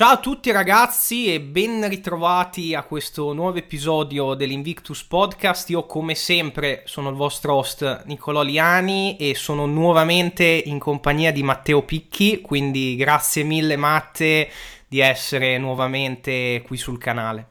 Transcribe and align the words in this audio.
Ciao 0.00 0.12
a 0.12 0.18
tutti 0.18 0.50
ragazzi 0.50 1.30
e 1.30 1.42
ben 1.42 1.86
ritrovati 1.86 2.74
a 2.74 2.84
questo 2.84 3.34
nuovo 3.34 3.58
episodio 3.58 4.32
dell'Invictus 4.32 5.04
Podcast. 5.04 5.68
Io 5.68 5.84
come 5.84 6.14
sempre 6.14 6.84
sono 6.86 7.10
il 7.10 7.16
vostro 7.16 7.56
host 7.56 8.04
Nicolò 8.06 8.40
Liani 8.40 9.18
e 9.18 9.34
sono 9.34 9.66
nuovamente 9.66 10.42
in 10.44 10.78
compagnia 10.78 11.32
di 11.32 11.42
Matteo 11.42 11.82
Picchi, 11.82 12.40
quindi 12.40 12.96
grazie 12.96 13.42
mille 13.42 13.76
Matte 13.76 14.48
di 14.88 15.00
essere 15.00 15.58
nuovamente 15.58 16.62
qui 16.64 16.78
sul 16.78 16.96
canale. 16.96 17.48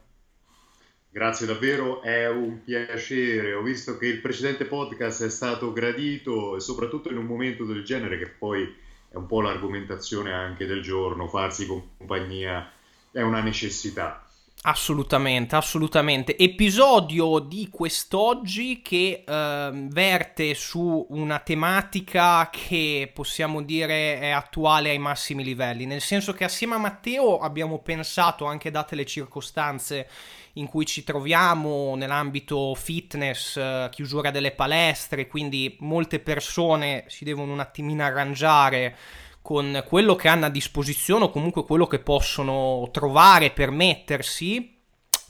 Grazie 1.08 1.46
davvero, 1.46 2.02
è 2.02 2.28
un 2.28 2.64
piacere. 2.64 3.54
Ho 3.54 3.62
visto 3.62 3.96
che 3.96 4.06
il 4.06 4.20
precedente 4.20 4.64
podcast 4.64 5.22
è 5.22 5.30
stato 5.30 5.72
gradito 5.72 6.56
e 6.56 6.60
soprattutto 6.60 7.10
in 7.10 7.16
un 7.16 7.26
momento 7.26 7.64
del 7.64 7.84
genere 7.84 8.18
che 8.18 8.26
poi 8.26 8.88
è 9.10 9.16
un 9.16 9.26
po' 9.26 9.40
l'argomentazione 9.40 10.32
anche 10.32 10.66
del 10.66 10.82
giorno, 10.82 11.26
farsi 11.26 11.66
compagnia 11.66 12.70
è 13.10 13.22
una 13.22 13.40
necessità. 13.40 14.24
Assolutamente, 14.62 15.56
assolutamente. 15.56 16.36
Episodio 16.36 17.38
di 17.38 17.70
quest'oggi 17.70 18.82
che 18.82 19.24
eh, 19.26 19.70
verte 19.72 20.54
su 20.54 21.06
una 21.08 21.38
tematica 21.38 22.50
che 22.52 23.10
possiamo 23.12 23.62
dire 23.62 24.20
è 24.20 24.28
attuale 24.28 24.90
ai 24.90 24.98
massimi 24.98 25.42
livelli, 25.42 25.86
nel 25.86 26.02
senso 26.02 26.34
che 26.34 26.44
assieme 26.44 26.74
a 26.74 26.78
Matteo 26.78 27.38
abbiamo 27.38 27.78
pensato, 27.78 28.44
anche 28.44 28.70
date 28.70 28.94
le 28.94 29.06
circostanze 29.06 30.06
in 30.54 30.66
cui 30.66 30.86
ci 30.86 31.04
troviamo 31.04 31.94
nell'ambito 31.94 32.74
fitness, 32.74 33.56
eh, 33.56 33.88
chiusura 33.90 34.30
delle 34.30 34.52
palestre, 34.52 35.26
quindi 35.26 35.76
molte 35.80 36.18
persone 36.18 37.04
si 37.08 37.24
devono 37.24 37.52
un 37.52 37.60
attimino 37.60 38.02
arrangiare 38.02 38.96
con 39.42 39.84
quello 39.86 40.16
che 40.16 40.28
hanno 40.28 40.46
a 40.46 40.50
disposizione 40.50 41.24
o 41.24 41.30
comunque 41.30 41.64
quello 41.64 41.86
che 41.86 41.98
possono 41.98 42.88
trovare, 42.92 43.50
permettersi 43.50 44.78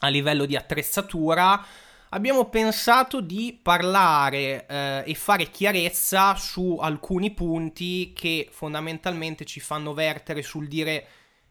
a 0.01 0.09
livello 0.09 0.47
di 0.47 0.57
attrezzatura, 0.57 1.65
abbiamo 2.11 2.47
pensato 2.47 3.21
di 3.21 3.59
parlare 3.61 4.67
eh, 4.67 5.03
e 5.07 5.15
fare 5.15 5.51
chiarezza 5.51 6.35
su 6.37 6.79
alcuni 6.81 7.31
punti 7.33 8.13
che 8.15 8.49
fondamentalmente 8.51 9.45
ci 9.45 9.61
fanno 9.61 9.95
vertere 9.95 10.43
sul 10.43 10.67
dire 10.67 11.07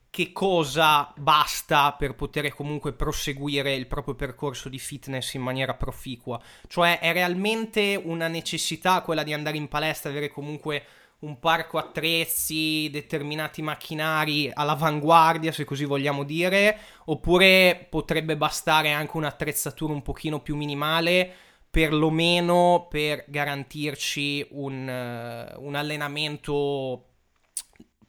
che 0.09 0.31
cosa 0.31 1.13
basta 1.17 1.93
per 1.93 2.15
poter 2.15 2.53
comunque 2.53 2.93
proseguire 2.93 3.75
il 3.75 3.87
proprio 3.87 4.15
percorso 4.15 4.67
di 4.67 4.79
fitness 4.79 5.33
in 5.33 5.41
maniera 5.41 5.75
proficua. 5.75 6.41
Cioè 6.67 6.99
è 6.99 7.13
realmente 7.13 7.99
una 8.03 8.27
necessità 8.27 9.01
quella 9.01 9.23
di 9.23 9.33
andare 9.33 9.57
in 9.57 9.67
palestra, 9.67 10.09
avere 10.09 10.29
comunque 10.29 10.83
un 11.19 11.37
parco 11.37 11.77
attrezzi, 11.77 12.89
determinati 12.91 13.61
macchinari 13.61 14.49
all'avanguardia, 14.53 15.51
se 15.51 15.65
così 15.65 15.83
vogliamo 15.83 16.23
dire, 16.23 16.77
oppure 17.05 17.87
potrebbe 17.89 18.37
bastare 18.37 18.91
anche 18.91 19.17
un'attrezzatura 19.17 19.91
un 19.91 20.01
pochino 20.01 20.39
più 20.39 20.55
minimale, 20.55 21.29
perlomeno 21.69 22.87
per 22.89 23.25
garantirci 23.27 24.47
un, 24.51 24.87
uh, 24.87 25.63
un 25.63 25.75
allenamento 25.75 27.08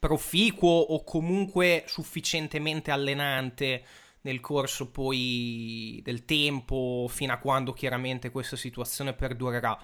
proficuo 0.01 0.71
o 0.71 1.05
comunque 1.05 1.85
sufficientemente 1.87 2.91
allenante 2.91 3.85
nel 4.23 4.41
corso 4.41 4.91
poi 4.91 6.01
del 6.03 6.25
tempo, 6.25 7.07
fino 7.09 7.33
a 7.33 7.39
quando 7.39 7.73
chiaramente 7.73 8.31
questa 8.31 8.57
situazione 8.57 9.13
perdurerà. 9.13 9.79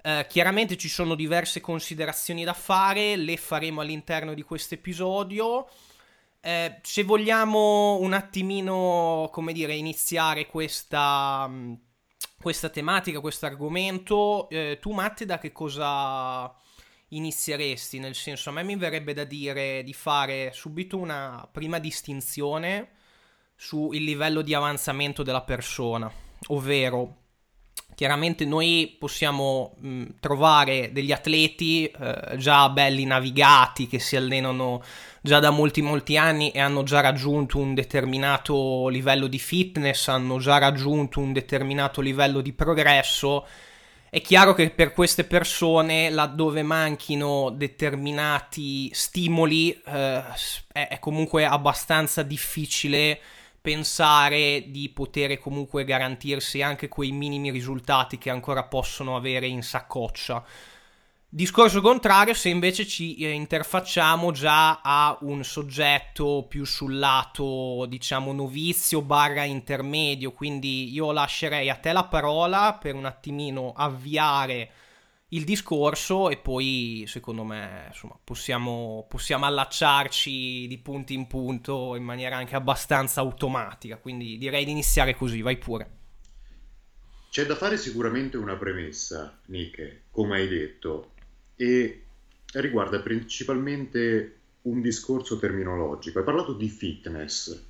Uh, 0.00 0.24
chiaramente 0.28 0.76
ci 0.76 0.88
sono 0.88 1.16
diverse 1.16 1.60
considerazioni 1.60 2.44
da 2.44 2.54
fare, 2.54 3.16
le 3.16 3.36
faremo 3.36 3.80
all'interno 3.80 4.32
di 4.32 4.42
questo 4.42 4.74
episodio. 4.74 5.68
Uh, 6.40 6.74
se 6.82 7.02
vogliamo 7.02 7.98
un 7.98 8.12
attimino, 8.12 9.28
come 9.32 9.52
dire, 9.52 9.74
iniziare 9.74 10.46
questa, 10.46 11.50
questa 12.40 12.68
tematica, 12.68 13.20
questo 13.20 13.46
argomento, 13.46 14.48
uh, 14.50 14.78
tu 14.78 14.92
Matte 14.92 15.26
da 15.26 15.38
che 15.38 15.50
cosa 15.50 16.54
inizieresti? 17.08 17.98
Nel 17.98 18.14
senso, 18.14 18.50
a 18.50 18.52
me 18.52 18.62
mi 18.62 18.76
verrebbe 18.76 19.12
da 19.14 19.24
dire 19.24 19.82
di 19.82 19.92
fare 19.92 20.50
subito 20.52 20.98
una 20.98 21.48
prima 21.50 21.78
distinzione 21.78 22.90
sul 23.56 23.96
livello 23.96 24.42
di 24.42 24.54
avanzamento 24.54 25.22
della 25.22 25.42
persona, 25.42 26.10
ovvero 26.48 27.16
chiaramente 27.98 28.44
noi 28.44 28.94
possiamo 28.96 29.74
mh, 29.80 30.04
trovare 30.20 30.92
degli 30.92 31.10
atleti 31.10 31.86
eh, 31.86 32.36
già 32.36 32.68
belli 32.68 33.04
navigati 33.04 33.88
che 33.88 33.98
si 33.98 34.14
allenano 34.14 34.80
già 35.20 35.40
da 35.40 35.50
molti 35.50 35.82
molti 35.82 36.16
anni 36.16 36.52
e 36.52 36.60
hanno 36.60 36.84
già 36.84 37.00
raggiunto 37.00 37.58
un 37.58 37.74
determinato 37.74 38.86
livello 38.86 39.26
di 39.26 39.40
fitness, 39.40 40.06
hanno 40.06 40.38
già 40.38 40.58
raggiunto 40.58 41.18
un 41.18 41.32
determinato 41.32 42.00
livello 42.00 42.40
di 42.40 42.52
progresso 42.52 43.44
è 44.10 44.22
chiaro 44.22 44.54
che 44.54 44.70
per 44.70 44.92
queste 44.92 45.24
persone, 45.24 46.08
laddove 46.08 46.62
manchino 46.62 47.50
determinati 47.50 48.90
stimoli, 48.94 49.70
eh, 49.72 50.22
è, 50.72 50.98
comunque 50.98 51.44
abbastanza 51.44 52.22
difficile 52.22 53.20
pensare 53.60 54.64
di 54.68 54.88
poter 54.88 55.38
comunque 55.38 55.84
garantirsi 55.84 56.62
anche 56.62 56.88
quei 56.88 57.12
minimi 57.12 57.50
risultati 57.50 58.16
che 58.16 58.30
ancora 58.30 58.62
possono 58.64 59.14
avere 59.14 59.46
in 59.46 59.62
saccoccia. 59.62 60.42
Discorso 61.30 61.82
contrario, 61.82 62.32
se 62.32 62.48
invece 62.48 62.86
ci 62.86 63.16
eh, 63.16 63.32
interfacciamo 63.32 64.32
già 64.32 64.80
a 64.80 65.18
un 65.20 65.44
soggetto 65.44 66.46
più 66.48 66.64
sul 66.64 66.96
lato, 66.96 67.84
diciamo, 67.86 68.32
novizio 68.32 69.02
barra 69.02 69.44
intermedio, 69.44 70.32
quindi 70.32 70.90
io 70.90 71.12
lascerei 71.12 71.68
a 71.68 71.74
te 71.74 71.92
la 71.92 72.04
parola 72.04 72.78
per 72.80 72.94
un 72.94 73.04
attimino 73.04 73.74
avviare 73.76 74.70
il 75.28 75.44
discorso 75.44 76.30
e 76.30 76.38
poi, 76.38 77.04
secondo 77.06 77.44
me, 77.44 77.84
insomma, 77.88 78.18
possiamo, 78.24 79.04
possiamo 79.06 79.44
allacciarci 79.44 80.66
di 80.66 80.78
punto 80.78 81.12
in 81.12 81.26
punto 81.26 81.94
in 81.94 82.04
maniera 82.04 82.38
anche 82.38 82.56
abbastanza 82.56 83.20
automatica, 83.20 83.98
quindi 83.98 84.38
direi 84.38 84.64
di 84.64 84.70
iniziare 84.70 85.14
così, 85.14 85.42
vai 85.42 85.58
pure. 85.58 85.90
C'è 87.30 87.44
da 87.44 87.54
fare 87.54 87.76
sicuramente 87.76 88.38
una 88.38 88.56
premessa, 88.56 89.38
Nike, 89.48 90.04
come 90.10 90.36
hai 90.36 90.48
detto, 90.48 91.10
e 91.60 92.04
riguarda 92.52 93.00
principalmente 93.00 94.36
un 94.62 94.80
discorso 94.80 95.38
terminologico. 95.38 96.20
Hai 96.20 96.24
parlato 96.24 96.52
di 96.54 96.68
fitness 96.68 97.64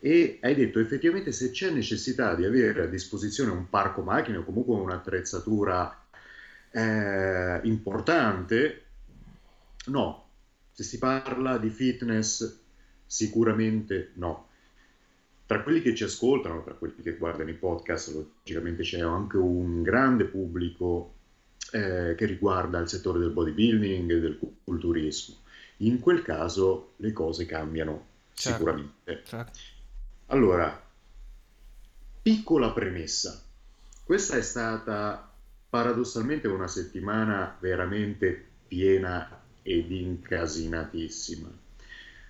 e 0.00 0.38
hai 0.40 0.54
detto 0.54 0.80
effettivamente 0.80 1.30
se 1.30 1.50
c'è 1.50 1.70
necessità 1.70 2.34
di 2.34 2.44
avere 2.44 2.82
a 2.82 2.86
disposizione 2.86 3.50
un 3.50 3.68
parco 3.68 4.00
macchine 4.00 4.38
o 4.38 4.44
comunque 4.44 4.74
un'attrezzatura 4.74 6.04
eh, 6.70 7.60
importante, 7.64 8.84
no. 9.86 10.20
Se 10.72 10.84
si 10.84 10.96
parla 10.98 11.58
di 11.58 11.68
fitness, 11.68 12.60
sicuramente 13.04 14.12
no. 14.14 14.48
Tra 15.44 15.62
quelli 15.62 15.82
che 15.82 15.94
ci 15.94 16.04
ascoltano, 16.04 16.64
tra 16.64 16.72
quelli 16.72 17.02
che 17.02 17.16
guardano 17.18 17.50
i 17.50 17.54
podcast, 17.54 18.14
logicamente 18.14 18.82
c'è 18.82 19.00
anche 19.00 19.36
un 19.36 19.82
grande 19.82 20.24
pubblico 20.24 21.16
eh, 21.70 22.14
che 22.16 22.26
riguarda 22.26 22.78
il 22.80 22.88
settore 22.88 23.18
del 23.18 23.30
bodybuilding 23.30 24.10
e 24.10 24.20
del 24.20 24.38
culturismo. 24.64 25.36
In 25.78 26.00
quel 26.00 26.22
caso 26.22 26.92
le 26.96 27.12
cose 27.12 27.46
cambiano 27.46 28.06
certo, 28.34 28.58
sicuramente. 28.58 29.22
Certo. 29.24 29.58
Allora, 30.26 30.82
piccola 32.22 32.70
premessa. 32.72 33.42
Questa 34.04 34.36
è 34.36 34.42
stata 34.42 35.30
paradossalmente 35.68 36.48
una 36.48 36.68
settimana 36.68 37.56
veramente 37.58 38.44
piena 38.68 39.40
ed 39.62 39.90
incasinatissima, 39.90 41.48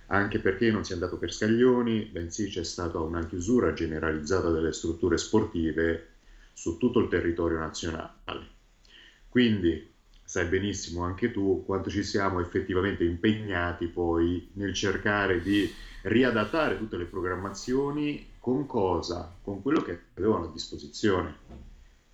anche 0.07 0.39
perché 0.39 0.71
non 0.71 0.85
si 0.85 0.91
è 0.91 0.93
andato 0.93 1.17
per 1.17 1.33
scaglioni, 1.33 2.05
bensì 2.05 2.47
c'è 2.49 2.63
stata 2.63 2.99
una 2.99 3.25
chiusura 3.25 3.73
generalizzata 3.73 4.49
delle 4.49 4.71
strutture 4.71 5.17
sportive 5.17 6.07
su 6.53 6.77
tutto 6.77 6.99
il 6.99 7.09
territorio 7.09 7.57
nazionale. 7.57 8.52
Quindi 9.33 9.91
sai 10.23 10.45
benissimo 10.45 11.01
anche 11.01 11.31
tu 11.31 11.63
quanto 11.65 11.89
ci 11.89 12.03
siamo 12.03 12.39
effettivamente 12.39 13.03
impegnati 13.03 13.87
poi 13.87 14.47
nel 14.53 14.75
cercare 14.75 15.41
di 15.41 15.67
riadattare 16.03 16.77
tutte 16.77 16.97
le 16.97 17.05
programmazioni 17.05 18.27
con 18.37 18.67
cosa? 18.67 19.35
Con 19.41 19.63
quello 19.63 19.81
che 19.81 19.99
avevano 20.13 20.45
a 20.45 20.51
disposizione. 20.51 21.35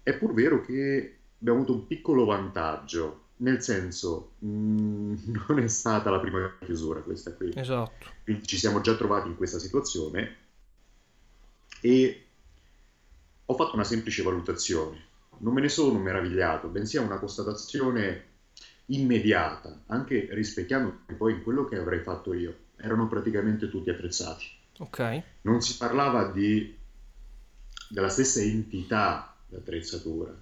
È 0.02 0.14
pur 0.14 0.34
vero 0.34 0.62
che 0.62 1.18
abbiamo 1.40 1.60
avuto 1.60 1.74
un 1.74 1.88
piccolo 1.88 2.24
vantaggio, 2.24 3.24
nel 3.40 3.62
senso 3.62 4.36
mh, 4.40 4.48
mm, 4.48 5.16
non 5.50 5.60
è 5.60 5.68
stata 5.68 6.10
la 6.10 6.22
prima 6.22 6.56
chiusura 6.64 7.02
questa 7.02 7.34
qui. 7.34 7.52
Esatto. 7.54 8.06
Quindi 8.24 8.48
ci 8.48 8.58
siamo 8.58 8.80
già 8.80 8.96
trovati 8.96 9.28
in 9.28 9.36
questa 9.36 9.60
situazione 9.60 10.38
e 11.82 12.24
ho 13.46 13.56
fatto 13.56 13.76
una 13.76 13.84
semplice 13.84 14.24
valutazione 14.24 15.08
non 15.40 15.54
me 15.54 15.62
ne 15.62 15.70
sono 15.70 16.00
meravigliato, 16.00 16.68
bensì 16.68 16.98
è 16.98 17.02
una 17.02 17.20
constatazione 17.20 18.26
immediata, 18.88 19.84
anche 19.88 20.28
rispecchiando 20.32 21.00
poi 21.18 21.42
quello 21.44 21.66
che 21.66 21.78
avrei 21.78 22.02
fatto 22.02 22.34
io. 22.34 22.68
erano 22.78 23.08
praticamente 23.08 23.70
tutti 23.70 23.90
attrezzati. 23.90 24.46
Ok. 24.80 25.24
Non 25.42 25.62
si 25.62 25.76
parlava 25.76 26.32
di, 26.32 26.78
della 27.90 28.08
stessa 28.08 28.42
entità 28.42 29.36
d'attrezzatura. 29.48 30.34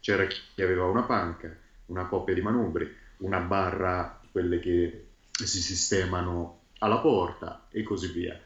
C'era 0.00 0.26
chi 0.26 0.60
aveva 0.60 0.86
una 0.86 1.04
panca, 1.04 1.56
una 1.86 2.06
coppia 2.06 2.34
di 2.34 2.42
manubri, 2.42 2.92
una 3.18 3.38
barra, 3.38 4.20
quelle 4.32 4.58
che 4.58 5.06
si 5.30 5.60
sistemano 5.60 6.62
alla 6.78 6.98
porta 6.98 7.66
e 7.70 7.82
così 7.84 8.08
via. 8.08 8.38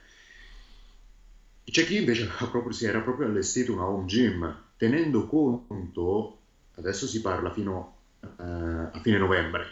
C'è 1.64 1.84
chi 1.84 1.96
invece 1.96 2.26
proprio, 2.50 2.72
si 2.72 2.84
era 2.84 3.00
proprio 3.00 3.26
allestito 3.26 3.72
una 3.72 3.87
home 3.87 4.05
gym, 4.05 4.56
tenendo 4.79 5.27
conto, 5.27 6.39
adesso 6.77 7.07
si 7.07 7.21
parla 7.21 7.53
fino 7.53 7.97
eh, 8.21 8.43
a 8.43 8.99
fine 9.03 9.19
novembre, 9.19 9.67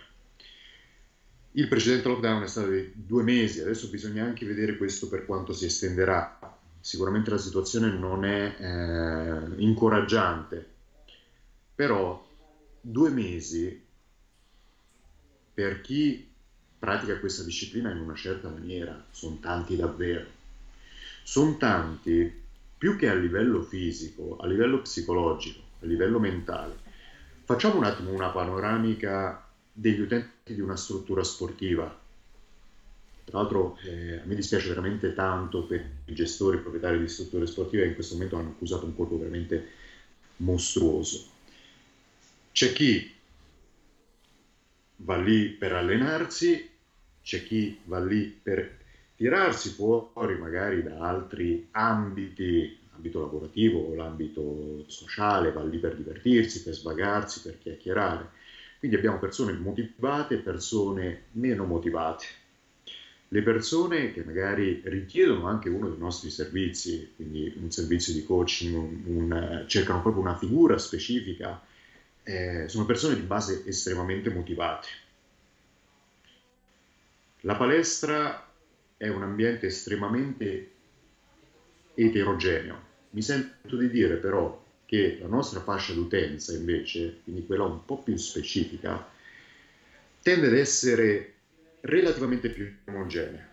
il 1.53 1.69
precedente 1.69 2.09
lockdown 2.09 2.43
è 2.43 2.49
stato 2.49 2.69
di 2.69 2.93
due 2.93 3.23
mesi, 3.23 3.61
adesso 3.61 3.89
bisogna 3.89 4.25
anche 4.25 4.45
vedere 4.45 4.77
questo 4.77 5.09
per 5.09 5.25
quanto 5.25 5.55
si 5.55 5.65
estenderà. 5.65 6.39
Sicuramente 6.81 7.31
la 7.31 7.39
situazione 7.39 7.91
non 7.91 8.27
è 8.27 8.55
eh, 8.59 9.63
incoraggiante, 9.63 10.67
però 11.75 12.23
due 12.79 13.11
mesi 13.11 13.83
per 15.55 15.81
chi 15.81 16.29
pratica 16.79 17.19
questa 17.19 17.43
disciplina 17.43 17.91
in 17.91 18.01
una 18.01 18.15
certa 18.15 18.49
maniera 18.49 19.07
sono 19.11 19.39
tanti 19.41 19.77
davvero. 19.77 20.27
Sono 21.23 21.57
tanti 21.57 22.45
più 22.79 22.97
che 22.97 23.09
a 23.09 23.15
livello 23.15 23.63
fisico, 23.63 24.37
a 24.39 24.47
livello 24.47 24.83
psicologico, 24.83 25.61
a 25.81 25.87
livello 25.87 26.19
mentale. 26.19 26.77
Facciamo 27.45 27.77
un 27.77 27.85
attimo 27.85 28.11
una 28.11 28.29
panoramica 28.29 29.49
degli 29.73 30.01
utenti 30.01 30.55
di 30.55 30.61
una 30.61 30.77
struttura 30.77 31.23
sportiva. 31.23 32.05
Tra 33.25 33.39
l'altro 33.39 33.79
eh, 33.85 34.19
a 34.19 34.25
me 34.25 34.35
dispiace 34.35 34.69
veramente 34.69 35.15
tanto 35.15 35.65
per 35.65 35.85
i 36.05 36.15
gestori, 36.15 36.59
i 36.59 36.61
proprietari 36.61 36.99
di 36.99 37.09
strutture 37.09 37.47
sportive 37.47 37.83
che 37.83 37.89
in 37.89 37.95
questo 37.95 38.15
momento 38.15 38.37
hanno 38.37 38.51
accusato 38.51 38.85
un 38.85 38.95
colpo 38.95 39.19
veramente 39.19 39.69
mostruoso. 40.37 41.25
C'è 42.53 42.73
chi 42.73 43.15
va 44.97 45.17
lì 45.17 45.49
per 45.49 45.73
allenarsi, 45.73 46.71
c'è 47.23 47.43
chi 47.43 47.81
va 47.85 48.03
lì 48.05 48.25
per 48.27 48.85
tirarsi 49.17 49.71
fuori 49.71 50.37
magari 50.39 50.83
da 50.83 50.99
altri 50.99 51.69
ambiti, 51.73 52.79
ambito 52.95 53.21
lavorativo 53.21 53.81
o 53.81 53.95
l'ambito 53.95 54.85
sociale, 54.87 55.53
va 55.53 55.65
lì 55.65 55.79
per 55.79 55.97
divertirsi, 55.97 56.63
per 56.63 56.75
svagarsi, 56.75 57.43
per 57.43 57.59
chiacchierare 57.59 58.45
quindi 58.79 58.97
abbiamo 58.97 59.19
persone 59.19 59.53
motivate 59.53 60.35
e 60.35 60.39
persone 60.39 61.25
meno 61.33 61.65
motivate. 61.65 62.25
Le 63.29 63.43
persone 63.43 64.13
che 64.13 64.23
magari 64.23 64.81
richiedono 64.85 65.49
anche 65.49 65.69
uno 65.69 65.89
dei 65.89 65.99
nostri 65.99 66.31
servizi, 66.31 67.13
quindi 67.17 67.53
un 67.61 67.71
servizio 67.71 68.13
di 68.13 68.25
coaching, 68.25 68.75
un, 68.77 69.03
un, 69.07 69.65
cercano 69.67 70.03
proprio 70.03 70.23
una 70.23 70.37
figura 70.37 70.79
specifica, 70.79 71.61
eh, 72.23 72.69
sono 72.69 72.85
persone 72.85 73.17
di 73.17 73.23
base 73.23 73.65
estremamente 73.67 74.31
motivate. 74.31 74.89
La 77.41 77.57
palestra 77.57 78.46
è 78.97 79.09
un 79.09 79.23
ambiente 79.23 79.67
estremamente 79.67 80.71
eterogeneo. 81.95 82.85
Mi 83.11 83.23
sento 83.23 83.77
di 83.77 83.91
dire 83.91 84.17
però 84.17 84.65
che 84.85 85.19
la 85.21 85.27
nostra 85.27 85.61
fascia 85.61 85.93
d'utenza 85.93 86.53
invece, 86.53 87.21
quindi 87.25 87.45
quella 87.45 87.65
un 87.65 87.85
po' 87.85 87.99
più 87.99 88.17
specifica, 88.17 89.09
tende 90.23 90.47
ad 90.47 90.55
essere 90.55 91.35
relativamente 91.81 92.51
più 92.51 92.73
omogenea. 92.87 93.47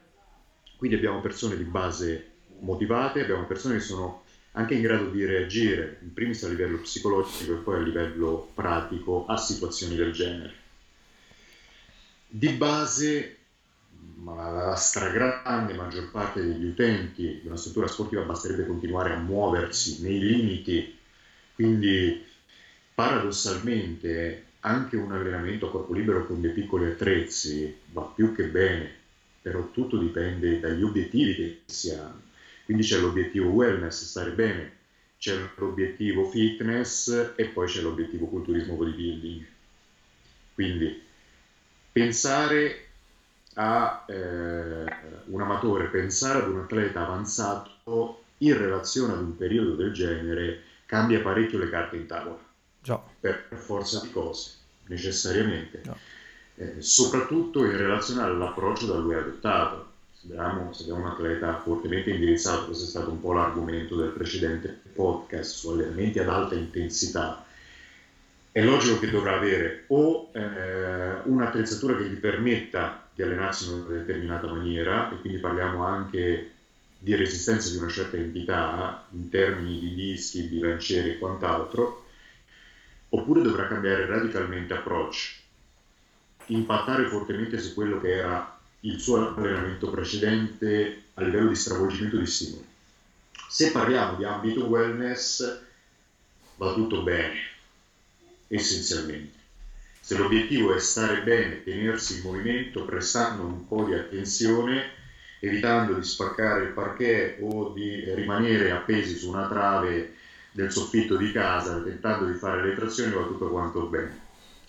Quindi 0.78 0.98
abbiamo 0.98 1.22
persone 1.22 1.58
di 1.58 1.64
base 1.64 2.32
motivate, 2.60 3.22
abbiamo 3.22 3.46
persone 3.46 3.76
che 3.76 3.82
sono 3.82 4.24
anche 4.52 4.76
in 4.76 4.82
grado 4.82 5.10
di 5.10 5.26
reagire, 5.26 6.00
in 6.02 6.14
primis 6.14 6.44
a 6.44 6.50
livello 6.50 6.78
psicologico 6.78 7.54
e 7.54 7.58
poi 7.58 7.80
a 7.80 7.84
livello 7.84 8.52
pratico, 8.54 9.26
a 9.26 9.38
situazioni 9.38 9.96
del 9.96 10.12
genere. 10.12 10.54
Di 12.28 12.50
base, 12.50 13.38
ma 14.24 14.50
la 14.50 14.76
stragrande 14.76 15.74
maggior 15.74 16.08
parte 16.10 16.44
degli 16.44 16.66
utenti 16.66 17.38
di 17.40 17.48
una 17.48 17.58
struttura 17.58 17.88
sportiva 17.88 18.24
basterebbe 18.24 18.66
continuare 18.66 19.12
a 19.12 19.16
muoversi 19.16 19.98
nei 20.00 20.20
limiti 20.20 20.86
quindi 21.54 22.20
paradossalmente 22.94 24.42
anche 24.62 24.96
un 24.96 25.12
allenamento 25.12 25.66
a 25.66 25.70
corpo 25.70 25.94
libero 25.94 26.24
con 26.24 26.40
dei 26.42 26.52
piccoli 26.52 26.86
attrezzi 26.86 27.72
va 27.92 28.02
più 28.02 28.32
che 28.32 28.46
bene, 28.46 28.92
però 29.42 29.66
tutto 29.70 29.98
dipende 29.98 30.58
dagli 30.58 30.82
obiettivi 30.82 31.36
che 31.36 31.54
si 31.66 31.90
hanno. 31.92 32.22
Quindi 32.64 32.84
c'è 32.84 32.98
l'obiettivo 32.98 33.50
wellness, 33.50 34.04
stare 34.04 34.32
bene, 34.32 34.70
c'è 35.18 35.36
l'obiettivo 35.56 36.24
fitness 36.24 37.32
e 37.36 37.46
poi 37.46 37.68
c'è 37.68 37.82
l'obiettivo 37.82 38.26
culturismo 38.26 38.76
bodybuilding. 38.76 39.46
Quindi 40.54 40.96
pensare 41.92 42.83
a 43.54 44.06
eh, 44.08 44.86
un 45.26 45.42
amatore, 45.42 45.86
pensare 45.86 46.40
ad 46.40 46.50
un 46.50 46.60
atleta 46.60 47.06
avanzato 47.06 48.24
in 48.40 48.58
relazione 48.58 49.14
ad 49.14 49.20
un 49.20 49.38
periodo 49.38 49.76
del 49.76 49.94
genere 49.94 50.62
cambia 50.86 51.22
parecchio 51.22 51.60
le 51.60 51.70
carte 51.70 51.96
in 51.96 52.06
tavola. 52.06 52.38
Già. 52.82 53.02
Per 53.20 53.48
forza 53.52 54.02
di 54.02 54.12
cose, 54.12 54.52
necessariamente. 54.88 55.82
Eh, 56.56 56.76
soprattutto 56.80 57.66
in 57.66 57.78
relazione 57.78 58.24
all'approccio 58.24 58.86
da 58.88 58.98
lui 58.98 59.16
adottato. 59.16 59.92
Se 60.14 60.28
abbiamo, 60.28 60.74
se 60.74 60.84
abbiamo 60.84 61.06
un 61.06 61.12
atleta 61.12 61.60
fortemente 61.60 62.12
indirizzato, 62.12 62.66
questo 62.66 62.86
è 62.86 62.88
stato 62.88 63.10
un 63.10 63.22
po' 63.22 63.34
l'argomento 63.34 63.96
del 63.96 64.10
precedente 64.10 64.82
podcast 64.94 65.56
su 65.56 65.70
allenamenti 65.70 66.20
ad 66.20 66.30
alta 66.30 66.56
intensità, 66.56 67.46
è 68.52 68.64
logico 68.64 69.00
che 69.00 69.10
dovrà 69.10 69.34
avere 69.34 69.86
o 69.88 70.30
eh, 70.32 71.22
un'attrezzatura 71.24 71.98
che 71.98 72.08
gli 72.08 72.18
permetta 72.18 73.03
di 73.14 73.22
allenarsi 73.22 73.64
in 73.64 73.70
una 73.70 73.94
determinata 73.94 74.48
maniera, 74.48 75.08
e 75.10 75.18
quindi 75.18 75.40
parliamo 75.40 75.84
anche 75.84 76.48
di 76.98 77.16
resistenza 77.16 77.70
di 77.70 77.76
una 77.76 77.88
certa 77.88 78.16
entità 78.18 78.98
in 79.12 79.28
termini 79.28 79.78
di 79.78 79.94
dischi, 79.94 80.42
bilancieri 80.44 81.10
e 81.10 81.18
quant'altro, 81.18 82.02
oppure 83.10 83.42
dovrà 83.42 83.66
cambiare 83.68 84.06
radicalmente 84.06 84.74
approccio, 84.74 85.30
impattare 86.48 87.06
fortemente 87.06 87.58
su 87.58 87.74
quello 87.74 87.98
che 87.98 88.10
era 88.10 88.50
il 88.82 89.00
suo 89.00 89.32
allenamento 89.36 89.88
precedente 89.88 90.96
a 91.14 91.22
livello 91.22 91.48
di 91.48 91.56
stravolgimento 91.56 92.18
di 92.18 92.26
stimoli. 92.26 92.64
Se 93.48 93.70
parliamo 93.70 94.16
di 94.16 94.24
ambito 94.24 94.66
wellness, 94.66 95.56
va 96.56 96.72
tutto 96.72 97.02
bene, 97.02 97.36
essenzialmente. 98.48 99.42
Se 100.06 100.16
l'obiettivo 100.16 100.70
è 100.74 100.78
stare 100.80 101.18
bene, 101.18 101.62
tenersi 101.64 102.12
in 102.12 102.20
movimento, 102.20 102.84
prestando 102.84 103.42
un 103.42 103.66
po' 103.66 103.84
di 103.84 103.94
attenzione, 103.94 104.86
evitando 105.40 105.94
di 105.94 106.04
spaccare 106.04 106.60
il 106.60 106.68
parquet 106.68 107.36
o 107.38 107.64
di 107.64 108.02
rimanere 108.14 108.70
appesi 108.70 109.16
su 109.16 109.30
una 109.30 109.46
trave 109.46 110.10
del 110.52 110.70
soffitto 110.70 111.16
di 111.16 111.30
casa, 111.30 111.80
tentando 111.80 112.26
di 112.26 112.34
fare 112.34 112.60
le 112.60 112.74
trazioni 112.74 113.12
va 113.12 113.24
tutto 113.24 113.48
quanto 113.48 113.82
bene, 113.82 114.14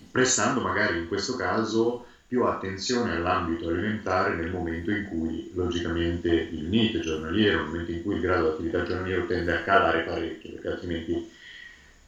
prestando 0.09 0.61
magari 0.61 0.95
in 0.95 1.05
questo 1.05 1.35
caso 1.35 1.99
più 2.25 2.43
attenzione 2.43 3.11
all'ambito 3.11 3.67
alimentare 3.67 4.35
nel 4.35 4.47
momento 4.47 4.93
in 4.93 5.03
cui 5.03 5.45
logicamente 5.51 6.47
il 6.51 6.63
NIT 6.69 6.99
giornaliero, 6.99 7.57
nel 7.57 7.67
momento 7.67 7.91
in 7.91 8.01
cui 8.01 8.15
il 8.15 8.21
grado 8.21 8.43
di 8.43 8.51
attività 8.51 8.83
giornaliero 8.83 9.25
tende 9.25 9.51
a 9.51 9.57
calare 9.59 10.01
parecchio, 10.01 10.49
perché 10.51 10.69
altrimenti 10.69 11.21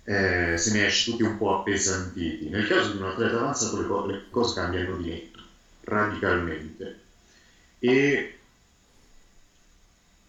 eh, 0.07 0.55
se 0.57 0.71
ne 0.71 0.85
esce 0.85 1.05
tutti 1.05 1.23
un 1.23 1.37
po' 1.37 1.51
appesantiti. 1.51 2.49
Nel 2.49 2.67
caso 2.67 2.91
di 2.91 2.97
un 2.97 3.05
atleta 3.05 3.37
avanzato 3.39 3.77
le, 3.77 3.85
co- 3.85 4.03
le 4.05 4.23
cose 4.31 4.55
cambiano 4.55 4.95
di 4.95 5.05
netto, 5.05 5.43
radicalmente. 5.83 6.95
E 7.79 8.31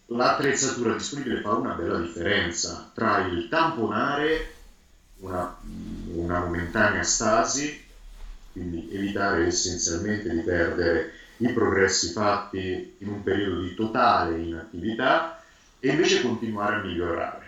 l'attrezzatura 0.08 0.92
disponibile 0.94 1.38
fa 1.38 1.52
una 1.52 1.74
bella 1.74 1.96
differenza 1.98 2.84
tra 2.94 3.18
il 3.18 3.48
tamponare 3.48 4.46
una, 5.18 5.48
una 6.14 6.40
momentanea 6.40 7.04
stasi, 7.04 7.76
quindi 8.52 8.86
evitare 8.90 9.46
essenzialmente 9.46 10.30
di 10.30 10.42
perdere 10.42 11.08
i 11.38 11.52
progressi 11.52 12.10
fatti 12.10 12.84
in 12.98 13.08
un 13.08 13.22
periodo 13.22 13.58
di 13.58 13.74
totale 13.74 14.36
inattività 14.38 15.32
e 15.80 15.90
invece 15.90 16.20
continuare 16.20 16.74
a 16.76 16.78
migliorare. 16.78 17.47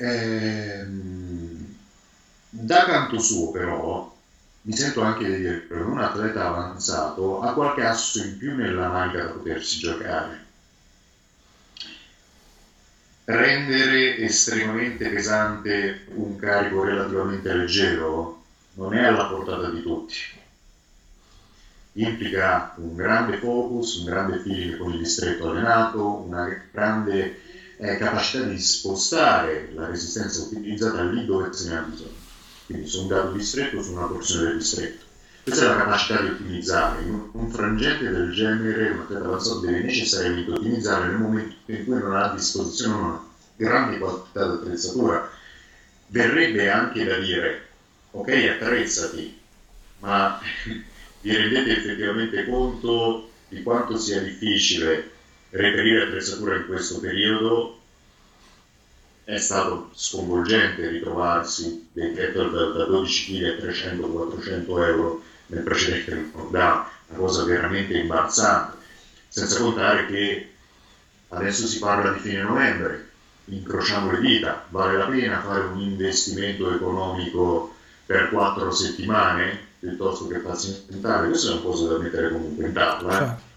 Ehm, 0.00 1.74
da 2.50 2.84
canto 2.84 3.18
suo 3.18 3.48
però 3.48 4.06
mi 4.62 4.72
sento 4.72 5.00
anche 5.00 5.24
di 5.26 5.36
dire 5.36 5.58
che 5.66 5.74
un 5.74 5.98
atleta 5.98 6.44
avanzato 6.44 7.40
ha 7.40 7.52
qualche 7.52 7.82
asso 7.82 8.18
in 8.20 8.36
più 8.36 8.54
nella 8.54 8.86
manica 8.86 9.20
da 9.20 9.28
potersi 9.30 9.76
giocare. 9.76 10.40
Rendere 13.26 14.16
estremamente 14.16 15.08
pesante 15.08 16.00
un 16.14 16.34
carico 16.34 16.82
relativamente 16.82 17.52
leggero 17.52 18.34
non 18.72 18.92
è 18.92 18.98
alla 19.02 19.24
portata 19.24 19.68
di 19.68 19.80
tutti. 19.80 20.14
implica 21.92 22.70
un 22.76 22.94
grande 22.94 23.36
focus, 23.36 23.94
un 23.94 24.04
grande 24.04 24.38
feeling 24.38 24.74
con 24.76 24.90
il 24.90 24.96
distretto 24.96 25.44
allenato, 25.44 26.22
una 26.24 26.46
grande 26.70 27.30
eh, 27.80 27.96
capacità 27.96 28.44
di 28.44 28.58
spostare 28.60 29.70
la 29.72 29.86
resistenza 29.86 30.42
utilizzata 30.42 31.02
lì 31.02 31.24
dove 31.24 31.52
se 31.52 31.68
ne 31.68 31.76
ha 31.76 31.80
bisogno. 31.82 32.26
Quindi 32.66 32.86
su 32.88 33.02
un 33.02 33.08
dato 33.08 33.32
distretto, 33.32 33.82
su 33.82 33.92
una 33.92 34.06
porzione 34.06 34.48
del 34.48 34.58
distretto. 34.58 35.06
Questa 35.44 35.64
è 35.64 35.68
la 35.68 35.76
capacità 35.76 36.20
di 36.20 36.28
ottimizzare. 36.28 37.04
Un 37.04 37.50
frangente 37.50 38.10
del 38.10 38.32
genere, 38.32 38.90
un 38.90 39.00
atleta 39.00 39.24
avanzato 39.24 39.60
deve 39.60 39.82
necessariamente 39.82 40.50
ottimizzare 40.50 41.06
nel 41.06 41.16
momento 41.16 41.54
in 41.66 41.84
cui 41.84 41.98
non 41.98 42.14
ha 42.14 42.30
a 42.30 42.34
disposizione 42.34 42.94
una 42.94 43.26
grande 43.56 43.98
quantità 43.98 44.46
di 44.46 44.52
attrezzatura. 44.54 45.30
Verrebbe 46.08 46.70
anche 46.70 47.04
da 47.04 47.16
dire, 47.18 47.68
ok, 48.10 48.28
attrezzati, 48.28 49.38
ma 50.00 50.38
vi 51.22 51.34
rendete 51.34 51.76
effettivamente 51.78 52.44
conto 52.44 53.30
di 53.48 53.62
quanto 53.62 53.96
sia 53.96 54.20
difficile 54.20 55.16
reperire 55.50 56.04
attrezzatura 56.04 56.56
in 56.56 56.66
questo 56.66 57.00
periodo? 57.00 57.78
È 59.24 59.36
stato 59.36 59.90
sconvolgente 59.94 60.88
ritrovarsi 60.88 61.88
dei 61.92 62.14
kettle 62.14 62.50
da 62.50 62.84
12 62.84 63.32
kg 63.32 63.44
a 63.44 63.66
300-400 63.66 64.86
euro 64.86 65.22
nel 65.46 65.62
precedente 65.62 66.30
lockdown, 66.32 66.84
una 67.08 67.18
cosa 67.18 67.44
veramente 67.44 67.96
imbarazzante, 67.96 68.76
senza 69.28 69.60
contare 69.60 70.06
che 70.06 70.52
adesso 71.28 71.66
si 71.66 71.78
parla 71.78 72.12
di 72.12 72.20
fine 72.20 72.42
novembre, 72.42 73.10
incrociamo 73.46 74.12
le 74.12 74.20
dita, 74.20 74.66
vale 74.68 74.96
la 74.96 75.06
pena 75.06 75.42
fare 75.42 75.64
un 75.64 75.80
investimento 75.80 76.74
economico 76.74 77.74
per 78.06 78.30
quattro 78.30 78.70
settimane 78.70 79.66
piuttosto 79.78 80.26
che 80.26 80.40
farsi 80.40 80.84
inventare, 80.86 81.28
questa 81.28 81.50
è 81.50 81.52
una 81.52 81.60
cosa 81.60 81.88
da 81.88 81.98
mettere 81.98 82.30
comunque 82.30 82.66
in 82.66 82.72
tavola, 82.72 83.36
eh? 83.36 83.47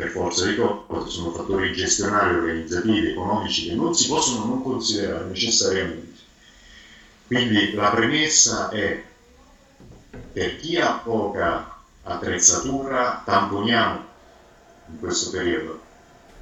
Per 0.00 0.08
forza 0.12 0.46
di 0.46 0.54
cose, 0.54 1.10
sono 1.10 1.30
fattori 1.30 1.74
gestionali, 1.74 2.34
organizzativi, 2.34 3.10
economici 3.10 3.68
che 3.68 3.74
non 3.74 3.94
si 3.94 4.08
possono 4.08 4.46
non 4.46 4.62
considerare 4.62 5.26
necessariamente. 5.26 6.18
Quindi 7.26 7.74
la 7.74 7.90
premessa 7.90 8.70
è 8.70 8.98
per 10.32 10.56
chi 10.56 10.78
ha 10.78 10.92
poca 10.94 11.76
attrezzatura 12.00 13.20
tamponiamo 13.22 14.02
in 14.86 14.98
questo 15.00 15.28
periodo 15.28 15.78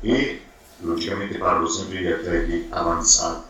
e 0.03 0.39
logicamente 0.79 1.37
parlo 1.37 1.67
sempre 1.67 1.99
di 1.99 2.07
atleti 2.07 2.65
avanzati. 2.69 3.43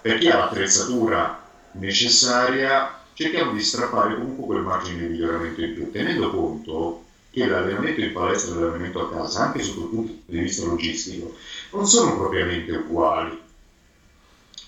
Per 0.00 0.16
chi 0.16 0.28
ha 0.28 0.36
l'attrezzatura 0.36 1.36
necessaria 1.72 2.88
cerchiamo 3.14 3.50
di 3.50 3.60
strappare 3.60 4.14
comunque 4.14 4.44
quel 4.44 4.62
margine 4.62 5.00
di 5.00 5.08
miglioramento 5.08 5.60
in 5.60 5.72
più, 5.72 5.90
tenendo 5.90 6.30
conto 6.30 7.00
che 7.30 7.46
l'allenamento 7.46 8.00
in 8.00 8.12
palestra 8.12 8.54
e 8.54 8.58
l'allenamento 8.58 9.06
a 9.06 9.10
casa, 9.10 9.40
anche 9.44 9.62
sotto 9.62 9.82
il 9.82 9.88
punto 9.88 10.14
di 10.26 10.38
vista 10.38 10.64
logistico, 10.64 11.36
non 11.72 11.86
sono 11.86 12.16
propriamente 12.16 12.72
uguali. 12.72 13.38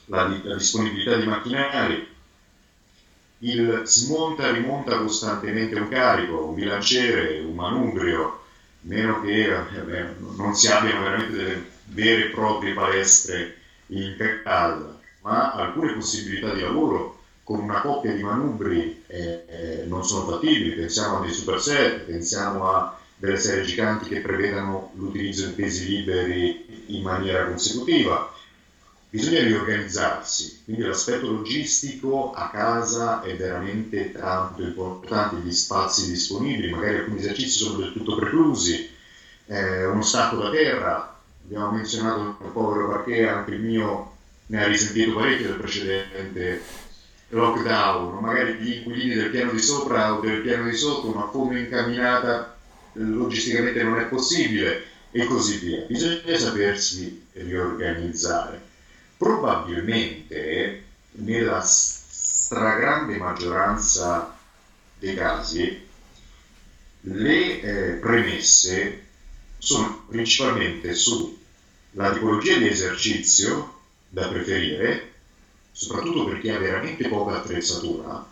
La, 0.06 0.24
la 0.42 0.56
disponibilità 0.56 1.16
di 1.16 1.26
macchinari, 1.26 2.06
il 3.40 3.82
smonta 3.84 4.46
e 4.48 4.52
rimonta 4.52 4.98
costantemente 4.98 5.74
un 5.74 5.88
carico, 5.88 6.46
un 6.46 6.54
bilanciere, 6.54 7.38
un 7.40 7.54
manubrio, 7.54 8.40
meno 8.82 9.20
che 9.20 9.52
eh, 9.52 10.14
non 10.36 10.54
si 10.54 10.68
abbiano 10.68 11.02
veramente 11.02 11.32
delle 11.32 11.64
vere 11.86 12.22
e 12.22 12.30
proprie 12.30 12.72
palestre 12.72 13.54
in 13.86 14.16
casa, 14.42 14.98
ma 15.20 15.50
alcune 15.52 15.92
possibilità 15.92 16.52
di 16.52 16.60
lavoro 16.60 17.21
con 17.52 17.64
una 17.64 17.82
coppia 17.82 18.14
di 18.14 18.22
manubri 18.22 19.04
eh, 19.06 19.44
eh, 19.46 19.84
non 19.86 20.06
sono 20.06 20.24
fattibili, 20.24 20.70
pensiamo 20.70 21.18
a 21.18 21.20
dei 21.20 21.34
superset, 21.34 22.04
pensiamo 22.04 22.70
a 22.70 22.98
delle 23.14 23.36
serie 23.36 23.62
giganti 23.62 24.08
che 24.08 24.20
prevedano 24.20 24.90
l'utilizzo 24.94 25.44
di 25.46 25.52
pesi 25.52 25.86
liberi 25.86 26.84
in 26.86 27.02
maniera 27.02 27.44
consecutiva. 27.44 28.32
Bisogna 29.10 29.42
riorganizzarsi, 29.42 30.62
quindi 30.64 30.82
l'aspetto 30.82 31.30
logistico 31.30 32.32
a 32.32 32.48
casa 32.48 33.20
è 33.20 33.36
veramente 33.36 34.12
tanto 34.12 34.62
importante, 34.62 35.36
gli 35.36 35.52
spazi 35.52 36.08
disponibili, 36.08 36.72
magari 36.72 36.96
alcuni 36.96 37.18
esercizi 37.18 37.50
sono 37.50 37.80
del 37.80 37.92
tutto 37.92 38.14
preclusi, 38.14 38.88
eh, 39.44 39.84
uno 39.84 40.00
stacco 40.00 40.36
da 40.36 40.48
terra, 40.48 41.20
abbiamo 41.44 41.72
menzionato 41.72 42.38
il 42.42 42.50
povero 42.50 42.88
perché 42.88 43.28
anche 43.28 43.50
il 43.50 43.60
mio 43.60 44.12
ne 44.46 44.64
ha 44.64 44.66
risentito 44.66 45.12
parecchio 45.12 45.48
del 45.48 45.58
precedente 45.58 46.62
lockdown, 47.32 48.20
magari 48.20 48.54
gli 48.54 48.72
inquilini 48.76 49.14
del 49.14 49.30
piano 49.30 49.52
di 49.52 49.60
sopra 49.60 50.14
o 50.14 50.20
del 50.20 50.40
piano 50.40 50.68
di 50.68 50.74
sotto, 50.74 51.08
ma 51.08 51.24
come 51.24 51.60
incamminata 51.60 52.54
logisticamente 52.94 53.82
non 53.82 53.98
è 53.98 54.06
possibile 54.06 54.84
e 55.10 55.24
così 55.24 55.56
via. 55.56 55.80
Bisogna 55.80 56.36
sapersi 56.36 57.26
riorganizzare. 57.32 58.60
Probabilmente 59.16 60.82
nella 61.12 61.60
stragrande 61.62 63.16
maggioranza 63.16 64.34
dei 64.98 65.14
casi 65.14 65.80
le 67.04 67.60
eh, 67.60 67.92
premesse 67.94 69.00
sono 69.58 70.04
principalmente 70.08 70.92
sulla 70.94 72.12
tipologia 72.12 72.56
di 72.56 72.68
esercizio 72.68 73.80
da 74.08 74.28
preferire 74.28 75.11
soprattutto 75.72 76.24
per 76.24 76.38
chi 76.38 76.50
ha 76.50 76.58
veramente 76.58 77.08
poca 77.08 77.34
attrezzatura, 77.36 78.22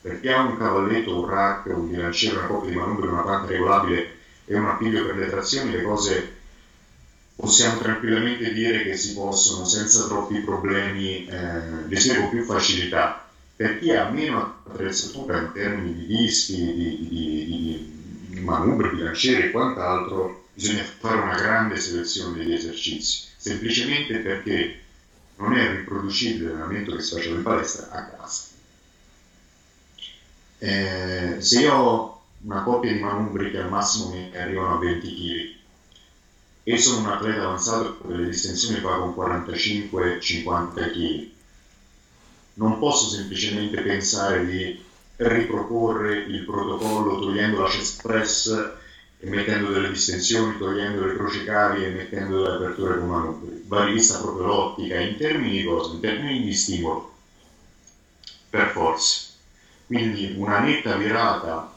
perché 0.00 0.30
ha 0.30 0.42
un 0.42 0.56
cavalletto, 0.56 1.16
un 1.16 1.24
rack, 1.26 1.66
un 1.74 1.88
bilanciere, 1.88 2.36
una 2.36 2.46
coppia 2.46 2.70
di 2.70 2.76
manubri, 2.76 3.06
una 3.06 3.22
panca 3.22 3.46
regolabile 3.46 4.10
e 4.44 4.56
un 4.56 4.66
appiglio 4.66 5.04
per 5.04 5.16
le 5.16 5.26
trazioni, 5.26 5.70
le 5.70 5.80
cose 5.80 6.28
possiamo 7.34 7.76
tranquillamente 7.76 8.50
dire 8.50 8.82
che 8.82 8.94
si 8.94 9.12
possono 9.12 9.64
senza 9.64 10.04
troppi 10.04 10.40
problemi 10.40 11.24
eh, 11.24 11.86
gestire 11.86 12.16
con 12.16 12.28
più 12.28 12.42
facilità. 12.42 13.22
Per 13.54 13.78
chi 13.78 13.92
ha 13.92 14.04
meno 14.04 14.38
attrezzatura 14.64 15.36
in 15.36 15.50
termini 15.52 15.92
di 15.92 16.06
dischi, 16.06 16.72
di, 16.72 16.96
di, 17.08 17.44
di 18.28 18.40
manubri, 18.40 18.88
bilanciere 18.88 19.42
e 19.42 19.50
quant'altro, 19.50 20.30
bisogna 20.52 20.84
fare 20.98 21.16
una 21.18 21.34
grande 21.34 21.76
selezione 21.76 22.32
degli 22.32 22.52
esercizi, 22.52 23.18
semplicemente 23.36 24.18
perché 24.18 24.68
non 25.38 25.54
è 25.54 25.70
riproducibile 25.70 26.50
l'allenamento 26.50 26.94
che 26.94 27.02
si 27.02 27.14
faceva 27.14 27.36
in 27.36 27.42
palestra 27.42 27.90
a 27.90 28.04
casa. 28.04 28.46
Eh, 30.58 31.36
se 31.38 31.60
io 31.60 31.74
ho 31.74 32.22
una 32.42 32.62
coppia 32.62 32.92
di 32.92 32.98
manubri 32.98 33.50
che 33.50 33.58
al 33.58 33.68
massimo 33.68 34.10
mi 34.10 34.36
arrivano 34.36 34.74
a 34.74 34.78
20 34.78 35.14
kg 35.14 35.56
e 36.64 36.78
sono 36.78 36.98
un 36.98 37.06
atleta 37.06 37.42
avanzato 37.42 37.98
che 38.00 38.14
le 38.14 38.26
distensioni 38.26 38.80
fa 38.80 38.96
con 38.96 39.14
45-50 39.16 40.90
kg, 40.90 41.30
non 42.54 42.78
posso 42.78 43.08
semplicemente 43.08 43.80
pensare 43.80 44.44
di 44.44 44.84
riproporre 45.16 46.16
il 46.18 46.44
protocollo 46.44 47.20
togliendo 47.20 47.60
la 47.60 47.68
chest 47.68 48.02
press 48.02 48.72
e 49.20 49.28
mettendo 49.28 49.70
delle 49.70 49.90
distensioni, 49.90 50.58
togliendo 50.58 51.04
le 51.04 51.14
croci 51.14 51.44
cavi 51.44 51.84
e 51.84 51.90
mettendo 51.90 52.42
delle 52.42 52.56
aperture 52.56 52.98
con 52.98 53.08
manubri. 53.08 53.64
Va 53.66 53.84
rivista 53.84 54.18
proprio 54.18 54.46
l'ottica 54.46 54.98
in 55.00 55.16
termini 55.16 55.58
di 55.58 55.64
cosa? 55.64 55.92
In 55.94 56.00
termini 56.00 56.44
di 56.44 56.52
stimolo, 56.52 57.12
per 58.48 58.68
forza. 58.68 59.26
Quindi 59.86 60.34
una 60.36 60.60
netta 60.60 60.94
virata, 60.96 61.72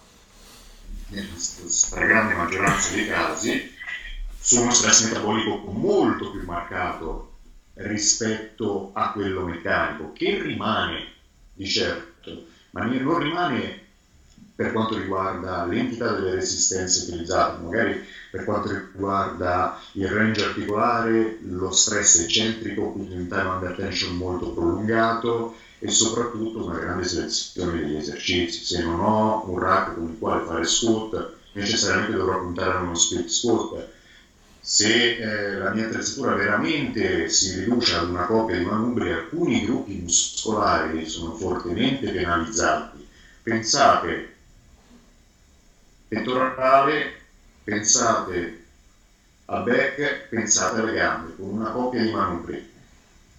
nella 1.07 1.35
stragrande 1.35 2.35
maggioranza 2.35 2.93
dei 2.93 3.07
casi, 3.07 3.69
su 4.39 4.61
uno 4.61 4.71
stress 4.71 5.05
metabolico 5.05 5.61
molto 5.71 6.29
più 6.29 6.43
marcato 6.45 7.29
rispetto 7.73 8.91
a 8.93 9.11
quello 9.11 9.43
meccanico, 9.43 10.13
che 10.13 10.41
rimane 10.41 11.07
di 11.53 11.67
certo, 11.67 12.45
ma 12.71 12.83
non 12.83 13.19
rimane 13.19 13.80
per 14.61 14.73
quanto 14.73 14.95
riguarda 14.95 15.65
l'entità 15.65 16.13
delle 16.13 16.35
resistenze 16.35 16.99
utilizzate, 16.99 17.63
magari 17.63 17.99
per 18.29 18.43
quanto 18.43 18.69
riguarda 18.93 19.75
il 19.93 20.07
range 20.07 20.45
articolare, 20.45 21.37
lo 21.39 21.71
stress 21.71 22.19
eccentrico, 22.19 22.91
quindi 22.91 23.15
un 23.15 23.27
time 23.27 23.47
under 23.47 23.75
tension 23.75 24.15
molto 24.15 24.51
prolungato 24.51 25.55
e 25.79 25.89
soprattutto 25.89 26.63
una 26.63 26.77
grande 26.77 27.05
selezione 27.05 27.79
degli 27.79 27.95
esercizi. 27.95 28.63
Se 28.63 28.83
non 28.83 28.99
ho 28.99 29.41
un 29.49 29.57
rack 29.57 29.95
con 29.95 30.09
il 30.09 30.17
quale 30.19 30.43
fare 30.43 30.63
squat, 30.63 31.27
necessariamente 31.53 32.13
dovrò 32.13 32.37
puntare 32.37 32.75
a 32.75 32.81
uno 32.81 32.93
split 32.93 33.27
squat. 33.27 33.87
Se 34.59 35.15
eh, 35.15 35.57
la 35.57 35.71
mia 35.71 35.85
attrezzatura 35.85 36.35
veramente 36.35 37.27
si 37.29 37.49
riduce 37.49 37.95
ad 37.95 38.07
una 38.07 38.25
coppia 38.25 38.55
di 38.55 38.63
manubri, 38.63 39.09
alcuni 39.09 39.59
gruppi 39.59 39.95
muscolari 39.95 41.03
sono 41.07 41.31
fortemente 41.31 42.11
penalizzati. 42.11 43.03
Pensate 43.41 44.30
pettorale, 46.11 47.13
pensate 47.63 48.65
al 49.45 49.63
back, 49.63 50.27
pensate 50.27 50.81
alle 50.81 50.91
gambe, 50.91 51.35
con 51.37 51.47
una 51.47 51.71
coppia 51.71 52.01
di 52.01 52.11
manubri. 52.11 52.69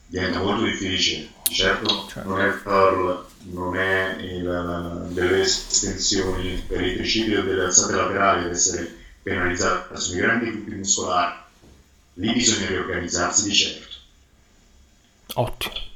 Diventa 0.07 0.39
molto 0.39 0.65
difficile, 0.65 1.29
certo, 1.51 2.07
certo. 2.09 2.29
non 2.29 2.41
è 2.41 2.47
il 2.47 2.63
curl 2.63 3.27
non 3.45 3.77
è 3.77 4.17
il, 4.21 5.09
delle 5.11 5.41
estensioni 5.41 6.63
per 6.67 6.81
i 6.83 6.97
tricipiti 6.97 7.43
delle 7.43 7.65
alzate 7.65 7.95
laterali 7.95 8.45
ad 8.45 8.51
essere 8.51 8.95
penalizzate, 9.23 9.99
sono 9.99 10.19
i 10.19 10.21
grandi 10.21 10.51
gruppi 10.51 10.75
muscolari. 10.75 11.41
Lì 12.15 12.33
bisogna 12.33 12.69
riorganizzarsi 12.69 13.45
di 13.45 13.55
certo. 13.55 13.97
Ottimo. 15.35 15.92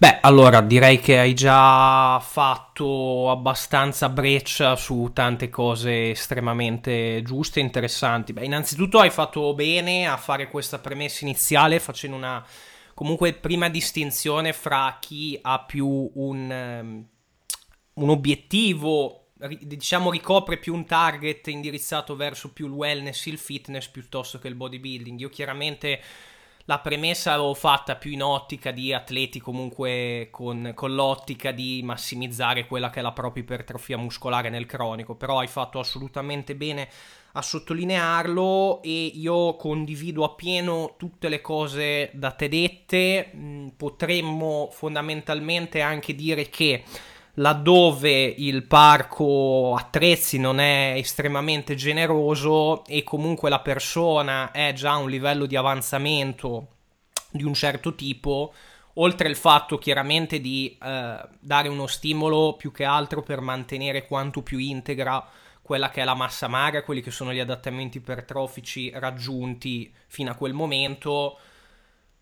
Beh, 0.00 0.20
allora 0.22 0.62
direi 0.62 0.98
che 0.98 1.18
hai 1.18 1.34
già 1.34 2.18
fatto 2.20 3.30
abbastanza 3.30 4.08
breccia 4.08 4.74
su 4.74 5.10
tante 5.12 5.50
cose 5.50 6.12
estremamente 6.12 7.20
giuste 7.22 7.60
e 7.60 7.64
interessanti. 7.64 8.32
Beh, 8.32 8.46
innanzitutto 8.46 8.98
hai 8.98 9.10
fatto 9.10 9.52
bene 9.52 10.06
a 10.06 10.16
fare 10.16 10.48
questa 10.48 10.78
premessa 10.78 11.26
iniziale 11.26 11.80
facendo 11.80 12.16
una 12.16 12.42
comunque 12.94 13.34
prima 13.34 13.68
distinzione 13.68 14.54
fra 14.54 14.96
chi 14.98 15.38
ha 15.42 15.62
più 15.66 16.10
un, 16.14 16.50
um, 16.50 17.06
un 18.02 18.08
obiettivo 18.08 19.20
diciamo 19.60 20.10
ricopre 20.10 20.56
più 20.56 20.74
un 20.74 20.86
target 20.86 21.46
indirizzato 21.48 22.16
verso 22.16 22.52
più 22.52 22.66
il 22.66 22.72
wellness, 22.72 23.26
il 23.26 23.38
fitness 23.38 23.88
piuttosto 23.88 24.38
che 24.38 24.48
il 24.48 24.54
bodybuilding. 24.54 25.20
Io 25.20 25.28
chiaramente 25.28 26.00
la 26.64 26.78
premessa 26.78 27.30
l'avevo 27.30 27.54
fatta 27.54 27.96
più 27.96 28.12
in 28.12 28.22
ottica 28.22 28.70
di 28.70 28.92
atleti 28.92 29.40
comunque 29.40 30.28
con, 30.30 30.72
con, 30.74 30.94
l'ottica 30.94 31.50
di 31.50 31.80
massimizzare 31.82 32.66
quella 32.66 32.90
che 32.90 33.00
è 33.00 33.02
la 33.02 33.12
propria 33.12 33.42
ipertrofia 33.42 33.96
muscolare 33.96 34.50
nel 34.50 34.66
cronico, 34.66 35.14
però 35.14 35.40
hai 35.40 35.48
fatto 35.48 35.78
assolutamente 35.78 36.54
bene 36.54 36.88
a 37.32 37.42
sottolinearlo 37.42 38.82
e 38.82 39.06
io 39.06 39.54
condivido 39.56 40.24
appieno 40.24 40.94
tutte 40.96 41.28
le 41.28 41.40
cose 41.40 42.10
da 42.12 42.32
te 42.32 42.48
dette, 42.48 43.30
mm, 43.34 43.68
potremmo 43.76 44.68
fondamentalmente 44.72 45.80
anche 45.80 46.14
dire 46.14 46.48
che 46.48 46.82
laddove 47.34 48.34
il 48.36 48.64
parco 48.64 49.74
attrezzi 49.76 50.38
non 50.38 50.58
è 50.58 50.94
estremamente 50.96 51.74
generoso 51.74 52.84
e 52.86 53.02
comunque 53.02 53.48
la 53.48 53.60
persona 53.60 54.50
è 54.50 54.72
già 54.72 54.92
a 54.92 54.96
un 54.98 55.08
livello 55.08 55.46
di 55.46 55.56
avanzamento 55.56 56.68
di 57.30 57.44
un 57.44 57.54
certo 57.54 57.94
tipo, 57.94 58.52
oltre 58.94 59.28
al 59.28 59.36
fatto 59.36 59.78
chiaramente 59.78 60.40
di 60.40 60.76
eh, 60.82 61.28
dare 61.38 61.68
uno 61.68 61.86
stimolo 61.86 62.54
più 62.54 62.72
che 62.72 62.84
altro 62.84 63.22
per 63.22 63.40
mantenere 63.40 64.06
quanto 64.06 64.42
più 64.42 64.58
integra 64.58 65.24
quella 65.62 65.90
che 65.90 66.00
è 66.00 66.04
la 66.04 66.14
massa 66.14 66.48
magra, 66.48 66.82
quelli 66.82 67.00
che 67.00 67.12
sono 67.12 67.32
gli 67.32 67.38
adattamenti 67.38 67.98
ipertrofici 67.98 68.90
raggiunti 68.92 69.92
fino 70.08 70.32
a 70.32 70.34
quel 70.34 70.52
momento, 70.52 71.38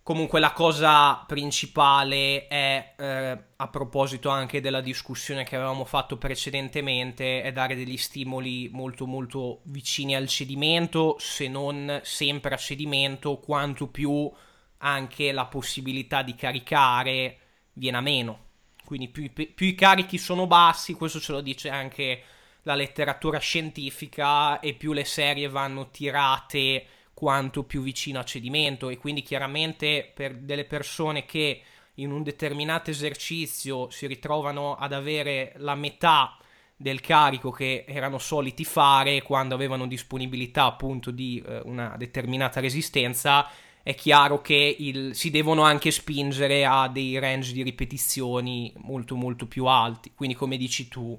Comunque 0.08 0.40
la 0.40 0.52
cosa 0.52 1.22
principale 1.26 2.46
è, 2.46 2.94
eh, 2.96 3.38
a 3.56 3.68
proposito 3.68 4.30
anche 4.30 4.62
della 4.62 4.80
discussione 4.80 5.44
che 5.44 5.54
avevamo 5.54 5.84
fatto 5.84 6.16
precedentemente, 6.16 7.42
è 7.42 7.52
dare 7.52 7.74
degli 7.76 7.98
stimoli 7.98 8.70
molto 8.72 9.04
molto 9.04 9.60
vicini 9.64 10.16
al 10.16 10.26
cedimento, 10.26 11.16
se 11.18 11.46
non 11.46 12.00
sempre 12.04 12.54
a 12.54 12.56
cedimento, 12.56 13.36
quanto 13.36 13.88
più 13.88 14.32
anche 14.78 15.30
la 15.30 15.44
possibilità 15.44 16.22
di 16.22 16.34
caricare 16.34 17.38
viene 17.74 17.98
a 17.98 18.00
meno. 18.00 18.46
Quindi 18.86 19.08
più, 19.08 19.30
più 19.30 19.66
i 19.66 19.74
carichi 19.74 20.16
sono 20.16 20.46
bassi, 20.46 20.94
questo 20.94 21.20
ce 21.20 21.32
lo 21.32 21.42
dice 21.42 21.68
anche 21.68 22.22
la 22.62 22.74
letteratura 22.74 23.38
scientifica, 23.40 24.58
e 24.60 24.72
più 24.72 24.94
le 24.94 25.04
serie 25.04 25.50
vanno 25.50 25.90
tirate 25.90 26.86
quanto 27.18 27.64
più 27.64 27.82
vicino 27.82 28.20
a 28.20 28.24
cedimento 28.24 28.90
e 28.90 28.96
quindi 28.96 29.22
chiaramente 29.22 30.08
per 30.14 30.36
delle 30.36 30.64
persone 30.64 31.24
che 31.24 31.60
in 31.94 32.12
un 32.12 32.22
determinato 32.22 32.90
esercizio 32.90 33.90
si 33.90 34.06
ritrovano 34.06 34.76
ad 34.76 34.92
avere 34.92 35.52
la 35.56 35.74
metà 35.74 36.38
del 36.76 37.00
carico 37.00 37.50
che 37.50 37.84
erano 37.88 38.18
soliti 38.18 38.64
fare 38.64 39.22
quando 39.22 39.56
avevano 39.56 39.88
disponibilità 39.88 40.66
appunto 40.66 41.10
di 41.10 41.42
eh, 41.44 41.60
una 41.64 41.96
determinata 41.98 42.60
resistenza 42.60 43.50
è 43.82 43.96
chiaro 43.96 44.40
che 44.40 44.76
il, 44.78 45.16
si 45.16 45.32
devono 45.32 45.62
anche 45.62 45.90
spingere 45.90 46.64
a 46.64 46.86
dei 46.86 47.18
range 47.18 47.52
di 47.52 47.64
ripetizioni 47.64 48.72
molto 48.76 49.16
molto 49.16 49.46
più 49.46 49.64
alti. 49.64 50.12
Quindi 50.14 50.36
come 50.36 50.56
dici 50.56 50.86
tu 50.86 51.18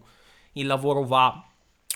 il 0.54 0.66
lavoro 0.66 1.04
va 1.04 1.46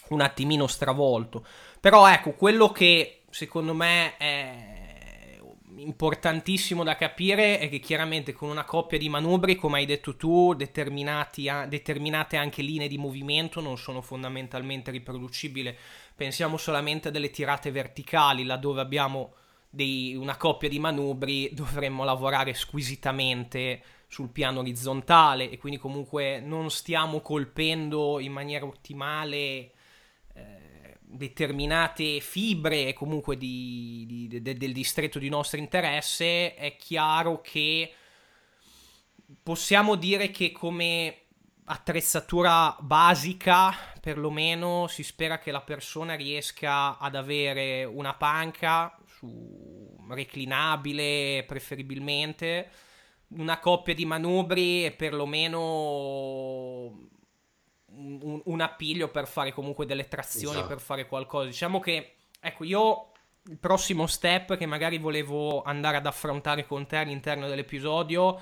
un 0.09 0.19
attimino 0.19 0.67
stravolto. 0.67 1.45
Però 1.79 2.05
ecco 2.09 2.31
quello 2.31 2.69
che 2.69 3.22
secondo 3.33 3.73
me 3.73 4.15
è 4.17 5.39
importantissimo 5.77 6.83
da 6.83 6.95
capire 6.95 7.57
è 7.57 7.67
che 7.67 7.79
chiaramente 7.79 8.31
con 8.31 8.49
una 8.49 8.63
coppia 8.63 8.99
di 8.99 9.09
manubri, 9.09 9.55
come 9.55 9.79
hai 9.79 9.87
detto 9.87 10.15
tu, 10.15 10.53
determinate 10.53 12.37
anche 12.37 12.61
linee 12.61 12.87
di 12.87 12.99
movimento 12.99 13.59
non 13.59 13.77
sono 13.77 14.01
fondamentalmente 14.01 14.91
riproducibili. 14.91 15.75
Pensiamo 16.15 16.57
solamente 16.57 17.07
a 17.07 17.11
delle 17.11 17.31
tirate 17.31 17.71
verticali, 17.71 18.45
laddove 18.45 18.81
abbiamo 18.81 19.33
dei, 19.67 20.15
una 20.15 20.37
coppia 20.37 20.69
di 20.69 20.77
manubri, 20.77 21.49
dovremmo 21.57 22.03
lavorare 22.03 22.53
squisitamente 22.53 23.81
sul 24.07 24.29
piano 24.29 24.59
orizzontale 24.59 25.49
e 25.49 25.57
quindi 25.57 25.79
comunque 25.79 26.39
non 26.39 26.69
stiamo 26.69 27.19
colpendo 27.19 28.19
in 28.19 28.31
maniera 28.31 28.63
ottimale 28.63 29.71
determinate 31.13 32.19
fibre 32.19 32.93
comunque 32.93 33.37
di, 33.37 34.03
di, 34.07 34.41
de, 34.41 34.55
del 34.55 34.73
distretto 34.73 35.19
di 35.19 35.29
nostro 35.29 35.59
interesse, 35.59 36.55
è 36.55 36.75
chiaro 36.75 37.41
che 37.41 37.93
possiamo 39.41 39.95
dire 39.95 40.31
che 40.31 40.51
come 40.51 41.17
attrezzatura 41.65 42.75
basica, 42.79 43.73
perlomeno 44.01 44.87
si 44.87 45.03
spera 45.03 45.39
che 45.39 45.51
la 45.51 45.61
persona 45.61 46.15
riesca 46.15 46.97
ad 46.97 47.15
avere 47.15 47.85
una 47.85 48.13
panca 48.15 48.97
su, 49.05 49.95
reclinabile 50.09 51.45
preferibilmente, 51.47 52.69
una 53.29 53.59
coppia 53.59 53.93
di 53.93 54.05
manubri 54.05 54.85
e 54.85 54.91
perlomeno 54.91 55.61
un, 57.95 58.41
un, 58.43 58.61
appiglio 58.61 59.09
per 59.09 59.27
fare 59.27 59.51
comunque 59.51 59.85
delle 59.85 60.07
trazioni, 60.07 60.57
esatto. 60.57 60.67
per 60.67 60.79
fare 60.79 61.07
qualcosa. 61.07 61.47
Diciamo 61.47 61.79
che, 61.79 62.15
ecco, 62.39 62.63
io 62.63 63.11
il 63.47 63.57
prossimo 63.57 64.07
step 64.07 64.55
che 64.57 64.65
magari 64.65 64.97
volevo 64.97 65.63
andare 65.63 65.97
ad 65.97 66.05
affrontare 66.05 66.65
con 66.65 66.85
te 66.87 66.97
all'interno 66.97 67.47
dell'episodio 67.47 68.39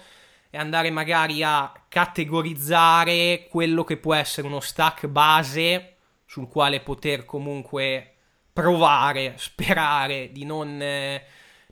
è 0.50 0.58
andare 0.58 0.92
magari 0.92 1.44
a 1.44 1.72
categorizzare 1.88 3.48
quello 3.50 3.84
che 3.84 3.98
può 3.98 4.14
essere 4.14 4.48
uno 4.48 4.60
stack 4.60 5.08
base 5.08 5.96
sul 6.26 6.48
quale 6.48 6.82
poter 6.82 7.26
comunque 7.26 8.16
provare, 8.54 9.36
sperare 9.40 10.32
di 10.32 10.46
non... 10.46 10.82
Eh, 10.82 11.26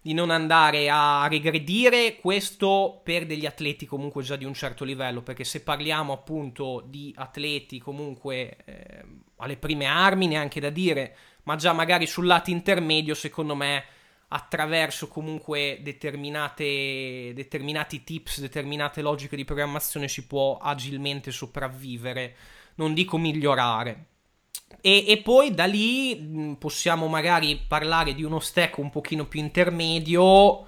di 0.10 0.15
non 0.15 0.32
andare 0.32 0.89
a 0.89 1.28
regredire 1.28 2.15
questo 2.15 3.00
per 3.04 3.28
degli 3.28 3.45
atleti 3.45 3.86
comunque 3.86 4.24
già 4.24 4.38
di 4.38 4.43
un 4.43 4.56
certo 4.56 4.84
livello 4.84 5.22
perché 5.22 5.43
se 5.43 5.62
parliamo 5.62 6.12
appunto 6.12 6.84
di 6.84 7.13
atleti 7.15 7.78
comunque 7.78 8.58
eh, 8.65 9.06
alle 9.36 9.58
prime 9.58 9.86
armi 9.86 10.26
neanche 10.26 10.60
da 10.60 10.72
dire 10.72 11.15
ma 11.43 11.56
già 11.58 11.74
magari 11.74 12.08
sul 12.08 12.26
lato 12.26 12.50
intermedio 12.50 13.13
secondo 13.13 13.54
me 13.54 13.84
attraverso 14.30 15.08
comunque 15.08 15.80
determinati 15.84 17.36
tips 18.04 18.39
determinate 18.39 19.04
logiche 19.04 19.36
di 19.36 19.45
programmazione 19.45 20.08
si 20.08 20.26
può 20.26 20.58
agilmente 20.58 21.30
sopravvivere. 21.30 22.36
Non 22.76 22.95
dico 22.95 23.19
migliorare 23.19 24.09
e, 24.82 25.06
e, 25.08 25.22
poi 25.22 25.54
da 25.54 25.66
lì 25.66 26.56
possiamo 26.58 27.08
magari 27.08 27.60
parlare 27.68 28.14
di 28.14 28.24
uno 28.24 28.40
stack 28.40 28.78
un 28.78 28.90
pochino 28.90 29.26
più 29.26 29.42
intermedio 29.42 30.66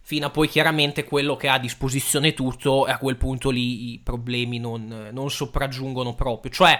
fino 0.00 0.26
a 0.26 0.30
poi 0.30 0.48
chiaramente 0.48 1.04
quello 1.04 1.34
che 1.36 1.48
ha 1.48 1.54
a 1.54 1.58
disposizione 1.58 2.34
tutto 2.34 2.86
e 2.86 2.92
a 2.92 2.98
quel 2.98 3.16
punto 3.16 3.48
lì 3.48 3.92
i 3.92 4.00
problemi 4.00 4.58
non, 4.58 5.08
non 5.12 5.30
sopraggiungono 5.30 6.14
proprio. 6.14 6.52
Cioè, 6.52 6.78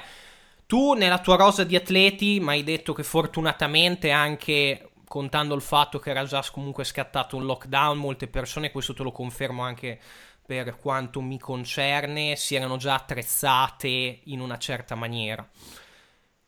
tu 0.66 0.92
nella 0.92 1.20
tua 1.20 1.36
rosa 1.36 1.64
di 1.64 1.74
atleti 1.74 2.38
mi 2.40 2.50
hai 2.50 2.64
detto 2.64 2.92
che 2.92 3.02
fortunatamente 3.02 4.10
anche 4.10 4.90
contando 5.08 5.54
il 5.54 5.62
fatto 5.62 5.98
che 5.98 6.10
era 6.10 6.24
già 6.24 6.44
comunque 6.52 6.84
scattato 6.84 7.36
un 7.36 7.44
lockdown, 7.44 7.96
molte 7.96 8.26
persone, 8.26 8.70
questo 8.70 8.92
te 8.92 9.02
lo 9.02 9.12
confermo 9.12 9.62
anche 9.62 9.98
per 10.44 10.76
quanto 10.76 11.22
mi 11.22 11.38
concerne, 11.38 12.36
si 12.36 12.54
erano 12.54 12.76
già 12.76 12.94
attrezzate 12.94 14.20
in 14.24 14.40
una 14.40 14.58
certa 14.58 14.94
maniera. 14.94 15.48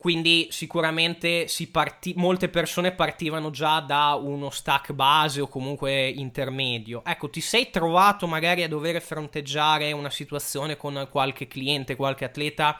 Quindi 0.06 0.46
sicuramente 0.52 1.48
parti- 1.72 2.12
molte 2.14 2.48
persone 2.48 2.92
partivano 2.92 3.50
già 3.50 3.80
da 3.80 4.14
uno 4.14 4.50
stack 4.50 4.92
base 4.92 5.40
o 5.40 5.48
comunque 5.48 6.06
intermedio. 6.06 7.02
Ecco, 7.04 7.28
ti 7.28 7.40
sei 7.40 7.70
trovato 7.70 8.28
magari 8.28 8.62
a 8.62 8.68
dover 8.68 9.02
fronteggiare 9.02 9.90
una 9.90 10.08
situazione 10.08 10.76
con 10.76 11.08
qualche 11.10 11.48
cliente, 11.48 11.96
qualche 11.96 12.24
atleta 12.24 12.78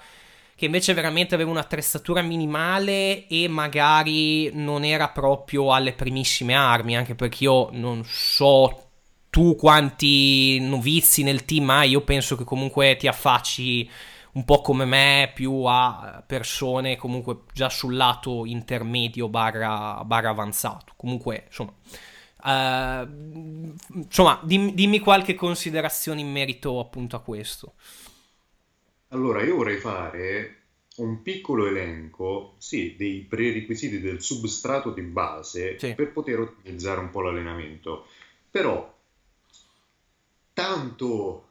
che 0.55 0.67
invece 0.67 0.95
veramente 0.95 1.35
aveva 1.35 1.51
un'attrezzatura 1.51 2.23
minimale 2.23 3.27
e 3.27 3.49
magari 3.49 4.53
non 4.53 4.85
era 4.85 5.09
proprio 5.09 5.73
alle 5.73 5.95
primissime 5.95 6.55
armi, 6.55 6.97
anche 6.97 7.17
perché 7.17 7.43
io 7.43 7.71
non 7.73 8.05
so 8.05 8.91
tu 9.31 9.57
quanti 9.57 10.61
novizi 10.61 11.25
nel 11.25 11.45
team 11.45 11.69
hai, 11.71 11.91
io 11.91 12.03
penso 12.03 12.37
che 12.37 12.45
comunque 12.45 12.95
ti 12.95 13.09
affacci 13.09 13.91
un 14.37 14.45
po' 14.45 14.61
come 14.61 14.85
me, 14.85 15.33
più 15.35 15.65
a 15.65 16.23
persone 16.27 16.97
comunque 16.97 17.45
già 17.55 17.71
sul 17.71 17.97
lato 17.97 18.45
intermedio 18.45 19.29
barra, 19.29 20.03
barra 20.05 20.29
avanzato. 20.29 20.93
Comunque, 20.95 21.47
insomma, 21.47 21.73
uh, 22.43 23.75
insomma 23.95 24.39
dimmi, 24.43 24.75
dimmi 24.75 24.99
qualche 24.99 25.35
considerazione 25.35 26.21
in 26.21 26.31
merito 26.31 26.79
appunto 26.79 27.17
a 27.17 27.21
questo. 27.21 27.75
Allora, 29.09 29.43
io 29.43 29.57
vorrei 29.57 29.79
fare 29.79 30.61
un 30.97 31.23
piccolo 31.23 31.67
elenco, 31.67 32.57
sì, 32.59 32.95
dei 32.97 33.21
prerequisiti 33.21 34.01
del 34.01 34.21
substrato 34.21 34.91
di 34.91 35.03
base 35.03 35.79
sì. 35.79 35.95
per 35.95 36.13
poter 36.13 36.41
ottimizzare 36.41 37.01
un 37.01 37.09
po' 37.11 37.23
l'allenamento. 37.23 38.07
Però, 38.51 38.95
tanto 40.53 41.47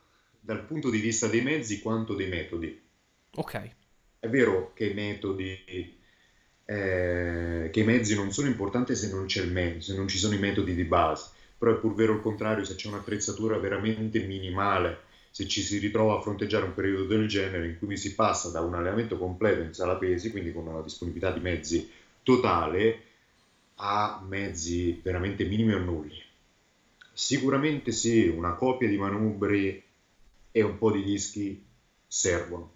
dal 0.46 0.64
punto 0.64 0.92
di 0.92 1.00
vista 1.00 1.28
dei 1.28 1.42
mezzi 1.42 1.82
quanto 1.82 2.14
dei 2.14 2.28
metodi. 2.28 2.80
Ok. 3.32 3.72
È 4.20 4.30
vero 4.30 4.74
che 4.74 4.86
i 4.86 4.94
metodi, 4.94 5.98
eh, 6.66 7.70
che 7.72 7.80
i 7.80 7.84
mezzi 7.84 8.14
non 8.16 8.32
sono 8.32 8.48
importanti 8.48 8.96
se 8.96 9.10
non 9.10 9.26
c'è 9.26 9.42
il 9.42 9.52
mezzo, 9.52 9.92
se 9.92 9.98
non 9.98 10.08
ci 10.08 10.20
sono 10.20 10.36
i 10.36 10.40
metodi 10.40 10.76
di 10.76 10.84
base, 10.84 11.32
però 11.58 11.74
è 11.74 11.80
pur 11.80 11.96
vero 11.96 12.14
il 12.14 12.22
contrario, 12.22 12.64
se 12.64 12.76
c'è 12.76 12.88
un'attrezzatura 12.88 13.58
veramente 13.58 14.20
minimale 14.20 15.14
se 15.32 15.48
ci 15.48 15.64
si 15.64 15.80
ritrova 15.80 16.18
a 16.18 16.22
fronteggiare 16.22 16.64
un 16.64 16.74
periodo 16.74 17.06
del 17.06 17.28
genere 17.28 17.66
in 17.68 17.78
cui 17.78 17.98
si 17.98 18.16
passa 18.16 18.52
da 18.52 18.62
un 18.62 18.74
allenamento 18.74 19.18
completo 19.18 19.64
in 19.64 19.74
sala 19.74 19.96
pesi, 19.96 20.32
quindi 20.32 20.54
con 20.54 20.66
una 20.66 20.82
disponibilità 20.82 21.32
di 21.32 21.42
mezzi 21.42 21.90
totale, 22.24 23.02
a 23.76 24.24
mezzi 24.26 24.98
veramente 25.04 25.44
minimi 25.44 25.74
o 25.74 25.80
nulli. 25.80 26.24
Sicuramente 27.12 27.92
sì, 27.92 28.28
una 28.28 28.54
coppia 28.54 28.88
di 28.88 28.96
manubri 28.96 29.85
e 30.56 30.62
un 30.62 30.78
po' 30.78 30.90
di 30.90 31.04
dischi 31.04 31.62
servono. 32.08 32.72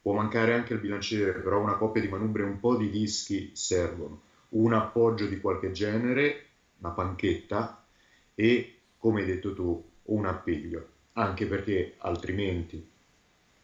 Può 0.00 0.12
mancare 0.12 0.54
anche 0.54 0.74
il 0.74 0.78
bilanciere, 0.78 1.32
però 1.40 1.60
una 1.60 1.74
coppia 1.74 2.00
di 2.00 2.06
manubri 2.06 2.42
e 2.42 2.46
un 2.46 2.60
po' 2.60 2.76
di 2.76 2.88
dischi 2.88 3.50
servono. 3.52 4.22
Un 4.50 4.74
appoggio 4.74 5.26
di 5.26 5.40
qualche 5.40 5.72
genere, 5.72 6.46
una 6.78 6.90
panchetta 6.90 7.84
e, 8.32 8.78
come 8.96 9.22
hai 9.22 9.26
detto 9.26 9.54
tu, 9.54 9.84
un 10.04 10.24
appiglio 10.24 10.86
anche 11.14 11.46
perché 11.46 11.94
altrimenti 11.98 12.88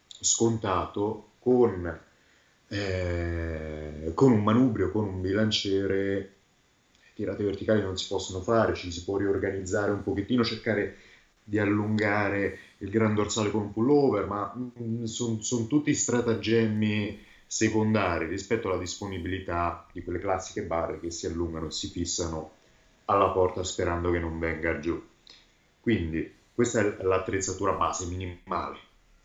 scontato 0.08 1.34
con, 1.38 2.00
eh, 2.66 4.10
con 4.12 4.32
un 4.32 4.42
manubrio, 4.42 4.90
con 4.90 5.06
un 5.06 5.20
bilanciere, 5.20 6.34
tirate 7.14 7.44
verticali 7.44 7.80
non 7.80 7.96
si 7.96 8.08
possono 8.08 8.42
fare, 8.42 8.74
ci 8.74 8.90
si 8.90 9.04
può 9.04 9.18
riorganizzare 9.18 9.92
un 9.92 10.02
pochettino, 10.02 10.42
cercare 10.42 10.96
di 11.44 11.58
allungare 11.58 12.58
il 12.82 12.90
gran 12.90 13.14
dorsale 13.14 13.50
con 13.50 13.62
un 13.62 13.72
pullover, 13.72 14.26
ma 14.26 14.54
mm, 14.56 15.04
sono 15.04 15.40
son 15.40 15.66
tutti 15.66 15.94
stratagemmi 15.94 17.18
secondari 17.46 18.26
rispetto 18.26 18.68
alla 18.68 18.78
disponibilità 18.78 19.86
di 19.92 20.02
quelle 20.02 20.20
classiche 20.20 20.62
barre 20.62 21.00
che 21.00 21.10
si 21.10 21.26
allungano 21.26 21.66
e 21.66 21.70
si 21.72 21.88
fissano 21.88 22.52
alla 23.06 23.30
porta 23.30 23.64
sperando 23.64 24.10
che 24.10 24.20
non 24.20 24.38
venga 24.38 24.78
giù. 24.78 25.02
Quindi 25.80 26.32
questa 26.54 26.80
è 26.80 27.02
l'attrezzatura 27.02 27.72
base 27.72 28.06
minimale, 28.06 28.78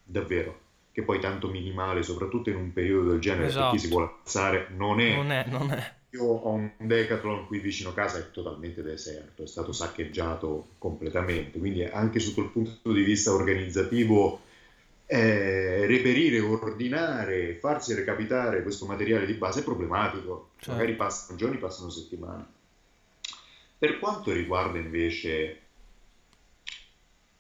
davvero, 0.04 0.60
che 0.92 1.04
poi 1.04 1.20
tanto 1.20 1.50
minimale, 1.50 2.02
soprattutto 2.02 2.50
in 2.50 2.56
un 2.56 2.74
periodo 2.74 3.12
del 3.12 3.20
genere, 3.20 3.48
esatto. 3.48 3.72
per 3.72 3.80
chi 3.80 3.86
si 3.86 3.92
vuole 3.92 4.12
alzare, 4.24 4.68
non 4.76 5.00
è. 5.00 5.16
Non 5.16 5.32
è, 5.32 5.46
non 5.48 5.72
è. 5.72 5.94
Io 6.16 6.24
ho 6.24 6.52
un 6.54 6.72
Decathlon 6.78 7.46
qui 7.48 7.60
vicino 7.60 7.90
a 7.90 7.94
casa, 7.94 8.20
è 8.20 8.32
totalmente 8.32 8.82
deserto, 8.82 9.44
è 9.44 9.48
stato 9.48 9.74
saccheggiato 9.74 10.68
completamente, 10.78 11.60
quindi 11.60 11.84
anche 11.84 12.22
sotto 12.22 12.40
il 12.40 12.52
punto 12.52 12.94
di 12.94 13.02
vista 13.02 13.34
organizzativo 13.34 14.40
eh, 15.08 15.86
reperire, 15.86 16.40
ordinare, 16.40 17.56
farsi 17.56 17.94
recapitare 17.94 18.64
questo 18.64 18.86
materiale 18.86 19.26
di 19.26 19.34
base 19.34 19.60
è 19.60 19.64
problematico. 19.64 20.48
Certo. 20.56 20.72
Magari 20.72 20.96
passano 20.96 21.38
giorni, 21.38 21.58
passano 21.58 21.90
settimane. 21.90 22.46
Per 23.78 24.00
quanto 24.00 24.32
riguarda 24.32 24.78
invece 24.78 25.60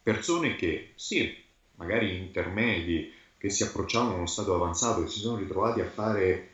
persone 0.03 0.55
che, 0.55 0.89
sì, 0.95 1.33
magari 1.75 2.17
intermedi, 2.17 3.09
che 3.37 3.49
si 3.49 3.63
approcciavano 3.63 4.11
a 4.11 4.17
uno 4.17 4.27
stato 4.27 4.53
avanzato 4.53 5.01
e 5.01 5.07
si 5.07 5.19
sono 5.19 5.37
ritrovati 5.37 5.79
a 5.79 5.85
fare, 5.85 6.49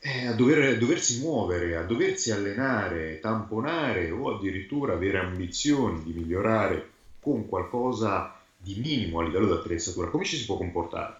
eh, 0.00 0.26
a, 0.26 0.32
dover, 0.32 0.74
a 0.74 0.78
doversi 0.78 1.20
muovere, 1.20 1.76
a 1.76 1.82
doversi 1.82 2.30
allenare, 2.30 3.18
tamponare 3.20 4.10
o 4.10 4.36
addirittura 4.36 4.94
avere 4.94 5.18
ambizioni 5.18 6.02
di 6.02 6.12
migliorare 6.12 6.90
con 7.20 7.48
qualcosa 7.48 8.34
di 8.56 8.76
minimo 8.76 9.20
a 9.20 9.24
livello 9.24 9.46
di 9.46 9.52
attrezzatura, 9.52 10.08
come 10.08 10.24
ci 10.24 10.36
si 10.36 10.44
può 10.44 10.56
comportare? 10.56 11.16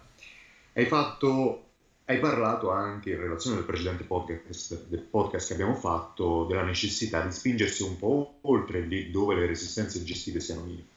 Hai 0.73 0.85
fatto 0.85 1.63
hai 2.05 2.17
parlato 2.19 2.71
anche 2.71 3.11
in 3.11 3.19
relazione 3.19 3.57
al 3.57 3.65
precedente 3.65 4.03
podcast, 4.03 4.87
del 4.87 5.01
podcast 5.01 5.47
che 5.47 5.53
abbiamo 5.53 5.75
fatto 5.75 6.45
della 6.45 6.63
necessità 6.63 7.21
di 7.21 7.31
spingersi 7.31 7.83
un 7.83 7.97
po' 7.99 8.37
oltre 8.41 8.81
lì 8.81 9.11
dove 9.11 9.35
le 9.35 9.45
resistenze 9.45 10.03
gestive 10.03 10.39
siano 10.39 10.63
minime 10.63 10.87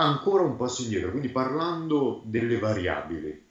ancora 0.00 0.42
un 0.42 0.56
passo 0.56 0.82
indietro, 0.82 1.10
quindi 1.10 1.28
parlando 1.28 2.22
delle 2.24 2.58
variabili, 2.58 3.46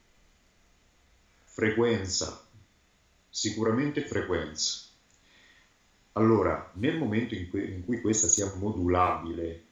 frequenza, 1.44 2.44
sicuramente 3.30 4.02
frequenza. 4.02 4.88
Allora, 6.14 6.72
nel 6.74 6.98
momento 6.98 7.36
in 7.36 7.50
cui, 7.50 7.72
in 7.74 7.86
cui 7.86 8.02
questa 8.02 8.28
sia 8.28 8.52
modulabile, 8.56 9.64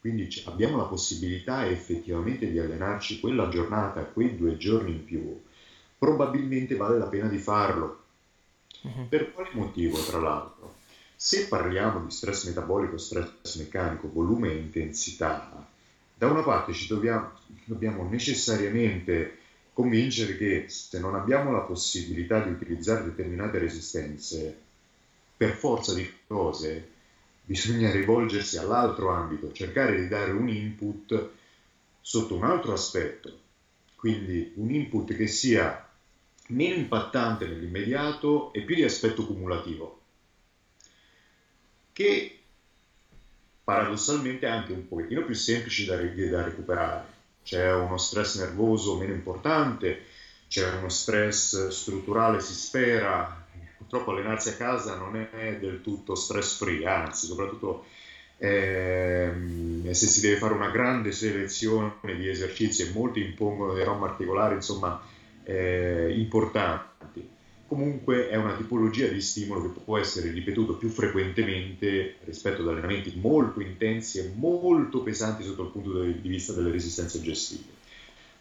quindi 0.00 0.28
abbiamo 0.46 0.76
la 0.76 0.84
possibilità 0.84 1.66
effettivamente 1.68 2.50
di 2.50 2.58
allenarci 2.58 3.20
quella 3.20 3.48
giornata, 3.48 4.04
quei 4.04 4.36
due 4.36 4.56
giorni 4.56 4.92
in 4.92 5.04
più, 5.04 5.42
probabilmente 5.98 6.76
vale 6.76 6.98
la 6.98 7.06
pena 7.06 7.28
di 7.28 7.38
farlo. 7.38 8.02
Uh-huh. 8.82 9.08
Per 9.08 9.32
quale 9.32 9.50
motivo, 9.52 9.98
tra 9.98 10.18
l'altro? 10.18 10.74
Se 11.14 11.46
parliamo 11.48 12.04
di 12.04 12.10
stress 12.10 12.44
metabolico, 12.46 12.98
stress 12.98 13.56
meccanico, 13.56 14.10
volume 14.12 14.50
e 14.50 14.56
intensità, 14.56 15.66
da 16.14 16.26
una 16.28 16.42
parte 16.42 16.72
ci 16.72 16.86
dobbiamo, 16.86 17.32
dobbiamo 17.64 18.08
necessariamente 18.08 19.38
convincere 19.76 20.34
che 20.36 20.64
se 20.68 20.98
non 20.98 21.14
abbiamo 21.14 21.50
la 21.50 21.60
possibilità 21.60 22.40
di 22.40 22.48
utilizzare 22.48 23.02
determinate 23.02 23.58
resistenze, 23.58 24.56
per 25.36 25.52
forza 25.52 25.92
di 25.92 26.08
cose, 26.26 26.82
bisogna 27.44 27.90
rivolgersi 27.90 28.56
all'altro 28.56 29.10
ambito, 29.10 29.52
cercare 29.52 29.94
di 30.00 30.08
dare 30.08 30.30
un 30.30 30.48
input 30.48 31.26
sotto 32.00 32.34
un 32.34 32.44
altro 32.44 32.72
aspetto, 32.72 33.38
quindi 33.96 34.48
un 34.54 34.70
input 34.70 35.12
che 35.12 35.26
sia 35.26 35.78
meno 36.48 36.76
impattante 36.76 37.44
nell'immediato 37.46 38.50
e 38.54 38.62
più 38.62 38.76
di 38.76 38.82
aspetto 38.82 39.26
cumulativo, 39.26 39.94
che 41.92 42.30
paradossalmente 43.62 44.46
anche 44.46 44.72
un 44.72 44.88
pochettino 44.88 45.22
più 45.22 45.34
semplici 45.34 45.84
da, 45.84 45.96
da 45.96 46.40
recuperare. 46.40 47.15
C'è 47.46 47.72
uno 47.72 47.96
stress 47.96 48.40
nervoso 48.40 48.96
meno 48.96 49.12
importante, 49.12 50.02
c'è 50.48 50.68
uno 50.78 50.88
stress 50.88 51.68
strutturale, 51.68 52.40
si 52.40 52.52
spera. 52.52 53.44
Purtroppo 53.78 54.10
allenarsi 54.10 54.48
a 54.48 54.56
casa 54.56 54.96
non 54.96 55.14
è 55.14 55.56
del 55.60 55.80
tutto 55.80 56.16
stress 56.16 56.56
free, 56.58 56.84
anzi, 56.84 57.26
soprattutto 57.26 57.84
eh, 58.38 59.30
se 59.92 60.06
si 60.08 60.20
deve 60.20 60.38
fare 60.38 60.54
una 60.54 60.70
grande 60.70 61.12
selezione 61.12 61.94
di 62.02 62.28
esercizi 62.28 62.82
e 62.82 62.90
molti 62.92 63.20
impongono 63.20 63.74
dei 63.74 63.84
ROM 63.84 64.02
articolari, 64.02 64.56
insomma, 64.56 65.00
eh, 65.44 66.12
importanti 66.18 66.85
comunque 67.66 68.28
è 68.28 68.36
una 68.36 68.54
tipologia 68.56 69.08
di 69.08 69.20
stimolo 69.20 69.62
che 69.62 69.80
può 69.80 69.98
essere 69.98 70.30
ripetuto 70.30 70.76
più 70.76 70.88
frequentemente 70.88 72.16
rispetto 72.24 72.62
ad 72.62 72.68
allenamenti 72.68 73.14
molto 73.16 73.60
intensi 73.60 74.18
e 74.18 74.32
molto 74.34 75.02
pesanti 75.02 75.44
sotto 75.44 75.64
il 75.64 75.70
punto 75.70 76.02
di 76.02 76.28
vista 76.28 76.52
delle 76.52 76.70
resistenze 76.70 77.20
gestive. 77.20 77.72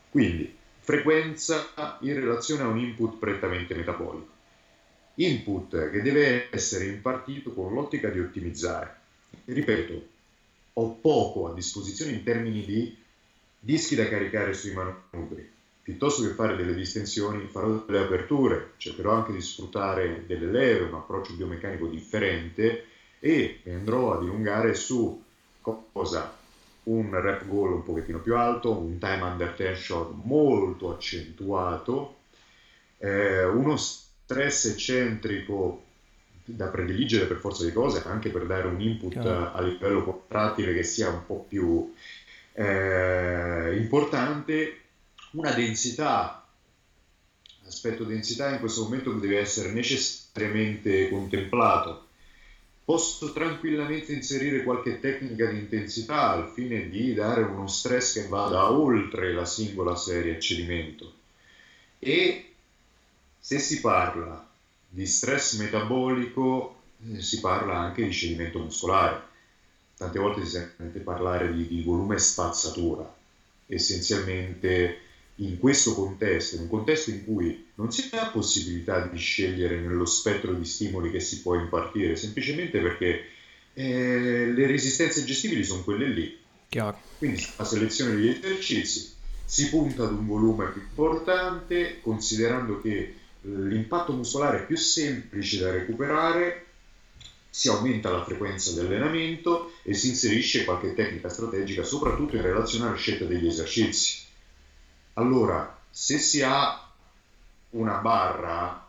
Quindi 0.10 0.54
frequenza 0.80 1.98
in 2.02 2.14
relazione 2.14 2.64
a 2.64 2.68
un 2.68 2.78
input 2.78 3.18
prettamente 3.18 3.74
metabolico. 3.74 4.34
Input 5.16 5.90
che 5.90 6.02
deve 6.02 6.48
essere 6.52 6.86
impartito 6.86 7.52
con 7.52 7.74
l'ottica 7.74 8.10
di 8.10 8.20
ottimizzare. 8.20 8.94
Ripeto, 9.46 10.06
ho 10.74 10.90
poco 11.02 11.48
a 11.48 11.54
disposizione 11.54 12.12
in 12.12 12.24
termini 12.24 12.64
di 12.64 12.96
dischi 13.60 13.96
da 13.96 14.08
caricare 14.08 14.54
sui 14.54 14.74
manubri 14.74 15.54
piuttosto 15.86 16.24
che 16.24 16.34
fare 16.34 16.56
delle 16.56 16.74
distensioni 16.74 17.46
farò 17.46 17.84
delle 17.86 18.00
aperture, 18.00 18.72
cercherò 18.78 19.12
anche 19.12 19.34
di 19.34 19.40
sfruttare 19.40 20.24
delle 20.26 20.48
leve, 20.48 20.86
un 20.86 20.96
approccio 20.96 21.34
biomeccanico 21.34 21.86
differente 21.86 22.86
e 23.20 23.60
andrò 23.68 24.14
ad 24.14 24.22
dilungare 24.22 24.74
su 24.74 25.22
cosa? 25.62 26.36
Un 26.86 27.22
rep 27.22 27.46
goal 27.46 27.74
un 27.74 27.84
pochettino 27.84 28.20
più 28.20 28.36
alto, 28.36 28.72
un 28.72 28.98
time 28.98 29.22
under 29.22 29.52
tension 29.52 30.22
molto 30.24 30.92
accentuato, 30.92 32.16
eh, 32.98 33.44
uno 33.44 33.78
stress 33.78 34.66
eccentrico 34.66 35.84
da 36.46 36.66
prediligere 36.66 37.28
per 37.28 37.38
forza 37.38 37.64
di 37.64 37.72
cose, 37.72 38.02
anche 38.08 38.32
per 38.32 38.48
dare 38.48 38.66
un 38.66 38.82
input 38.82 39.18
a 39.18 39.62
livello 39.62 40.04
contrattile 40.04 40.74
che 40.74 40.84
sia 40.84 41.10
un 41.10 41.24
po' 41.24 41.46
più 41.48 41.94
eh, 42.54 43.78
importante 43.78 44.80
una 45.36 45.52
densità, 45.52 46.48
l'aspetto 47.64 48.04
densità 48.04 48.50
in 48.50 48.60
questo 48.60 48.84
momento 48.84 49.12
deve 49.14 49.40
essere 49.40 49.72
necessariamente 49.72 51.10
contemplato. 51.10 52.04
Posso 52.86 53.34
tranquillamente 53.34 54.14
inserire 54.14 54.64
qualche 54.64 55.00
tecnica 55.00 55.48
di 55.48 55.58
intensità 55.58 56.30
al 56.30 56.52
fine 56.54 56.88
di 56.88 57.14
dare 57.14 57.42
uno 57.42 57.68
stress 57.68 58.14
che 58.14 58.28
vada 58.28 58.72
oltre 58.72 59.34
la 59.34 59.46
singola 59.46 59.96
serie 59.96 60.36
a 60.36 60.40
cedimento. 60.40 61.14
E 62.00 62.54
se 63.40 63.60
si 63.60 63.82
parla 63.82 64.48
di 64.88 65.06
stress 65.06 65.58
metabolico, 65.58 66.82
eh, 67.12 67.22
si 67.22 67.40
parla 67.40 67.78
anche 67.78 68.06
di 68.06 68.14
cedimento 68.14 68.60
muscolare. 68.60 69.34
Tante 69.98 70.20
volte 70.20 70.46
si 70.46 70.52
sente 70.52 71.00
parlare 71.00 71.52
di, 71.52 71.68
di 71.68 71.82
volume 71.82 72.20
spazzatura. 72.20 73.12
Essenzialmente 73.66 75.05
in 75.36 75.58
questo 75.58 75.94
contesto, 75.94 76.56
in 76.56 76.62
un 76.62 76.70
contesto 76.70 77.10
in 77.10 77.26
cui 77.26 77.68
non 77.76 77.92
si 77.92 78.10
ha 78.12 78.28
possibilità 78.28 79.08
di 79.08 79.18
scegliere 79.18 79.80
nello 79.80 80.06
spettro 80.06 80.54
di 80.54 80.66
stimoli 80.66 81.12
che 81.12 81.20
si 81.20 81.42
può 81.42 81.56
impartire, 81.56 82.16
semplicemente 82.16 82.80
perché 82.80 83.26
eh, 83.74 84.52
le 84.54 84.68
resistenze 84.68 85.26
gestibili 85.26 85.64
sono 85.64 85.84
quelle 85.84 86.08
lì. 86.08 86.38
Chiaro. 86.70 87.00
Quindi 87.18 87.42
fa 87.42 87.66
selezione 87.66 88.16
degli 88.16 88.30
esercizi, 88.30 89.14
si 89.44 89.70
punta 89.70 90.04
ad 90.04 90.14
un 90.14 90.26
volume 90.26 90.72
più 90.72 90.82
importante, 90.82 92.00
considerando 92.02 92.82
che 92.82 93.16
l'impatto 93.42 94.14
muscolare 94.14 94.60
è 94.60 94.66
più 94.66 94.78
semplice 94.78 95.60
da 95.60 95.72
recuperare, 95.72 96.66
si 97.50 97.70
aumenta 97.70 98.10
la 98.10 98.24
frequenza 98.24 98.72
di 98.72 98.80
allenamento 98.80 99.74
e 99.84 99.94
si 99.94 100.10
inserisce 100.10 100.66
qualche 100.66 100.94
tecnica 100.94 101.30
strategica, 101.30 101.84
soprattutto 101.84 102.36
in 102.36 102.42
relazione 102.42 102.88
alla 102.88 102.98
scelta 102.98 103.26
degli 103.26 103.48
esercizi. 103.48 104.24
Allora, 105.18 105.78
se 105.90 106.18
si 106.18 106.42
ha 106.42 106.92
una 107.72 107.98
barra 108.00 108.86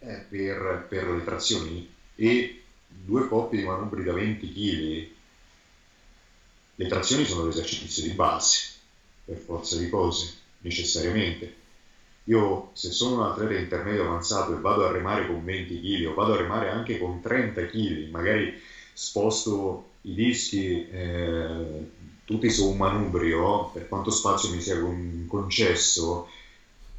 eh, 0.00 0.24
per, 0.28 0.86
per, 0.88 1.08
le 1.08 1.24
trazioni 1.24 1.88
e 2.16 2.62
due 2.88 3.28
coppie 3.28 3.60
di 3.60 3.64
manubri 3.64 4.02
da 4.02 4.12
20 4.12 4.52
kg, 4.52 5.08
le 6.76 6.88
trazioni 6.88 7.24
sono 7.24 7.46
l'esercizio 7.46 8.02
di 8.02 8.14
base, 8.14 8.66
per 9.24 9.36
forza 9.36 9.76
di 9.76 9.88
cose, 9.88 10.32
necessariamente. 10.58 11.62
Io 12.24 12.70
se 12.72 12.90
sono 12.90 13.16
un 13.16 13.22
atleta 13.22 13.54
intermedio 13.54 14.06
avanzato 14.06 14.54
e 14.54 14.60
vado 14.60 14.84
a 14.84 14.90
remare 14.90 15.26
con 15.26 15.44
20 15.44 15.80
kg 15.80 16.06
o 16.06 16.14
vado 16.14 16.32
a 16.32 16.36
remare 16.36 16.70
anche 16.70 16.98
con 16.98 17.20
30 17.20 17.66
kg, 17.66 18.10
magari 18.10 18.60
sposto 18.92 19.90
i 20.02 20.14
dischi 20.14 20.88
eh, 20.88 21.86
tutti 22.24 22.50
su 22.50 22.68
un 22.68 22.76
manubrio, 22.76 23.70
per 23.72 23.88
quanto 23.88 24.10
spazio 24.10 24.50
mi 24.50 24.60
sia 24.60 24.78
concesso, 25.26 26.28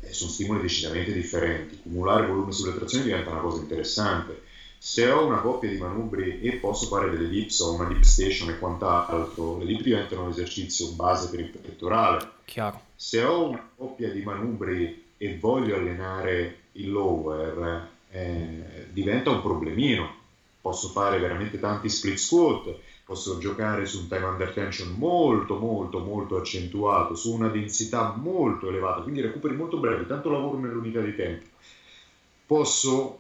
eh, 0.02 0.14
sono 0.14 0.30
stimoli 0.30 0.62
decisamente 0.62 1.14
differenti. 1.14 1.80
Cumulare 1.82 2.28
volume 2.28 2.52
sulle 2.52 2.76
trazioni 2.76 3.06
diventa 3.06 3.32
una 3.32 3.42
cosa 3.42 3.62
interessante. 3.62 4.44
Se 4.78 5.10
ho 5.10 5.26
una 5.26 5.40
coppia 5.40 5.70
di 5.70 5.78
manubri 5.78 6.42
e 6.42 6.58
posso 6.58 6.86
fare 6.86 7.10
delle 7.10 7.28
dips 7.28 7.60
o 7.62 7.74
una 7.74 7.88
dip 7.88 8.04
station 8.04 8.50
e 8.50 8.60
quant'altro, 8.60 9.58
le 9.58 9.66
dip 9.66 9.82
diventano 9.82 10.24
un 10.24 10.30
esercizio 10.30 10.90
base 10.90 11.30
per 11.30 11.40
il 11.40 11.50
pettorale. 11.50 12.30
Chiaro. 12.46 12.82
Se 12.96 13.24
ho 13.24 13.50
una 13.50 13.68
coppia 13.76 14.12
di 14.12 14.22
manubri 14.22 15.04
e 15.18 15.38
voglio 15.40 15.76
allenare 15.76 16.60
il 16.74 16.92
lower, 16.92 17.90
eh, 18.12 18.88
diventa 18.92 19.32
un 19.32 19.42
problemino. 19.42 20.24
Posso 20.62 20.90
fare 20.90 21.20
veramente 21.20 21.60
tanti 21.60 21.90
split 21.90 22.18
squat, 22.18 22.76
posso 23.06 23.38
giocare 23.38 23.86
su 23.86 24.00
un 24.00 24.08
time 24.08 24.26
under 24.26 24.52
tension 24.52 24.96
molto 24.98 25.58
molto 25.58 26.00
molto 26.00 26.38
accentuato, 26.38 27.16
su 27.16 27.34
una 27.34 27.50
densità 27.50 28.16
molto 28.18 28.68
elevata, 28.68 29.02
quindi 29.02 29.22
recuperi 29.22 29.56
molto 29.56 29.78
brevi, 29.78 30.08
tanto 30.08 30.30
lavoro 30.30 30.58
nell'unità 30.58 31.00
di 31.02 31.16
tempo. 31.16 31.46
Posso 32.48 33.20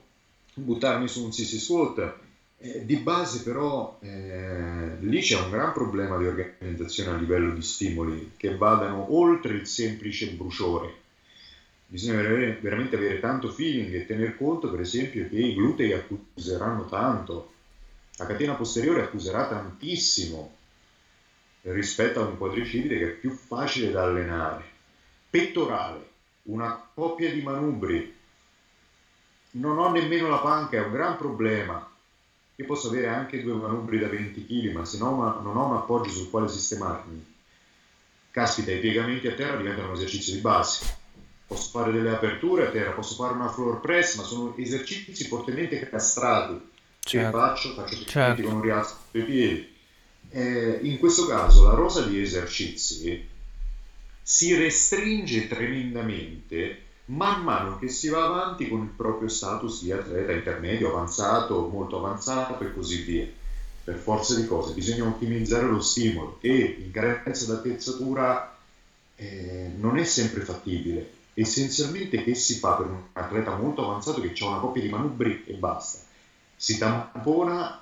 buttarmi 0.56 1.08
su 1.08 1.24
un 1.24 1.32
sissy 1.32 1.60
squat, 1.60 2.18
eh, 2.58 2.86
di 2.86 2.98
base 2.98 3.44
però 3.44 3.98
eh, 4.02 4.98
lì 5.00 5.22
c'è 5.22 5.40
un 5.40 5.52
gran 5.52 5.72
problema 5.74 6.18
di 6.18 6.26
organizzazione 6.26 7.12
a 7.12 7.20
livello 7.20 7.54
di 7.54 7.62
stimoli 7.62 8.32
che 8.38 8.56
vadano 8.56 9.14
oltre 9.16 9.54
il 9.54 9.68
semplice 9.68 10.32
bruciore 10.32 11.04
bisogna 11.88 12.22
veramente 12.60 12.96
avere 12.96 13.20
tanto 13.20 13.50
feeling 13.50 13.94
e 13.94 14.06
tener 14.06 14.36
conto 14.36 14.70
per 14.70 14.80
esempio 14.80 15.28
che 15.30 15.38
i 15.38 15.54
glutei 15.54 15.94
accuseranno 15.94 16.86
tanto, 16.88 17.54
la 18.18 18.26
catena 18.26 18.54
posteriore 18.54 19.02
accuserà 19.02 19.48
tantissimo 19.48 20.56
rispetto 21.64 22.22
a 22.22 22.26
un 22.26 22.38
quadricipite 22.38 22.98
che 22.98 23.06
è 23.06 23.14
più 23.14 23.32
facile 23.32 23.92
da 23.92 24.04
allenare. 24.04 24.64
Pettorale, 25.30 26.10
una 26.44 26.90
coppia 26.94 27.32
di 27.32 27.42
manubri, 27.42 28.16
non 29.52 29.78
ho 29.78 29.92
nemmeno 29.92 30.30
la 30.30 30.40
panca, 30.40 30.78
è 30.78 30.86
un 30.86 30.92
gran 30.92 31.18
problema. 31.18 31.90
Io 32.58 32.66
posso 32.66 32.88
avere 32.88 33.08
anche 33.08 33.42
due 33.42 33.56
manubri 33.56 34.00
da 34.00 34.08
20 34.08 34.46
kg, 34.46 34.72
ma 34.74 34.86
se 34.86 34.98
no 34.98 35.42
non 35.42 35.58
ho 35.58 35.66
un 35.66 35.76
appoggio 35.76 36.10
sul 36.10 36.30
quale 36.30 36.48
sistemarmi. 36.48 37.34
Caspita, 38.32 38.72
i 38.72 38.80
piegamenti 38.80 39.28
a 39.28 39.34
terra 39.34 39.58
diventano 39.58 39.90
un 39.90 39.96
esercizio 39.96 40.34
di 40.34 40.40
base 40.40 41.04
posso 41.48 41.70
fare 41.70 41.92
delle 41.92 42.10
aperture 42.10 42.68
a 42.68 42.72
terra, 42.72 42.92
posso 42.92 43.16
fare 43.16 43.34
una 43.34 43.50
floor 43.50 43.80
press, 43.80 44.16
ma 44.16 44.24
sono 44.24 44.56
esercizi 44.58 45.26
fortemente 45.26 45.88
castrati. 45.88 46.74
Certo. 47.08 47.38
Che 47.38 47.44
faccio? 47.44 47.74
Faccio 47.76 48.06
certo. 48.06 48.42
con 48.42 48.54
un 48.56 48.62
rialzo 48.62 48.96
dei 49.12 49.24
piedi. 49.24 49.74
Eh, 50.32 50.80
in 50.82 50.98
questo 50.98 51.28
caso 51.28 51.64
la 51.64 51.76
rosa 51.76 52.02
di 52.02 52.20
esercizi 52.20 53.30
si 54.22 54.56
restringe 54.56 55.48
tremendamente 55.48 56.82
man 57.06 57.44
mano 57.44 57.78
che 57.78 57.90
si 57.90 58.10
va 58.10 58.26
avanti 58.26 58.68
con 58.68 58.82
il 58.82 58.90
proprio 58.90 59.30
status 59.30 59.84
di 59.84 59.92
atleta 59.92 60.32
intermedio, 60.32 60.90
avanzato, 60.90 61.68
molto 61.68 62.00
avanzato 62.00 62.64
e 62.64 62.74
così 62.74 63.04
via. 63.04 63.28
Per 63.84 63.96
forza 63.98 64.34
di 64.34 64.48
cose 64.48 64.74
bisogna 64.74 65.06
ottimizzare 65.06 65.68
lo 65.68 65.80
stimolo 65.80 66.40
e 66.42 66.82
in 66.84 66.90
carenza 66.90 67.46
d'attrezzatura 67.46 68.58
eh, 69.16 69.70
non 69.78 70.00
è 70.00 70.04
sempre 70.04 70.42
fattibile 70.42 71.12
essenzialmente 71.36 72.24
che 72.24 72.34
si 72.34 72.56
fa 72.56 72.76
per 72.76 72.88
un 72.88 73.02
atleta 73.14 73.56
molto 73.58 73.84
avanzato 73.86 74.22
che 74.22 74.34
ha 74.40 74.48
una 74.48 74.60
coppia 74.60 74.82
di 74.82 74.90
manubri 74.90 75.44
e 75.46 75.54
basta. 75.54 76.00
Si 76.56 76.78
tampona 76.78 77.82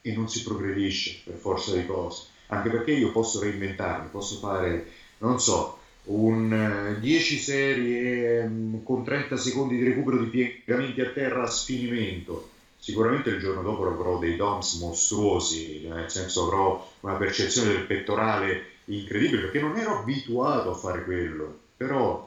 e 0.00 0.12
non 0.12 0.28
si 0.28 0.42
progredisce 0.42 1.20
per 1.24 1.36
forza 1.36 1.74
di 1.74 1.86
cose, 1.86 2.24
anche 2.48 2.70
perché 2.70 2.92
io 2.92 3.12
posso 3.12 3.40
reinventarmi, 3.40 4.08
posso 4.10 4.38
fare, 4.38 4.86
non 5.18 5.40
so, 5.40 5.78
un 6.04 6.96
10 7.00 7.34
eh, 7.34 7.38
serie 7.38 8.40
um, 8.40 8.82
con 8.82 9.04
30 9.04 9.36
secondi 9.36 9.76
di 9.76 9.84
recupero 9.84 10.18
di 10.18 10.26
piegamenti 10.26 11.00
a 11.00 11.10
terra 11.10 11.42
a 11.42 11.50
sfinimento. 11.50 12.48
Sicuramente 12.78 13.30
il 13.30 13.40
giorno 13.40 13.62
dopo 13.62 13.86
avrò 13.86 14.18
dei 14.18 14.36
DOMS 14.36 14.74
mostruosi, 14.74 15.86
nel 15.86 16.08
senso 16.08 16.44
avrò 16.44 16.88
una 17.00 17.16
percezione 17.16 17.72
del 17.72 17.84
pettorale 17.84 18.76
incredibile 18.86 19.42
perché 19.42 19.60
non 19.60 19.76
ero 19.76 19.98
abituato 19.98 20.70
a 20.70 20.74
fare 20.74 21.02
quello, 21.02 21.54
però 21.76 22.26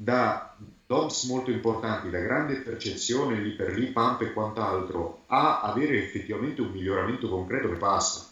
da 0.00 0.54
DOMS 0.86 1.24
molto 1.24 1.50
importanti, 1.50 2.08
da 2.08 2.20
grande 2.20 2.60
percezione 2.60 3.40
lì 3.40 3.50
per 3.50 3.76
lì, 3.76 3.86
pump 3.86 4.22
e 4.22 4.32
quant'altro, 4.32 5.24
a 5.26 5.60
avere 5.62 5.98
effettivamente 5.98 6.60
un 6.60 6.70
miglioramento 6.70 7.28
concreto 7.28 7.68
che 7.68 7.74
passa. 7.74 8.28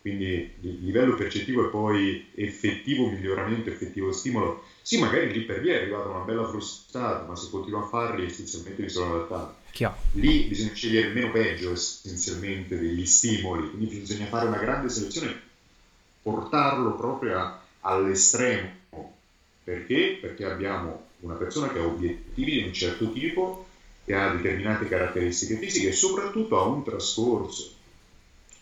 Quindi 0.00 0.54
il 0.60 0.78
livello 0.80 1.14
percettivo 1.16 1.66
e 1.66 1.68
poi 1.68 2.30
effettivo 2.34 3.08
miglioramento, 3.08 3.68
effettivo 3.68 4.10
stimolo. 4.10 4.64
Sì, 4.80 4.98
magari 4.98 5.32
lì 5.32 5.42
per 5.42 5.60
lì 5.60 5.68
è 5.68 5.76
arrivata 5.76 6.08
una 6.08 6.24
bella 6.24 6.48
frustata, 6.48 7.24
ma 7.26 7.36
se 7.36 7.50
continuo 7.50 7.84
a 7.84 7.88
farli 7.88 8.24
essenzialmente 8.24 8.82
mi 8.82 8.88
sono 8.88 9.14
adattato. 9.14 9.56
Chiaro. 9.70 9.96
Lì 10.12 10.44
bisogna 10.44 10.72
scegliere 10.72 11.12
meno 11.12 11.30
peggio 11.30 11.72
essenzialmente 11.72 12.78
degli 12.78 13.04
stimoli, 13.04 13.68
quindi 13.70 13.96
bisogna 13.96 14.26
fare 14.26 14.46
una 14.46 14.58
grande 14.58 14.88
selezione, 14.88 15.40
portarlo 16.22 16.94
proprio 16.94 17.38
a, 17.38 17.60
all'estremo 17.80 18.82
perché? 19.64 20.18
Perché 20.20 20.44
abbiamo 20.44 21.06
una 21.20 21.34
persona 21.34 21.72
che 21.72 21.78
ha 21.78 21.84
obiettivi 21.84 22.52
di 22.52 22.66
un 22.66 22.72
certo 22.72 23.10
tipo, 23.10 23.66
che 24.04 24.14
ha 24.14 24.34
determinate 24.34 24.86
caratteristiche 24.86 25.56
fisiche 25.56 25.88
e 25.88 25.92
soprattutto 25.92 26.58
ha 26.58 26.64
un 26.64 26.84
trascorso. 26.84 27.72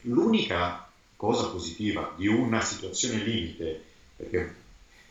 L'unica 0.02 0.88
cosa 1.16 1.48
positiva 1.48 2.14
di 2.16 2.28
una 2.28 2.60
situazione 2.60 3.22
limite, 3.22 3.82
perché 4.16 4.54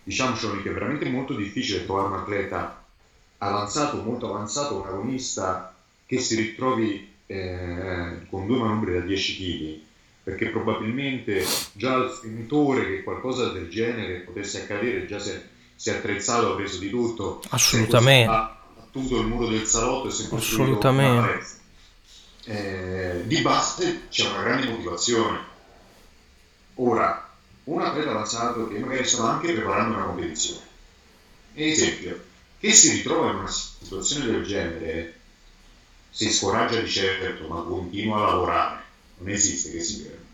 diciamocelo 0.03 0.61
che 0.61 0.69
è 0.69 0.73
veramente 0.73 1.09
molto 1.09 1.35
difficile 1.35 1.85
trovare 1.85 2.07
un 2.07 2.13
atleta 2.19 2.85
avanzato, 3.39 4.01
molto 4.01 4.29
avanzato, 4.29 4.81
un 4.81 4.87
agonista 4.87 5.75
che 6.05 6.19
si 6.19 6.35
ritrovi 6.35 7.09
eh, 7.25 8.25
con 8.29 8.45
due 8.47 8.59
manubri 8.59 8.93
da 8.93 8.99
10 9.01 9.37
kg, 9.37 9.79
perché 10.23 10.49
probabilmente 10.49 11.43
già 11.73 11.95
il 11.95 12.11
sentore 12.11 12.85
che 12.85 13.03
qualcosa 13.03 13.49
del 13.49 13.69
genere 13.69 14.19
potesse 14.19 14.61
accadere 14.61 15.05
già 15.05 15.17
è 15.17 15.43
si 15.81 15.89
è 15.89 15.93
attrezzato, 15.93 16.51
ha 16.51 16.55
preso 16.55 16.77
di 16.77 16.91
tutto. 16.91 17.41
Assolutamente. 17.49 18.31
Ha 18.31 18.55
battuto 18.75 19.19
il 19.19 19.25
muro 19.25 19.47
del 19.47 19.65
salotto 19.65 20.09
e 20.09 20.11
si 20.11 20.25
è 20.25 20.27
costruito 20.27 20.77
Assolutamente. 20.77 21.45
Eh, 22.43 23.23
di 23.25 23.41
base 23.41 24.01
c'è 24.09 24.29
una 24.29 24.43
grande 24.43 24.67
motivazione. 24.67 25.39
Ora, 26.75 27.27
un 27.63 27.81
atleta 27.81 28.11
avanzato 28.11 28.67
che 28.67 28.77
magari 28.77 29.07
sta 29.07 29.27
anche 29.27 29.53
preparando 29.53 29.95
una 29.95 30.05
competizione. 30.05 30.61
Esempio, 31.55 32.25
che 32.59 32.71
si 32.73 32.91
ritrova 32.91 33.31
in 33.31 33.37
una 33.37 33.49
situazione 33.49 34.25
del 34.25 34.45
genere, 34.45 35.19
si 36.11 36.31
scoraggia 36.31 36.79
di 36.79 36.89
certo, 36.91 37.47
ma 37.47 37.63
continua 37.63 38.17
a 38.17 38.31
lavorare. 38.33 38.83
Non 39.17 39.29
esiste 39.29 39.71
che 39.71 39.81
si 39.81 40.01
ferma. 40.01 40.29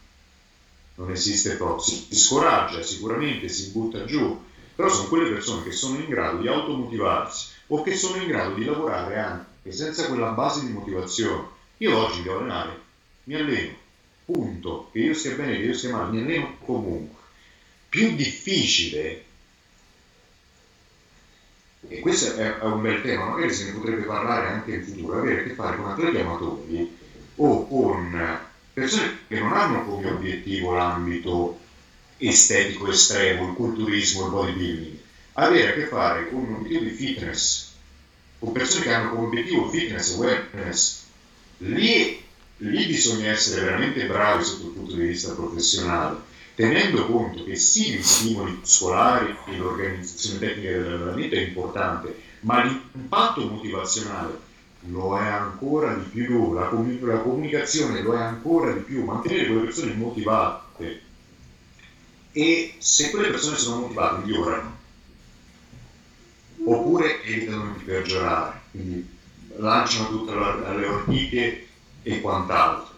Non 0.96 1.12
esiste 1.12 1.56
proprio. 1.56 1.86
Si 1.86 2.06
scoraggia 2.12 2.84
sicuramente, 2.84 3.48
si 3.48 3.70
butta 3.70 4.04
giù, 4.04 4.44
però 4.78 4.90
sono 4.90 5.08
quelle 5.08 5.32
persone 5.32 5.63
che 5.63 5.72
sono 5.72 5.98
in 5.98 6.08
grado 6.08 6.38
di 6.38 6.48
automotivarsi 6.48 7.48
o 7.70 7.82
che 7.82 7.96
sono 7.96 8.22
in 8.22 8.28
grado 8.28 8.54
di 8.54 8.63
lavorare 8.63 9.18
anche 9.18 9.72
senza 9.72 10.06
quella 10.06 10.34
base 10.34 10.68
di 10.68 10.72
motivazione. 10.72 11.48
Io 11.78 11.98
oggi 11.98 12.22
devo 12.22 12.38
allenare, 12.38 12.80
mi 13.24 13.34
alleno, 13.34 13.76
punto, 14.24 14.90
che 14.92 15.00
io 15.00 15.16
stia 15.16 15.34
bene, 15.34 15.58
che 15.58 15.63
io 15.63 15.74
stia 15.74 15.90
male, 15.90 16.12
mi 16.12 16.20
alleno 16.22 16.54
comunque. 16.63 17.20
Più 17.90 18.13
difficile, 18.13 19.24
e 21.88 22.00
questo 22.00 22.36
è, 22.36 22.60
un 22.62 22.80
bel 22.80 23.02
tema, 23.02 23.30
magari 23.30 23.52
se 23.52 23.66
ne 23.66 23.72
potrebbe 23.72 24.04
parlare 24.04 24.48
anche 24.48 24.76
in 24.76 24.84
futuro, 24.84 25.18
avere 25.18 25.40
a 25.40 25.44
che 25.44 25.56
fare 25.56 25.76
con 25.76 25.90
atleti 25.90 26.18
amatori 26.18 26.96
o 27.38 27.68
con 27.68 28.40
persone 28.74 29.18
che 29.28 29.40
non 29.40 29.54
hanno 29.54 29.84
come 29.84 30.08
obiettivo 30.08 30.76
l'ambito 30.76 31.66
estetico 32.18 32.90
estremo, 32.90 33.50
il 33.50 33.56
culturismo, 33.56 34.26
il 34.26 34.32
bodybuilding, 34.32 34.98
avere 35.34 35.70
a 35.70 35.74
che 35.74 35.86
fare 35.86 36.30
con 36.30 36.44
un 36.44 36.56
obiettivo 36.56 36.84
di 36.84 36.90
fitness, 36.92 37.72
con 38.40 38.52
persone 38.52 38.84
che 38.84 38.94
hanno 38.94 39.10
come 39.10 39.28
obiettivo 39.28 39.70
fitness 39.70 40.14
e 40.14 40.16
wellness, 40.16 41.04
lì, 41.60 42.22
lì 42.58 42.86
bisogna 42.86 43.30
essere 43.30 43.62
veramente 43.62 44.06
bravi 44.06 44.44
sotto 44.44 44.68
il 44.68 44.74
punto 44.74 44.96
di 44.96 45.08
vista 45.08 45.34
professionale, 45.34 46.18
tenendo 46.56 47.06
conto 47.06 47.44
che 47.44 47.56
sì, 47.56 47.94
gli 47.94 48.02
stimoli 48.02 48.54
muscolari 48.54 49.36
e 49.46 49.58
l'organizzazione 49.58 50.40
tecnica 50.40 50.72
dell'allenamento 50.72 51.36
è 51.36 51.40
importante, 51.40 52.16
ma 52.42 52.64
l'impatto 52.64 53.46
motivazionale 53.46 54.46
lo 54.90 55.18
è 55.20 55.26
ancora 55.26 55.94
di 55.94 56.06
più, 56.10 56.54
la, 56.54 56.68
com- 56.68 57.06
la 57.06 57.18
comunicazione 57.18 58.02
lo 58.02 58.14
è 58.14 58.22
ancora 58.22 58.72
di 58.72 58.80
più, 58.80 59.04
mantenere 59.04 59.48
quelle 59.48 59.64
persone 59.64 59.94
motivate 59.94 61.02
e 62.38 62.76
se 62.78 63.10
quelle 63.10 63.32
persone 63.32 63.58
sono 63.58 63.78
motivate 63.78 64.21
migliorano 64.21 64.78
oppure 66.65 67.19
evitano 67.23 67.76
di 67.76 67.84
peggiorare, 67.84 68.62
quindi 68.69 69.04
lanciano 69.56 70.08
tutte 70.08 70.36
le 70.36 70.86
ortiche 70.86 71.65
e 72.04 72.21
quant'altro, 72.21 72.93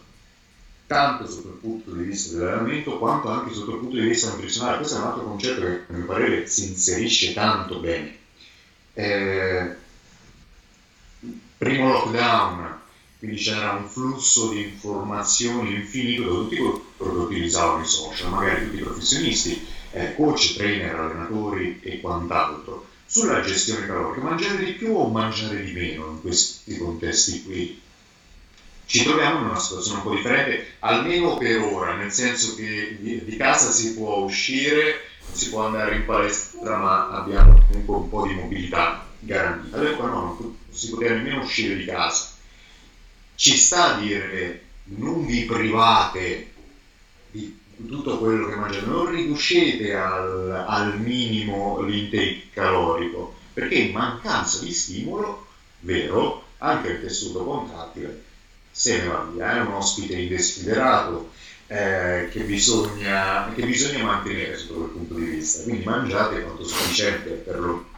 tanto 0.86 1.26
sotto 1.26 1.48
il 1.48 1.54
punto 1.54 1.90
di 1.92 2.02
vista 2.02 2.32
dell'allenamento 2.32 2.98
quanto 2.98 3.30
anche 3.30 3.50
sotto 3.54 3.70
il 3.70 3.78
punto 3.78 3.96
di 3.96 4.06
vista 4.06 4.28
nutrizionale. 4.28 4.76
Questo 4.76 4.96
è 4.96 4.98
un 4.98 5.06
altro 5.06 5.22
concetto 5.22 5.60
che 5.62 5.80
a 5.86 5.92
mio 5.94 6.04
parere 6.04 6.46
si 6.46 6.66
inserisce 6.66 7.32
tanto 7.32 7.78
bene. 7.78 8.14
Eh, 8.92 9.70
primo 11.56 11.88
lockdown, 11.88 12.76
quindi 13.18 13.38
c'era 13.38 13.70
un 13.70 13.86
flusso 13.86 14.48
di 14.48 14.60
informazioni 14.60 15.72
infinito 15.72 16.24
da 16.24 16.30
tutti 16.30 16.56
utilizzavano 17.08 17.82
i 17.82 17.86
social, 17.86 18.30
magari 18.30 18.64
tutti 18.64 18.76
i 18.76 18.84
professionisti, 18.84 19.66
eh, 19.92 20.14
coach, 20.14 20.54
trainer, 20.54 20.94
allenatori 20.94 21.80
e 21.82 22.00
quant'altro, 22.00 22.86
sulla 23.06 23.40
gestione 23.40 23.86
calorica, 23.86 24.26
mangiare 24.26 24.64
di 24.64 24.72
più 24.72 24.96
o 24.96 25.08
mangiare 25.08 25.62
di 25.62 25.72
meno 25.72 26.06
in 26.06 26.20
questi 26.20 26.76
contesti 26.76 27.42
qui. 27.42 27.80
Ci 28.86 29.04
troviamo 29.04 29.38
in 29.38 29.44
una 29.46 29.58
situazione 29.58 29.98
un 29.98 30.04
po' 30.04 30.14
differente, 30.14 30.66
almeno 30.80 31.36
per 31.36 31.58
ora, 31.60 31.94
nel 31.94 32.12
senso 32.12 32.54
che 32.54 32.96
di, 32.98 33.24
di 33.24 33.36
casa 33.36 33.70
si 33.70 33.94
può 33.94 34.16
uscire, 34.16 35.02
si 35.30 35.48
può 35.48 35.64
andare 35.64 35.94
in 35.94 36.04
palestra, 36.04 36.76
ma 36.76 37.08
abbiamo 37.08 37.64
comunque 37.68 37.94
un 37.96 38.08
po' 38.08 38.26
di 38.26 38.34
mobilità 38.34 39.06
garantita. 39.20 39.76
Adesso 39.76 40.06
no, 40.06 40.36
non 40.38 40.56
si 40.70 40.90
poteva 40.90 41.14
nemmeno 41.14 41.42
uscire 41.42 41.76
di 41.76 41.84
casa 41.84 42.30
ci 43.40 43.56
sta 43.56 43.94
a 43.94 43.96
dire 43.96 44.60
non 44.84 45.24
vi 45.24 45.46
private 45.46 46.48
di 47.30 47.58
tutto 47.86 48.18
quello 48.18 48.46
che 48.48 48.56
mangiate, 48.56 48.86
non 48.86 49.10
riducete 49.10 49.94
al, 49.94 50.64
al 50.66 51.00
minimo 51.00 51.80
l'intake 51.80 52.50
calorico, 52.52 53.34
perché 53.52 53.76
in 53.76 53.92
mancanza 53.92 54.62
di 54.62 54.72
stimolo, 54.72 55.46
vero, 55.80 56.44
anche 56.58 56.88
il 56.90 57.00
tessuto 57.00 57.44
contrattile 57.44 58.24
se 58.70 58.98
ne 58.98 59.08
va 59.08 59.28
via, 59.32 59.56
è 59.56 59.60
un 59.60 59.72
ospite 59.72 60.14
indesiderato 60.14 61.30
eh, 61.66 62.28
che, 62.30 62.40
bisogna, 62.40 63.52
che 63.54 63.64
bisogna 63.64 64.04
mantenere 64.04 64.56
sotto 64.56 64.74
quel 64.74 64.88
punto 64.90 65.14
di 65.14 65.24
vista, 65.24 65.62
quindi 65.62 65.84
mangiate 65.84 66.42
quanto 66.42 66.64
sufficiente 66.64 67.30
per 67.30 67.58
lo 67.58 67.88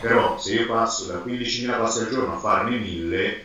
però 0.00 0.38
se 0.38 0.54
io 0.54 0.66
passo 0.66 1.04
da 1.04 1.22
15.000 1.24 1.78
passi 1.78 2.00
al 2.00 2.10
giorno 2.10 2.34
a 2.34 2.38
farne 2.38 2.78
1000 2.78 3.44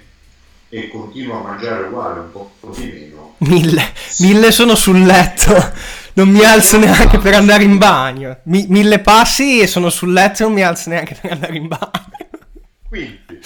e 0.70 0.88
continuo 0.90 1.40
a 1.40 1.48
mangiare 1.48 1.84
uguale, 1.84 2.20
un 2.20 2.32
po' 2.32 2.52
di 2.76 2.86
meno. 2.86 3.36
Mille, 3.40 3.93
mille 4.20 4.52
sono 4.52 4.76
sul 4.76 5.04
letto, 5.04 5.54
non 6.14 6.30
mi 6.30 6.44
alzo 6.44 6.78
neanche 6.78 7.18
per 7.18 7.34
andare 7.34 7.64
in 7.64 7.78
bagno. 7.78 8.40
Mi, 8.44 8.66
mille 8.70 9.00
passi 9.00 9.60
e 9.60 9.68
sono 9.68 9.90
sul 9.90 10.14
letto 10.14 10.44
e 10.44 10.46
non 10.46 10.54
mi 10.54 10.64
alzo 10.64 10.90
neanche 10.90 11.18
per 11.20 11.32
andare 11.32 11.56
in 11.56 11.68
bagno. 11.68 12.12
Quindi, 12.88 13.40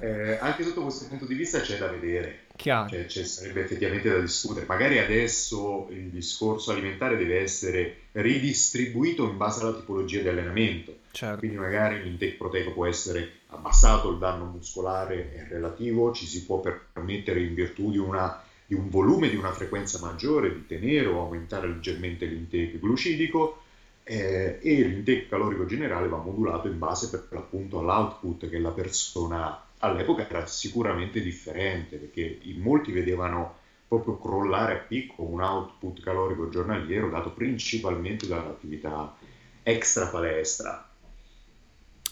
eh, 0.00 0.38
anche 0.40 0.64
sotto 0.64 0.82
questo 0.82 1.06
punto 1.06 1.24
di 1.26 1.34
vista 1.34 1.60
c'è 1.60 1.78
da 1.78 1.86
vedere. 1.86 2.46
Chiaro. 2.56 2.90
Cioè, 2.90 3.06
c'è, 3.06 3.24
sarebbe 3.24 3.62
effettivamente 3.62 4.10
da 4.10 4.18
discutere. 4.18 4.66
Magari 4.66 4.98
adesso 4.98 5.88
il 5.92 6.08
discorso 6.10 6.72
alimentare 6.72 7.16
deve 7.16 7.40
essere 7.40 7.96
ridistribuito 8.12 9.28
in 9.28 9.36
base 9.36 9.62
alla 9.62 9.74
tipologia 9.74 10.20
di 10.20 10.28
allenamento. 10.28 10.98
Certo. 11.12 11.38
Quindi 11.38 11.56
magari 11.56 12.02
l'intake 12.02 12.34
proteico 12.34 12.72
può 12.72 12.86
essere 12.86 13.40
abbassato, 13.48 14.10
il 14.10 14.18
danno 14.18 14.44
muscolare 14.44 15.34
è 15.34 15.46
relativo, 15.48 16.12
ci 16.12 16.26
si 16.26 16.44
può 16.44 16.60
permettere 16.60 17.40
in 17.40 17.54
virtù 17.54 17.90
di, 17.90 17.98
una, 17.98 18.42
di 18.70 18.76
un 18.76 18.88
volume, 18.88 19.28
di 19.28 19.34
una 19.34 19.50
frequenza 19.50 19.98
maggiore, 19.98 20.54
di 20.54 20.64
tenere 20.64 21.06
o 21.06 21.18
aumentare 21.18 21.66
leggermente 21.66 22.24
l'intake 22.26 22.78
glucidico 22.78 23.62
eh, 24.04 24.60
e 24.62 24.82
l'intake 24.84 25.26
calorico 25.26 25.66
generale 25.66 26.06
va 26.06 26.18
modulato 26.18 26.68
in 26.68 26.78
base 26.78 27.10
per 27.10 27.26
l'appunto 27.30 27.80
all'output 27.80 28.48
che 28.48 28.60
la 28.60 28.70
persona 28.70 29.60
all'epoca 29.78 30.28
era 30.28 30.46
sicuramente 30.46 31.20
differente 31.20 31.96
perché 31.96 32.38
in 32.42 32.60
molti 32.60 32.92
vedevano 32.92 33.56
proprio 33.88 34.18
crollare 34.18 34.74
a 34.74 34.76
picco 34.76 35.24
un 35.24 35.40
output 35.40 36.00
calorico 36.00 36.48
giornaliero 36.48 37.10
dato 37.10 37.32
principalmente 37.32 38.28
dall'attività 38.28 39.16
extra 39.64 40.06
palestra 40.06 40.88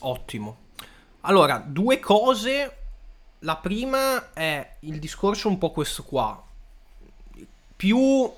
Ottimo. 0.00 0.56
Allora, 1.20 1.62
due 1.64 2.00
cose. 2.00 2.74
La 3.42 3.56
prima 3.56 4.32
è 4.32 4.76
il 4.80 4.98
discorso 4.98 5.46
un 5.46 5.58
po' 5.58 5.70
questo 5.70 6.02
qua. 6.02 6.47
Più, 7.78 8.28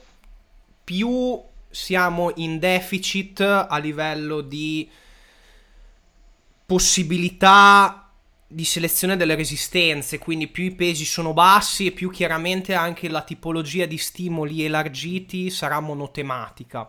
più 0.84 1.40
siamo 1.70 2.30
in 2.36 2.58
deficit 2.58 3.40
a 3.40 3.78
livello 3.78 4.42
di 4.42 4.86
possibilità 6.66 8.12
di 8.46 8.64
selezione 8.66 9.16
delle 9.16 9.36
resistenze, 9.36 10.18
quindi 10.18 10.46
più 10.46 10.64
i 10.64 10.74
pesi 10.74 11.06
sono 11.06 11.32
bassi 11.32 11.86
e 11.86 11.92
più 11.92 12.10
chiaramente 12.10 12.74
anche 12.74 13.08
la 13.08 13.22
tipologia 13.22 13.86
di 13.86 13.96
stimoli 13.96 14.62
elargiti 14.62 15.48
sarà 15.48 15.80
monotematica. 15.80 16.86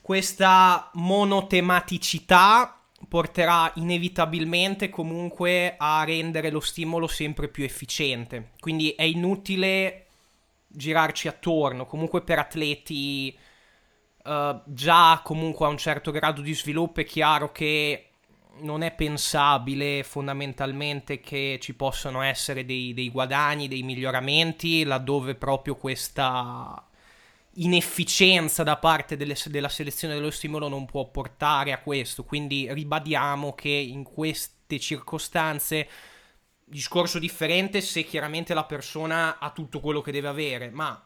Questa 0.00 0.88
monotematicità 0.94 2.80
porterà 3.06 3.70
inevitabilmente 3.74 4.88
comunque 4.88 5.74
a 5.76 6.02
rendere 6.04 6.50
lo 6.50 6.60
stimolo 6.60 7.06
sempre 7.08 7.48
più 7.48 7.62
efficiente. 7.62 8.52
Quindi 8.58 8.92
è 8.92 9.02
inutile 9.02 10.07
girarci 10.78 11.28
attorno, 11.28 11.84
comunque 11.84 12.22
per 12.22 12.38
atleti 12.38 13.36
uh, 14.24 14.62
già 14.64 15.20
comunque 15.22 15.66
a 15.66 15.68
un 15.68 15.76
certo 15.76 16.10
grado 16.10 16.40
di 16.40 16.54
sviluppo 16.54 17.00
è 17.00 17.04
chiaro 17.04 17.52
che 17.52 18.04
non 18.60 18.82
è 18.82 18.92
pensabile 18.92 20.02
fondamentalmente 20.02 21.20
che 21.20 21.58
ci 21.60 21.74
possano 21.74 22.22
essere 22.22 22.64
dei, 22.64 22.94
dei 22.94 23.10
guadagni, 23.10 23.68
dei 23.68 23.82
miglioramenti 23.82 24.84
laddove 24.84 25.34
proprio 25.34 25.76
questa 25.76 26.82
inefficienza 27.58 28.62
da 28.62 28.76
parte 28.76 29.16
delle, 29.16 29.36
della 29.46 29.68
selezione 29.68 30.14
dello 30.14 30.30
stimolo 30.30 30.68
non 30.68 30.86
può 30.86 31.06
portare 31.06 31.72
a 31.72 31.80
questo. 31.80 32.24
Quindi 32.24 32.72
ribadiamo 32.72 33.54
che 33.54 33.68
in 33.68 34.04
queste 34.04 34.78
circostanze 34.78 35.88
discorso 36.68 37.18
differente 37.18 37.80
se 37.80 38.04
chiaramente 38.04 38.54
la 38.54 38.64
persona 38.64 39.38
ha 39.38 39.50
tutto 39.50 39.80
quello 39.80 40.00
che 40.00 40.12
deve 40.12 40.28
avere, 40.28 40.70
ma 40.70 41.02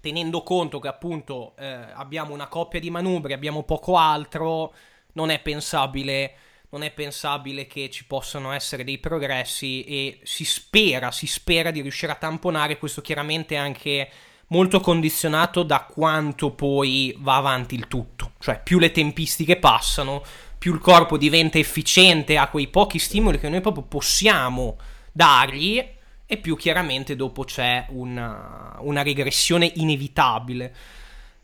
tenendo 0.00 0.42
conto 0.42 0.78
che 0.78 0.88
appunto 0.88 1.54
eh, 1.56 1.66
abbiamo 1.66 2.32
una 2.32 2.48
coppia 2.48 2.80
di 2.80 2.90
manubri, 2.90 3.32
abbiamo 3.32 3.64
poco 3.64 3.96
altro, 3.96 4.74
non 5.12 5.30
è 5.30 5.40
pensabile 5.40 6.36
non 6.68 6.82
è 6.82 6.90
pensabile 6.90 7.66
che 7.66 7.90
ci 7.90 8.06
possano 8.06 8.52
essere 8.52 8.84
dei 8.84 8.98
progressi 8.98 9.84
e 9.84 10.20
si 10.24 10.44
spera, 10.44 11.10
si 11.10 11.26
spera 11.26 11.70
di 11.70 11.80
riuscire 11.80 12.12
a 12.12 12.16
tamponare 12.16 12.76
questo 12.76 13.00
chiaramente 13.00 13.56
anche 13.56 14.10
molto 14.48 14.80
condizionato 14.80 15.62
da 15.62 15.84
quanto 15.84 16.52
poi 16.52 17.14
va 17.18 17.36
avanti 17.36 17.74
il 17.74 17.88
tutto. 17.88 18.32
Cioè, 18.38 18.60
più 18.62 18.78
le 18.78 18.90
tempistiche 18.90 19.56
passano, 19.56 20.22
più 20.66 20.74
il 20.74 20.80
corpo 20.80 21.16
diventa 21.16 21.58
efficiente 21.58 22.36
a 22.36 22.48
quei 22.48 22.66
pochi 22.66 22.98
stimoli 22.98 23.38
che 23.38 23.48
noi 23.48 23.60
proprio 23.60 23.84
possiamo 23.84 24.76
dargli 25.12 25.80
e 26.26 26.36
più 26.38 26.56
chiaramente 26.56 27.14
dopo 27.14 27.44
c'è 27.44 27.86
una, 27.90 28.76
una 28.80 29.02
regressione 29.02 29.70
inevitabile. 29.76 30.74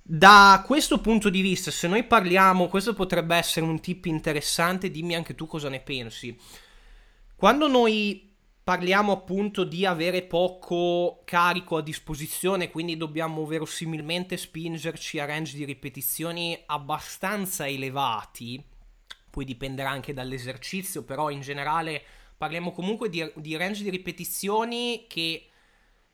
Da 0.03 0.65
questo 0.67 1.01
punto 1.01 1.31
di 1.31 1.41
vista, 1.41 1.71
se 1.71 1.87
noi 1.87 2.03
parliamo, 2.03 2.67
questo 2.67 2.95
potrebbe 2.95 3.37
essere 3.37 3.65
un 3.65 3.79
tip 3.79 4.07
interessante, 4.07 4.91
dimmi 4.91 5.15
anche 5.15 5.37
tu 5.37 5.47
cosa 5.47 5.69
ne 5.69 5.79
pensi. 5.79 6.37
Quando 7.37 7.69
noi 7.69 8.29
parliamo 8.65 9.13
appunto 9.13 9.63
di 9.63 9.87
avere 9.87 10.23
poco 10.23 11.23
carico 11.25 11.77
a 11.77 11.83
disposizione, 11.83 12.73
quindi 12.73 12.97
dobbiamo 12.97 13.47
verosimilmente 13.47 14.37
spingerci 14.37 15.21
a 15.21 15.27
range 15.27 15.57
di 15.57 15.65
ripetizioni 15.65 16.61
abbastanza 16.67 17.69
elevati, 17.69 18.71
poi 19.33 19.47
dipenderà 19.47 19.89
anche 19.89 20.13
dall'esercizio, 20.13 21.05
però 21.05 21.31
in 21.31 21.41
generale 21.41 22.03
parliamo 22.37 22.71
comunque 22.71 23.09
di, 23.09 23.33
di 23.37 23.57
range 23.57 23.83
di 23.83 23.89
ripetizioni 23.89 25.07
che 25.09 25.47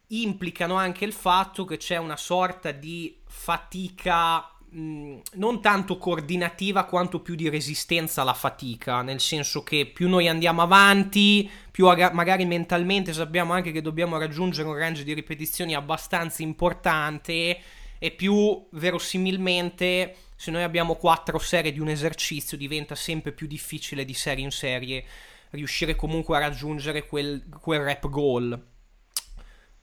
implicano 0.07 0.77
anche 0.77 1.05
il 1.05 1.12
fatto 1.12 1.64
che 1.64 1.79
c'è 1.79 1.97
una 1.97 2.16
sorta 2.16 2.71
di 2.71 3.21
fatica 3.27 4.49
mh, 4.71 5.19
non 5.33 5.61
tanto 5.61 5.99
coordinativa 5.99 6.85
quanto 6.85 7.21
più 7.21 7.35
di 7.35 7.49
resistenza 7.49 8.23
alla 8.23 8.35
fatica, 8.35 9.03
nel 9.03 9.19
senso 9.19 9.64
che 9.64 9.87
più 9.87 10.09
noi 10.09 10.29
andiamo 10.29 10.62
avanti, 10.62 11.51
più 11.73 11.89
aga- 11.89 12.12
magari 12.12 12.45
mentalmente 12.45 13.12
sappiamo 13.12 13.53
anche 13.53 13.73
che 13.73 13.83
dobbiamo 13.83 14.16
raggiungere 14.16 14.69
un 14.69 14.77
range 14.77 15.03
di 15.03 15.12
ripetizioni 15.12 15.75
abbastanza 15.75 16.43
importante 16.43 17.61
e 17.99 18.11
più 18.12 18.64
verosimilmente 18.71 20.14
se 20.41 20.53
noi 20.53 20.62
abbiamo 20.62 20.95
quattro 20.95 21.41
serie 21.41 21.72
di 21.72 21.80
un 21.80 21.89
esercizio 21.89 22.57
diventa 22.57 22.95
sempre 22.95 23.32
più 23.32 23.49
difficile 23.49 24.05
di 24.05 24.14
serie 24.14 24.45
in 24.45 24.53
serie 24.53 25.05
riuscire 25.51 25.97
comunque 25.97 26.36
a 26.36 26.39
raggiungere 26.39 27.09
quel, 27.09 27.49
quel 27.61 27.80
rap 27.80 28.09
goal. 28.09 28.66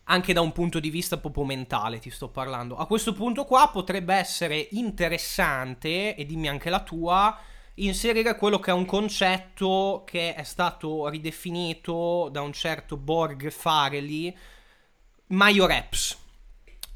Anche 0.06 0.32
da 0.32 0.40
un 0.40 0.54
punto 0.54 0.80
di 0.80 0.90
vista 0.90 1.18
proprio 1.18 1.44
mentale 1.44 2.00
ti 2.00 2.10
sto 2.10 2.30
parlando. 2.30 2.78
A 2.78 2.86
questo 2.86 3.12
punto 3.12 3.44
qua 3.44 3.68
potrebbe 3.68 4.14
essere 4.14 4.70
interessante, 4.72 6.16
e 6.16 6.26
dimmi 6.26 6.48
anche 6.48 6.70
la 6.70 6.84
tua, 6.84 7.38
inserire 7.74 8.38
quello 8.38 8.58
che 8.58 8.72
è 8.72 8.74
un 8.74 8.86
concetto 8.86 10.04
che 10.06 10.36
è 10.36 10.44
stato 10.44 11.10
ridefinito 11.10 12.30
da 12.32 12.40
un 12.40 12.54
certo 12.54 12.96
Borg 12.96 13.50
Farley, 13.50 14.34
Major 15.28 15.68
Reps. 15.68 16.24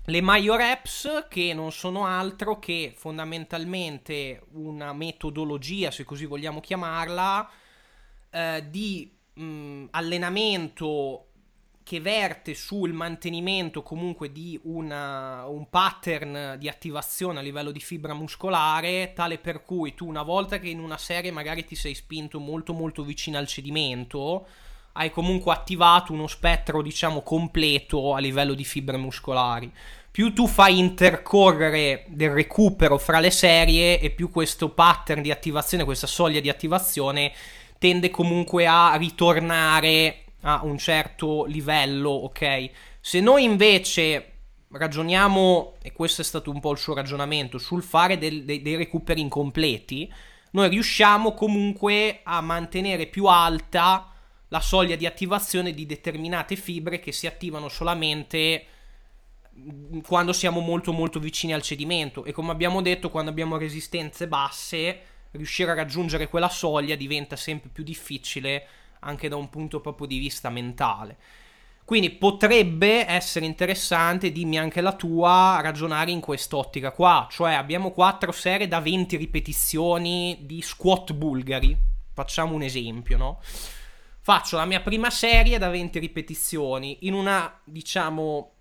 Le 0.06 0.22
Major 0.22 0.58
Reps 0.58 1.28
che 1.30 1.54
non 1.54 1.72
sono 1.72 2.06
altro 2.06 2.58
che 2.58 2.94
fondamentalmente 2.96 4.42
una 4.54 4.92
metodologia, 4.94 5.92
se 5.92 6.04
così 6.04 6.26
vogliamo 6.26 6.60
chiamarla, 6.62 7.50
eh, 8.32 8.66
di 8.70 9.12
mh, 9.34 9.44
mm, 9.44 9.86
allenamento 9.92 11.26
che 11.90 12.00
verte 12.00 12.54
sul 12.54 12.94
mantenimento 12.94 13.82
comunque 13.82 14.32
di 14.32 14.60
una, 14.66 15.48
un 15.48 15.72
pattern 15.72 16.56
di 16.60 16.70
attivazione 16.70 17.40
a 17.40 17.42
livello 17.42 17.72
di 17.72 17.80
fibra 17.80 18.14
muscolare, 18.14 19.14
tale 19.16 19.40
per 19.40 19.64
cui 19.64 19.96
tu 19.96 20.08
una 20.08 20.22
volta 20.22 20.60
che 20.60 20.70
in 20.70 20.80
una 20.80 21.00
serie 21.00 21.32
magari 21.32 21.66
ti 21.66 21.74
sei 21.74 21.96
spinto 21.96 22.40
molto 22.40 22.74
molto 22.74 23.04
vicino 23.04 23.40
al 23.40 23.48
cedimento, 23.48 24.46
hai 24.94 25.12
comunque 25.12 25.54
attivato 25.54 26.14
uno 26.14 26.28
spettro 26.28 26.82
diciamo 26.82 27.22
completo 27.22 28.16
a 28.16 28.20
livello 28.20 28.54
di 28.54 28.64
fibre 28.64 28.98
muscolari. 28.98 29.72
Più 30.12 30.34
tu 30.34 30.48
fai 30.48 30.80
intercorrere 30.80 32.06
del 32.08 32.32
recupero 32.32 32.98
fra 32.98 33.20
le 33.20 33.32
serie 33.32 34.00
e 34.00 34.10
più 34.10 34.32
questo 34.32 34.70
pattern 34.70 35.22
di 35.22 35.32
attivazione, 35.32 35.84
questa 35.84 36.08
soglia 36.08 36.40
di 36.40 36.50
attivazione 36.50 37.32
tende 37.78 38.10
comunque 38.10 38.68
a 38.68 38.96
ritornare 38.96 40.24
a 40.42 40.62
un 40.64 40.78
certo 40.78 41.46
livello, 41.46 42.10
ok? 42.10 42.70
Se 43.00 43.20
noi 43.20 43.44
invece 43.44 44.32
ragioniamo, 44.72 45.76
e 45.82 45.92
questo 45.94 46.22
è 46.22 46.26
stato 46.26 46.52
un 46.52 46.60
po' 46.60 46.72
il 46.72 46.78
suo 46.78 46.94
ragionamento, 46.94 47.58
sul 47.58 47.82
fare 47.82 48.18
del, 48.18 48.44
dei, 48.44 48.62
dei 48.62 48.76
recuperi 48.76 49.22
incompleti, 49.22 50.12
noi 50.52 50.70
riusciamo 50.70 51.34
comunque 51.34 52.22
a 52.24 52.42
mantenere 52.42 53.06
più 53.06 53.26
alta 53.26 54.12
la 54.50 54.60
soglia 54.60 54.96
di 54.96 55.06
attivazione 55.06 55.74
di 55.74 55.86
determinate 55.86 56.56
fibre 56.56 57.00
che 57.00 57.12
si 57.12 57.28
attivano 57.28 57.70
solamente 57.70 58.66
quando 60.06 60.32
siamo 60.34 60.60
molto 60.60 60.92
molto 60.92 61.20
vicini 61.20 61.54
al 61.54 61.62
cedimento 61.62 62.24
e 62.24 62.32
come 62.32 62.52
abbiamo 62.52 62.82
detto 62.82 63.10
quando 63.10 63.30
abbiamo 63.30 63.58
resistenze 63.58 64.28
basse 64.28 65.02
riuscire 65.32 65.72
a 65.72 65.76
raggiungere 65.76 66.30
quella 66.30 66.50
soglia 66.50 66.96
diventa 66.96 67.36
sempre 67.36 67.70
più 67.72 67.84
difficile 67.84 68.68
anche 69.00 69.28
da 69.28 69.36
un 69.36 69.50
punto 69.50 69.80
proprio 69.80 70.08
di 70.08 70.18
vista 70.18 70.50
mentale. 70.50 71.18
Quindi 71.86 72.12
potrebbe 72.12 73.08
essere 73.10 73.48
interessante, 73.48 74.32
dimmi 74.32 74.60
anche 74.60 74.80
la 74.80 74.94
tua, 74.94 75.60
ragionare 75.62 76.12
in 76.12 76.20
quest'ottica 76.20 76.92
qua, 76.92 77.28
cioè 77.32 77.54
abbiamo 77.54 77.92
quattro 77.92 78.32
serie 78.32 78.68
da 78.68 78.80
20 78.80 79.16
ripetizioni 79.18 80.38
di 80.42 80.62
squat 80.62 81.14
bulgari, 81.14 81.76
facciamo 82.14 82.54
un 82.54 82.62
esempio, 82.62 83.18
no? 83.18 83.40
Faccio 84.30 84.58
la 84.58 84.66
mia 84.66 84.80
prima 84.80 85.10
serie 85.10 85.58
da 85.58 85.70
20 85.70 85.98
ripetizioni 85.98 87.00
in 87.08 87.16
una, 87.16 87.60
diciamo, 87.64 88.52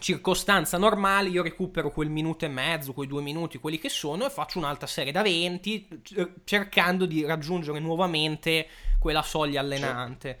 circostanza 0.00 0.78
normale 0.78 1.28
io 1.28 1.44
recupero 1.44 1.92
quel 1.92 2.10
minuto 2.10 2.44
e 2.44 2.48
mezzo, 2.48 2.92
quei 2.92 3.06
due 3.06 3.22
minuti, 3.22 3.58
quelli 3.58 3.78
che 3.78 3.88
sono, 3.88 4.26
e 4.26 4.30
faccio 4.30 4.58
un'altra 4.58 4.88
serie 4.88 5.12
da 5.12 5.22
20, 5.22 6.02
cercando 6.42 7.06
di 7.06 7.24
raggiungere 7.24 7.78
nuovamente 7.78 8.66
quella 8.98 9.22
soglia 9.22 9.60
allenante. 9.60 10.40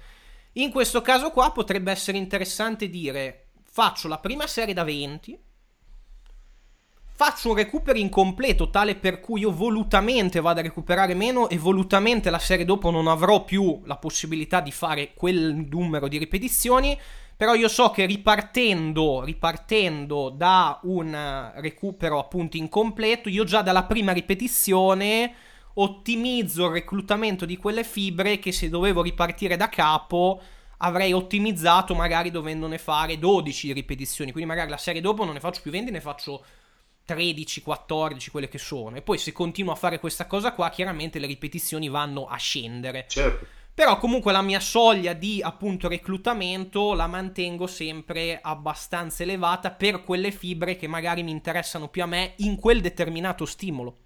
In 0.54 0.72
questo 0.72 1.00
caso 1.00 1.30
qua 1.30 1.52
potrebbe 1.52 1.92
essere 1.92 2.18
interessante 2.18 2.90
dire, 2.90 3.50
faccio 3.62 4.08
la 4.08 4.18
prima 4.18 4.48
serie 4.48 4.74
da 4.74 4.82
20, 4.82 5.38
faccio 7.16 7.48
un 7.48 7.56
recupero 7.56 7.96
incompleto 7.96 8.68
tale 8.68 8.94
per 8.94 9.20
cui 9.20 9.40
io 9.40 9.50
volutamente 9.50 10.38
vado 10.38 10.60
a 10.60 10.62
recuperare 10.62 11.14
meno 11.14 11.48
e 11.48 11.56
volutamente 11.56 12.28
la 12.28 12.38
serie 12.38 12.66
dopo 12.66 12.90
non 12.90 13.08
avrò 13.08 13.42
più 13.42 13.80
la 13.86 13.96
possibilità 13.96 14.60
di 14.60 14.70
fare 14.70 15.14
quel 15.14 15.66
numero 15.70 16.08
di 16.08 16.18
ripetizioni 16.18 16.98
però 17.34 17.54
io 17.54 17.68
so 17.68 17.90
che 17.90 18.04
ripartendo, 18.04 19.24
ripartendo 19.24 20.28
da 20.28 20.78
un 20.82 21.52
recupero 21.56 22.18
appunto 22.18 22.58
incompleto, 22.58 23.30
io 23.30 23.44
già 23.44 23.62
dalla 23.62 23.84
prima 23.84 24.12
ripetizione 24.12 25.32
ottimizzo 25.74 26.66
il 26.66 26.72
reclutamento 26.72 27.46
di 27.46 27.56
quelle 27.56 27.84
fibre 27.84 28.38
che 28.38 28.52
se 28.52 28.68
dovevo 28.68 29.00
ripartire 29.00 29.56
da 29.56 29.70
capo 29.70 30.40
avrei 30.78 31.14
ottimizzato 31.14 31.94
magari 31.94 32.30
dovendone 32.30 32.76
fare 32.76 33.18
12 33.18 33.72
ripetizioni. 33.72 34.32
Quindi 34.32 34.48
magari 34.50 34.68
la 34.68 34.76
serie 34.76 35.00
dopo 35.00 35.24
non 35.24 35.34
ne 35.34 35.40
faccio 35.40 35.62
più 35.62 35.70
20, 35.70 35.90
ne 35.90 36.00
faccio 36.00 36.44
13, 37.06 37.62
14, 37.62 38.30
quelle 38.30 38.48
che 38.48 38.58
sono. 38.58 38.96
E 38.96 39.00
poi 39.00 39.16
se 39.16 39.32
continuo 39.32 39.72
a 39.72 39.76
fare 39.76 39.98
questa 39.98 40.26
cosa 40.26 40.52
qua, 40.52 40.68
chiaramente 40.68 41.18
le 41.18 41.26
ripetizioni 41.26 41.88
vanno 41.88 42.26
a 42.26 42.36
scendere. 42.36 43.06
Certo. 43.08 43.46
Però 43.72 43.98
comunque 43.98 44.32
la 44.32 44.42
mia 44.42 44.60
soglia 44.60 45.12
di 45.12 45.40
appunto 45.42 45.86
reclutamento 45.86 46.94
la 46.94 47.06
mantengo 47.06 47.66
sempre 47.66 48.40
abbastanza 48.42 49.22
elevata 49.22 49.70
per 49.70 50.02
quelle 50.02 50.30
fibre 50.30 50.76
che 50.76 50.86
magari 50.86 51.22
mi 51.22 51.30
interessano 51.30 51.88
più 51.88 52.02
a 52.02 52.06
me 52.06 52.32
in 52.36 52.56
quel 52.56 52.80
determinato 52.80 53.44
stimolo. 53.44 53.98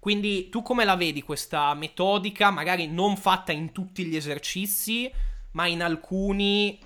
Quindi 0.00 0.48
tu 0.50 0.60
come 0.62 0.84
la 0.84 0.96
vedi 0.96 1.22
questa 1.22 1.72
metodica, 1.74 2.50
magari 2.50 2.88
non 2.88 3.16
fatta 3.16 3.52
in 3.52 3.72
tutti 3.72 4.04
gli 4.04 4.16
esercizi, 4.16 5.10
ma 5.52 5.66
in 5.66 5.82
alcuni 5.82 6.78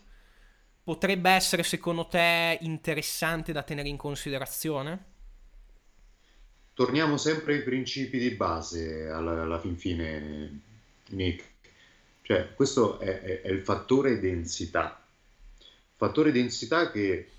potrebbe 0.89 1.29
essere 1.29 1.65
secondo 1.65 2.07
te 2.07 2.57
interessante 2.63 3.53
da 3.53 3.63
tenere 3.63 3.89
in 3.89 3.99
considerazione? 3.99 5.05
Torniamo 6.73 7.19
sempre 7.19 7.57
ai 7.57 7.63
principi 7.63 8.19
di 8.19 8.31
base 8.31 9.07
alla, 9.07 9.43
alla 9.43 9.61
fin 9.61 9.77
fine, 9.77 10.61
Nick. 11.09 11.45
Cioè, 12.23 12.55
questo 12.55 12.99
è, 13.01 13.21
è, 13.21 13.43
è 13.43 13.51
il 13.51 13.61
fattore 13.61 14.19
densità. 14.19 15.07
Fattore 15.95 16.33
densità 16.33 16.91
che 16.91 17.33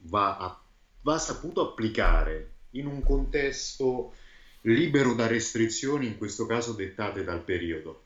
va, 0.00 0.36
a, 0.36 0.62
va 1.00 1.16
saputo 1.16 1.70
applicare 1.70 2.50
in 2.72 2.86
un 2.86 3.02
contesto 3.02 4.12
libero 4.60 5.14
da 5.14 5.26
restrizioni, 5.26 6.06
in 6.06 6.18
questo 6.18 6.44
caso 6.44 6.74
dettate 6.74 7.24
dal 7.24 7.44
periodo, 7.44 8.02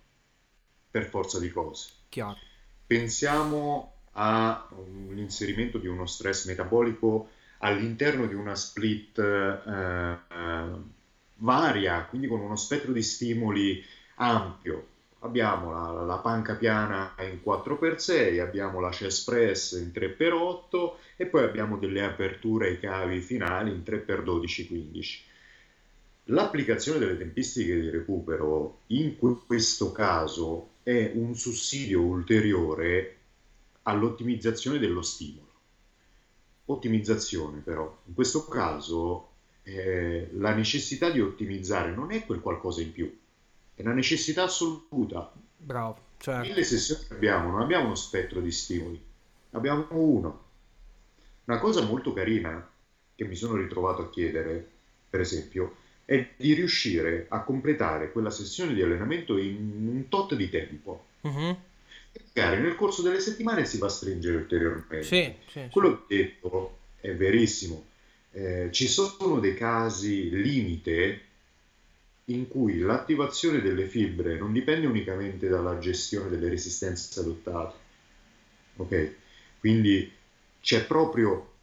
per 0.89 1.05
forza 1.07 1.41
di 1.41 1.51
cose. 1.51 1.91
Chiaro. 2.09 2.39
Pensiamo 2.87 3.97
all'inserimento 4.19 5.79
di 5.79 5.87
uno 5.87 6.07
stress 6.07 6.47
metabolico 6.47 7.31
all'interno 7.59 8.27
di 8.27 8.35
una 8.35 8.55
split 8.55 9.19
eh, 9.19 10.19
eh, 10.29 10.71
varia, 11.37 12.05
quindi 12.05 12.27
con 12.27 12.41
uno 12.41 12.57
spettro 12.57 12.93
di 12.93 13.03
stimoli 13.03 13.83
ampio 14.16 14.87
abbiamo 15.21 15.73
la, 15.73 16.03
la, 16.03 16.19
panca 16.19 16.55
piana 16.55 17.14
in 17.21 17.41
4x6, 17.45 18.41
abbiamo 18.41 18.81
la 18.81 18.91
chest 18.91 19.29
press 19.29 19.73
in 19.73 19.91
3x8 19.93 20.93
e 21.16 21.27
poi 21.27 21.45
abbiamo 21.45 21.77
delle 21.77 22.05
aperture 22.05 22.69
ai 22.69 22.81
cavi 22.81 23.21
finali 23.21 23.71
in 23.71 23.83
3x12-15. 23.85 25.27
L'applicazione 26.31 26.99
delle 26.99 27.16
tempistiche 27.16 27.81
di 27.81 27.91
recupero 27.91 28.81
in 28.89 29.16
questo 29.47 29.93
caso 29.93 30.71
è 30.83 31.12
un 31.14 31.35
sussidio 31.35 32.03
ulteriore 32.03 33.18
all'ottimizzazione 33.89 34.78
dello 34.78 35.03
stimolo. 35.03 35.47
Ottimizzazione 36.66 37.61
però, 37.61 38.01
in 38.05 38.14
questo 38.14 38.47
caso 38.47 39.30
eh, 39.62 40.28
la 40.34 40.55
necessità 40.55 41.11
di 41.11 41.20
ottimizzare 41.20 41.95
non 41.95 42.12
è 42.12 42.24
quel 42.26 42.41
qualcosa 42.41 42.82
in 42.82 42.93
più, 42.93 43.18
è 43.74 43.80
una 43.82 43.95
necessità 43.95 44.45
assoluta. 44.45 45.32
Bravo. 45.57 46.07
Certo. 46.18 46.49
Mille 46.49 46.64
sessioni 46.64 47.05
che 47.07 47.14
abbiamo, 47.14 47.51
non 47.51 47.61
abbiamo 47.61 47.86
uno 47.86 47.95
spettro 47.95 48.41
di 48.41 48.51
stimoli, 48.51 49.01
abbiamo 49.53 49.86
uno. 49.91 50.47
Una 51.45 51.59
cosa 51.59 51.82
molto 51.82 52.12
carina 52.12 52.68
che 53.14 53.24
mi 53.24 53.36
sono 53.36 53.55
ritrovato 53.57 54.03
a 54.03 54.11
chiedere, 54.11 54.68
per 55.09 55.20
esempio, 55.20 55.76
è 56.05 56.34
di 56.36 56.53
riuscire 56.55 57.26
a 57.28 57.43
completare 57.43 58.12
quella 58.12 58.30
sessione 58.30 58.74
di 58.74 58.82
allenamento 58.82 59.39
in 59.39 59.89
un 59.89 60.09
tot 60.09 60.34
di 60.34 60.51
tempo. 60.51 61.07
Uh-huh. 61.22 61.57
Magari 62.39 62.62
nel 62.62 62.74
corso 62.76 63.03
delle 63.03 63.20
settimane 63.20 63.64
si 63.64 63.78
va 63.78 63.86
a 63.86 63.91
stringere 63.91 64.36
ulteriormente. 64.36 65.03
Sì, 65.03 65.34
sì, 65.49 65.68
Quello 65.70 66.05
sì. 66.09 66.16
detto 66.16 66.78
è 67.01 67.14
verissimo. 67.14 67.86
Eh, 68.32 68.68
ci 68.70 68.86
sono 68.86 69.41
dei 69.41 69.55
casi 69.55 70.30
limite 70.30 71.22
in 72.26 72.47
cui 72.47 72.78
l'attivazione 72.78 73.61
delle 73.61 73.86
fibre 73.86 74.36
non 74.39 74.53
dipende 74.53 74.86
unicamente 74.86 75.49
dalla 75.49 75.78
gestione 75.78 76.28
delle 76.28 76.49
resistenze 76.49 77.20
adottate. 77.20 77.76
Ok? 78.76 79.14
Quindi 79.59 80.12
c'è 80.61 80.84
proprio 80.84 81.55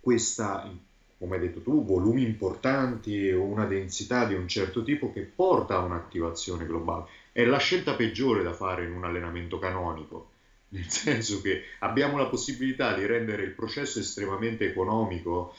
questa, 0.00 0.72
come 1.18 1.36
hai 1.36 1.42
detto 1.42 1.62
tu, 1.62 1.84
volumi 1.84 2.22
importanti 2.22 3.30
o 3.30 3.42
una 3.42 3.64
densità 3.64 4.26
di 4.26 4.34
un 4.34 4.46
certo 4.46 4.82
tipo 4.82 5.12
che 5.12 5.22
porta 5.22 5.76
a 5.76 5.84
un'attivazione 5.84 6.66
globale. 6.66 7.06
È 7.32 7.44
la 7.44 7.58
scelta 7.58 7.94
peggiore 7.94 8.42
da 8.42 8.52
fare 8.52 8.84
in 8.84 8.92
un 8.92 9.04
allenamento 9.04 9.58
canonico, 9.58 10.28
nel 10.70 10.88
senso 10.88 11.40
che 11.40 11.62
abbiamo 11.80 12.18
la 12.18 12.26
possibilità 12.26 12.94
di 12.94 13.06
rendere 13.06 13.44
il 13.44 13.52
processo 13.52 13.98
estremamente 13.98 14.66
economico 14.66 15.54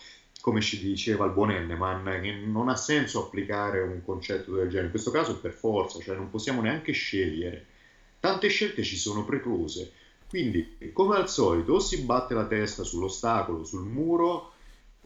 come 0.48 0.62
ci 0.62 0.80
diceva 0.80 1.26
il 1.26 1.32
buon 1.32 1.52
Enneman, 1.52 2.22
che 2.22 2.32
non 2.32 2.70
ha 2.70 2.76
senso 2.76 3.26
applicare 3.26 3.82
un 3.82 4.02
concetto 4.02 4.54
del 4.54 4.68
genere. 4.68 4.86
In 4.86 4.92
questo 4.92 5.12
caso 5.12 5.40
per 5.40 5.52
forza, 5.52 6.00
cioè 6.00 6.16
non 6.16 6.30
possiamo 6.30 6.62
neanche 6.62 6.94
scegliere. 6.94 7.66
Tante 8.20 8.48
scelte 8.48 8.82
ci 8.84 8.96
sono 8.96 9.26
precluse. 9.26 9.92
Quindi, 10.30 10.78
come 10.94 11.18
al 11.18 11.28
solito, 11.28 11.74
o 11.74 11.80
si 11.80 12.02
batte 12.02 12.34
la 12.34 12.46
testa 12.46 12.84
sull'ostacolo, 12.84 13.66
sul 13.66 13.84
muro, 13.84 14.52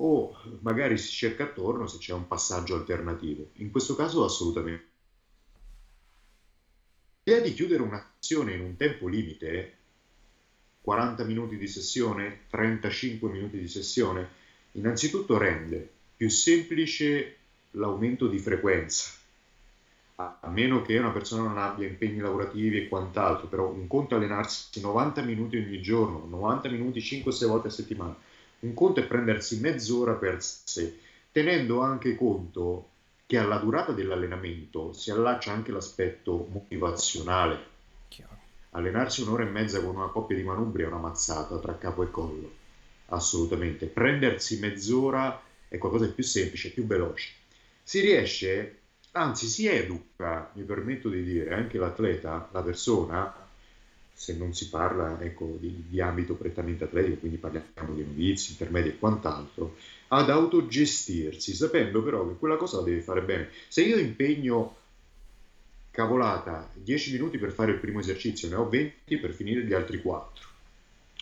o 0.04 0.38
magari 0.62 0.98
si 0.98 1.12
cerca 1.12 1.44
attorno 1.44 1.88
se 1.88 1.98
c'è 1.98 2.14
un 2.14 2.28
passaggio 2.28 2.76
alternativo. 2.76 3.50
In 3.56 3.72
questo 3.72 3.96
caso 3.96 4.24
assolutamente. 4.24 4.90
L'idea 7.24 7.42
di 7.42 7.54
chiudere 7.54 7.84
un'azione 7.84 8.54
in 8.54 8.62
un 8.62 8.76
tempo 8.76 9.08
limite, 9.08 9.78
40 10.82 11.24
minuti 11.24 11.58
di 11.58 11.68
sessione, 11.68 12.42
35 12.50 13.30
minuti 13.30 13.60
di 13.60 13.68
sessione, 13.68 14.40
Innanzitutto 14.74 15.38
rende 15.38 15.90
più 16.16 16.30
semplice 16.30 17.36
l'aumento 17.72 18.28
di 18.28 18.40
frequenza, 18.40 19.10
a 20.16 20.50
meno 20.50 20.82
che 20.82 20.98
una 20.98 21.10
persona 21.10 21.44
non 21.44 21.58
abbia 21.58 21.88
impegni 21.88 22.20
lavorativi 22.20 22.78
e 22.78 22.88
quant'altro, 22.88 23.48
però 23.48 23.70
un 23.70 23.88
conto 23.88 24.16
allenarsi 24.16 24.80
90 24.80 25.24
minuti 25.24 25.58
ogni 25.58 25.82
giorno, 25.82 26.26
90 26.30 26.70
minuti 26.70 27.00
5-6 27.00 27.48
volte 27.48 27.68
a 27.68 27.72
settimana, 27.72 28.16
un 28.62 28.74
conto 28.74 29.00
è 29.00 29.06
prendersi 29.06 29.60
mezz'ora 29.60 30.14
per 30.14 30.42
sé, 30.42 31.00
tenendo 31.32 31.82
anche 31.82 32.16
conto 32.16 32.90
che 33.26 33.38
alla 33.38 33.58
durata 33.58 33.92
dell'allenamento 33.92 34.94
si 34.94 35.12
allaccia 35.12 35.52
anche 35.52 35.72
l'aspetto 35.72 36.48
motivazionale. 36.52 37.70
Allenarsi 38.74 39.22
un'ora 39.22 39.44
e 39.44 39.50
mezza 39.50 39.82
con 39.82 39.96
una 39.96 40.08
coppia 40.08 40.38
di 40.38 40.44
manubri 40.44 40.84
è 40.84 40.88
una 40.88 40.98
mazzata 40.98 41.60
tra 41.60 41.78
capo 41.78 42.04
e 42.04 42.12
collo 42.12 42.60
assolutamente. 43.08 43.88
Prendersi 43.88 44.60
mezz'ora 44.60 45.42
è 45.68 45.78
qualcosa 45.78 46.06
di 46.06 46.14
più 46.14 46.24
semplice, 46.24 46.72
più 46.72 46.86
veloce. 46.86 47.30
Si 47.84 48.00
riesce, 48.00 48.80
anzi 49.12 49.48
si 49.48 49.68
educa, 49.68 50.52
mi 50.54 50.64
permetto 50.64 51.10
di 51.10 51.24
dire, 51.24 51.54
anche 51.54 51.78
l'atleta, 51.78 52.50
la 52.52 52.62
persona, 52.62 53.34
se 54.14 54.36
non 54.36 54.54
si 54.54 54.70
parla 54.70 55.20
ecco, 55.22 55.58
di, 55.60 55.86
di, 55.88 56.00
ambito 56.00 56.36
prettamente 56.36 56.84
atletico, 56.84 57.20
quindi 57.20 57.38
parliamo 57.38 57.94
di 57.94 58.04
novizi, 58.04 58.52
intermedi 58.52 58.90
e 58.90 59.00
quant'altro, 59.00 59.76
ad 60.10 60.30
autogestirsi, 60.30 61.54
sapendo 61.54 62.04
però 62.04 62.28
che 62.28 62.36
quella 62.36 62.58
cosa 62.58 62.78
la 62.78 62.84
devi 62.84 63.02
fare 63.02 63.22
bene. 63.22 63.50
Se 63.68 63.82
io 63.82 63.98
impegno 63.98 64.76
cavolata 65.92 66.70
10 66.74 67.14
minuti 67.14 67.38
per 67.38 67.52
fare 67.52 67.72
il 67.72 67.80
primo 67.80 68.00
esercizio, 68.00 68.48
ne 68.48 68.56
ho 68.56 68.70
20 68.70 69.18
per 69.18 69.34
finire 69.34 69.64
gli 69.64 69.74
altri 69.74 70.02
4. 70.02 70.48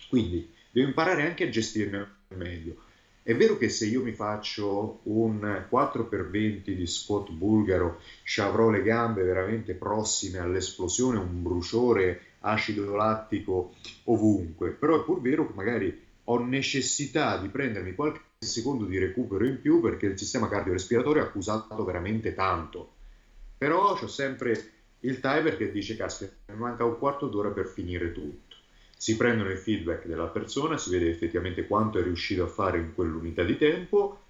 Quindi 0.08 0.48
devo 0.70 0.88
imparare 0.88 1.26
anche 1.26 1.44
a 1.44 1.48
gestirne 1.48 2.08
meglio. 2.28 2.88
È 3.22 3.34
vero 3.34 3.58
che 3.58 3.68
se 3.68 3.86
io 3.86 4.02
mi 4.02 4.12
faccio 4.12 5.00
un 5.04 5.66
4x20 5.70 6.72
di 6.72 6.86
squat 6.86 7.30
bulgaro, 7.30 8.00
ci 8.24 8.40
avrò 8.40 8.70
le 8.70 8.82
gambe 8.82 9.22
veramente 9.22 9.74
prossime 9.74 10.38
all'esplosione, 10.38 11.18
un 11.18 11.42
bruciore 11.42 12.22
acido 12.40 12.94
lattico 12.94 13.74
ovunque, 14.04 14.70
però 14.70 15.00
è 15.00 15.04
pur 15.04 15.20
vero 15.20 15.46
che 15.46 15.54
magari 15.54 16.06
ho 16.24 16.38
necessità 16.44 17.38
di 17.38 17.48
prendermi 17.48 17.94
qualche 17.94 18.20
secondo 18.38 18.84
di 18.84 18.98
recupero 18.98 19.44
in 19.46 19.60
più 19.60 19.80
perché 19.80 20.06
il 20.06 20.18
sistema 20.18 20.48
cardiorespiratorio 20.48 21.22
è 21.22 21.26
accusato 21.26 21.84
veramente 21.84 22.34
tanto. 22.34 22.92
Però 23.58 23.92
ho 23.92 24.06
sempre 24.06 24.72
il 25.00 25.20
timer 25.20 25.56
che 25.56 25.70
dice, 25.70 25.96
caspita, 25.96 26.32
mi 26.52 26.58
manca 26.58 26.84
un 26.84 26.98
quarto 26.98 27.26
d'ora 27.28 27.50
per 27.50 27.66
finire 27.66 28.12
tutto 28.12 28.50
si 29.00 29.16
prendono 29.16 29.48
il 29.48 29.56
feedback 29.56 30.04
della 30.04 30.26
persona, 30.26 30.76
si 30.76 30.90
vede 30.90 31.08
effettivamente 31.08 31.66
quanto 31.66 31.98
è 31.98 32.02
riuscito 32.02 32.44
a 32.44 32.48
fare 32.48 32.76
in 32.76 32.92
quell'unità 32.94 33.42
di 33.42 33.56
tempo 33.56 34.20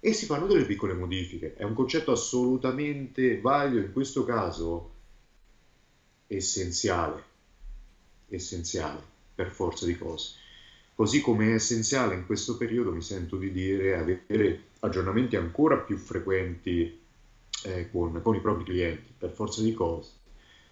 e 0.00 0.12
si 0.12 0.26
fanno 0.26 0.48
delle 0.48 0.64
piccole 0.64 0.94
modifiche. 0.94 1.54
È 1.54 1.62
un 1.62 1.74
concetto 1.74 2.10
assolutamente 2.10 3.40
valido, 3.40 3.78
in 3.78 3.92
questo 3.92 4.24
caso 4.24 4.90
essenziale, 6.26 7.22
essenziale 8.28 9.00
per 9.34 9.50
forza 9.50 9.86
di 9.86 9.96
cose. 9.96 10.34
Così 10.94 11.20
come 11.20 11.48
è 11.48 11.54
essenziale 11.54 12.14
in 12.14 12.26
questo 12.26 12.56
periodo, 12.56 12.92
mi 12.92 13.02
sento 13.02 13.36
di 13.36 13.52
dire, 13.52 13.98
avere 13.98 14.62
aggiornamenti 14.80 15.36
ancora 15.36 15.76
più 15.76 15.96
frequenti 15.98 16.98
eh, 17.64 17.90
con, 17.90 18.20
con 18.22 18.34
i 18.34 18.40
propri 18.40 18.64
clienti, 18.64 19.12
per 19.16 19.30
forza 19.30 19.60
di 19.62 19.74
cose, 19.74 20.10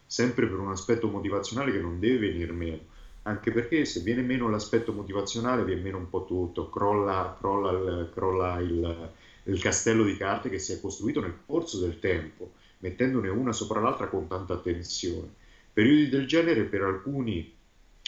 sempre 0.07 0.47
per 0.47 0.59
un 0.59 0.71
aspetto 0.71 1.09
motivazionale 1.09 1.73
che 1.73 1.81
non 1.81 2.01
deve 2.01 2.29
venire 2.29 2.53
meno 2.53 2.93
anche 3.27 3.51
perché 3.53 3.85
se 3.85 4.01
viene 4.01 4.23
meno 4.23 4.51
l'aspetto 4.51 4.93
motivazionale 4.93 5.65
viene 5.65 5.81
meno 5.81 5.99
un 5.99 6.11
po' 6.11 6.25
tutto, 6.25 6.69
crolla, 6.69 7.37
crolla, 7.39 8.09
crolla 8.11 8.59
il, 8.59 9.11
il, 9.45 9.61
castello 9.61 10.05
di 10.05 10.17
carte 10.17 10.51
che 10.51 10.59
si 10.59 10.73
è 10.73 10.81
costruito 10.81 11.21
nel 11.21 11.39
corso 11.47 11.79
del 11.81 11.99
tempo, 12.01 12.53
mettendone 12.79 13.29
una 13.29 13.53
sopra 13.53 13.81
l'altra 13.81 14.09
con 14.09 14.27
tanta 14.27 14.59
tensione. 14.59 15.43
Periodi 15.75 16.09
del 16.09 16.27
genere 16.27 16.63
per 16.63 16.83
alcuni 16.83 17.53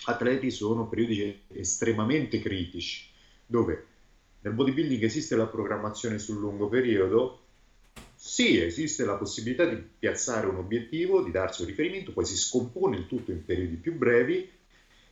atleti 0.04 0.50
sono 0.50 0.88
periodi 0.88 1.42
estremamente 1.48 2.40
critici, 2.40 3.08
dove 3.44 3.86
nel 4.40 4.54
bodybuilding 4.54 5.02
esiste 5.02 5.34
la 5.34 5.46
programmazione 5.46 6.18
sul 6.18 6.38
lungo 6.38 6.68
periodo, 6.68 7.40
sì, 8.14 8.58
esiste 8.60 9.04
la 9.04 9.16
possibilità 9.16 9.64
di 9.66 9.76
piazzare 9.76 10.46
un 10.46 10.56
obiettivo, 10.56 11.22
di 11.22 11.32
darsi 11.32 11.62
un 11.62 11.68
riferimento, 11.68 12.12
poi 12.12 12.24
si 12.24 12.36
scompone 12.36 12.96
il 12.96 13.06
tutto 13.08 13.32
in 13.32 13.44
periodi 13.44 13.74
più 13.74 13.94
brevi 13.94 14.48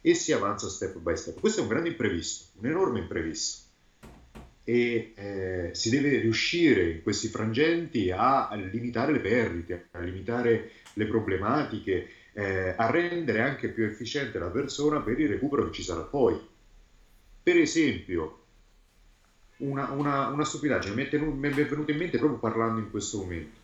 e 0.00 0.14
si 0.14 0.32
avanza 0.32 0.68
step 0.68 0.98
by 0.98 1.16
step. 1.16 1.40
Questo 1.40 1.58
è 1.58 1.62
un 1.64 1.68
grande 1.68 1.88
imprevisto, 1.88 2.56
un 2.60 2.66
enorme 2.66 3.00
imprevisto 3.00 3.62
e 4.64 5.12
eh, 5.14 5.70
si 5.74 5.90
deve 5.90 6.18
riuscire 6.20 6.90
in 6.90 7.02
questi 7.02 7.28
frangenti 7.28 8.10
a 8.10 8.48
limitare 8.54 9.12
le 9.12 9.20
perdite, 9.20 9.88
a 9.90 10.00
limitare 10.00 10.70
le 10.94 11.06
problematiche, 11.06 12.08
eh, 12.34 12.74
a 12.76 12.90
rendere 12.90 13.40
anche 13.40 13.68
più 13.68 13.84
efficiente 13.84 14.38
la 14.38 14.50
persona 14.50 15.00
per 15.00 15.18
il 15.18 15.28
recupero 15.28 15.66
che 15.66 15.72
ci 15.72 15.82
sarà 15.82 16.02
poi. 16.02 16.38
Per 17.42 17.56
esempio, 17.56 18.42
una, 19.58 19.90
una, 19.90 20.28
una 20.28 20.44
stupidaggine 20.44 20.94
mi 20.94 21.04
è 21.04 21.50
venuta 21.52 21.92
in 21.92 21.98
mente 21.98 22.18
proprio 22.18 22.38
parlando 22.38 22.80
in 22.80 22.90
questo 22.90 23.18
momento. 23.18 23.62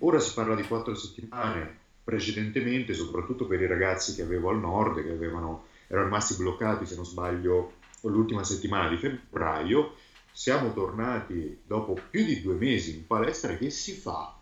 Ora 0.00 0.18
si 0.18 0.34
parla 0.34 0.54
di 0.54 0.64
quattro 0.64 0.94
settimane, 0.94 1.78
precedentemente, 2.04 2.92
soprattutto 2.92 3.46
per 3.46 3.60
i 3.60 3.66
ragazzi 3.66 4.14
che 4.14 4.22
avevo 4.22 4.50
al 4.50 4.58
nord, 4.58 5.02
che 5.02 5.10
avevano, 5.10 5.66
erano 5.86 6.06
rimasti 6.06 6.34
bloccati, 6.34 6.84
se 6.86 6.96
non 6.96 7.06
sbaglio, 7.06 7.74
l'ultima 8.02 8.44
settimana 8.44 8.88
di 8.88 8.98
febbraio, 8.98 9.94
siamo 10.32 10.72
tornati 10.74 11.60
dopo 11.64 11.98
più 12.10 12.24
di 12.24 12.42
due 12.42 12.54
mesi 12.54 12.94
in 12.94 13.06
palestra, 13.06 13.56
che 13.56 13.70
si 13.70 13.92
fa? 13.92 14.38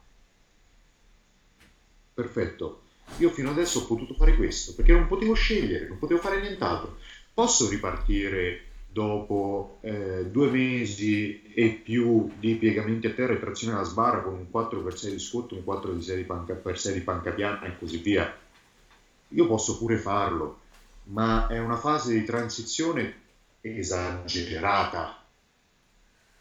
Perfetto. 2.14 2.83
Io 3.18 3.30
fino 3.30 3.50
adesso 3.50 3.80
ho 3.80 3.86
potuto 3.86 4.14
fare 4.14 4.34
questo 4.36 4.74
perché 4.74 4.92
non 4.92 5.06
potevo 5.06 5.34
scegliere, 5.34 5.86
non 5.86 5.98
potevo 5.98 6.20
fare 6.20 6.40
nient'altro. 6.40 6.98
Posso 7.32 7.68
ripartire 7.68 8.72
dopo 8.94 9.78
eh, 9.80 10.26
due 10.30 10.48
mesi 10.50 11.42
e 11.52 11.70
più 11.70 12.30
di 12.38 12.54
piegamenti 12.54 13.08
a 13.08 13.12
terra 13.12 13.32
e 13.32 13.40
trazione 13.40 13.74
alla 13.74 13.82
sbarra 13.82 14.22
con 14.22 14.34
un 14.34 14.46
4x6 14.52 15.10
di 15.10 15.18
scotto, 15.18 15.56
un 15.56 15.62
4x6 15.66 16.14
di 16.14 16.22
panca, 16.22 16.60
di 16.92 17.00
panca 17.00 17.32
piana 17.32 17.62
e 17.62 17.76
così 17.76 17.98
via. 17.98 18.32
Io 19.28 19.46
posso 19.48 19.78
pure 19.78 19.96
farlo, 19.96 20.60
ma 21.04 21.48
è 21.48 21.58
una 21.58 21.76
fase 21.76 22.12
di 22.12 22.24
transizione 22.24 23.22
esagerata. 23.60 25.24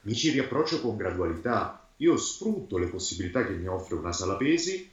Mi 0.01 0.13
ci 0.13 0.29
riapproccio 0.29 0.79
con 0.79 0.95
gradualità. 0.95 1.87
Io 1.97 2.17
sfrutto 2.17 2.77
le 2.77 2.87
possibilità 2.87 3.43
che 3.45 3.53
mi 3.53 3.65
offre 3.65 3.95
una 3.95 4.11
sala 4.11 4.35
pesi, 4.35 4.89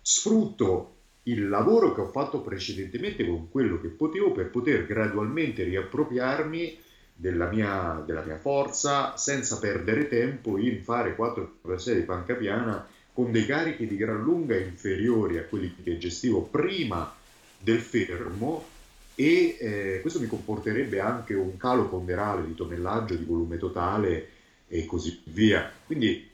sfrutto 0.00 0.93
il 1.24 1.48
lavoro 1.48 1.94
che 1.94 2.00
ho 2.00 2.08
fatto 2.08 2.40
precedentemente 2.40 3.26
con 3.26 3.50
quello 3.50 3.80
che 3.80 3.88
potevo 3.88 4.32
per 4.32 4.50
poter 4.50 4.86
gradualmente 4.86 5.64
riappropriarmi 5.64 6.78
della 7.14 7.48
mia, 7.48 8.02
della 8.04 8.22
mia 8.22 8.36
forza 8.36 9.16
senza 9.16 9.58
perdere 9.58 10.08
tempo 10.08 10.58
in 10.58 10.82
fare 10.82 11.16
4x6 11.16 11.94
di 11.94 12.02
panca 12.02 12.34
piana 12.34 12.86
con 13.12 13.30
dei 13.30 13.46
carichi 13.46 13.86
di 13.86 13.96
gran 13.96 14.20
lunga 14.22 14.56
inferiori 14.56 15.38
a 15.38 15.44
quelli 15.44 15.74
che 15.82 15.96
gestivo 15.98 16.42
prima 16.42 17.14
del 17.58 17.78
fermo 17.80 18.72
e 19.14 19.56
eh, 19.60 19.98
questo 20.00 20.18
mi 20.18 20.26
comporterebbe 20.26 20.98
anche 20.98 21.34
un 21.34 21.56
calo 21.56 21.88
ponderale 21.88 22.44
di 22.44 22.54
tonnellaggio, 22.54 23.14
di 23.14 23.24
volume 23.24 23.56
totale 23.56 24.28
e 24.66 24.84
così 24.84 25.22
via. 25.26 25.70
Quindi 25.86 26.32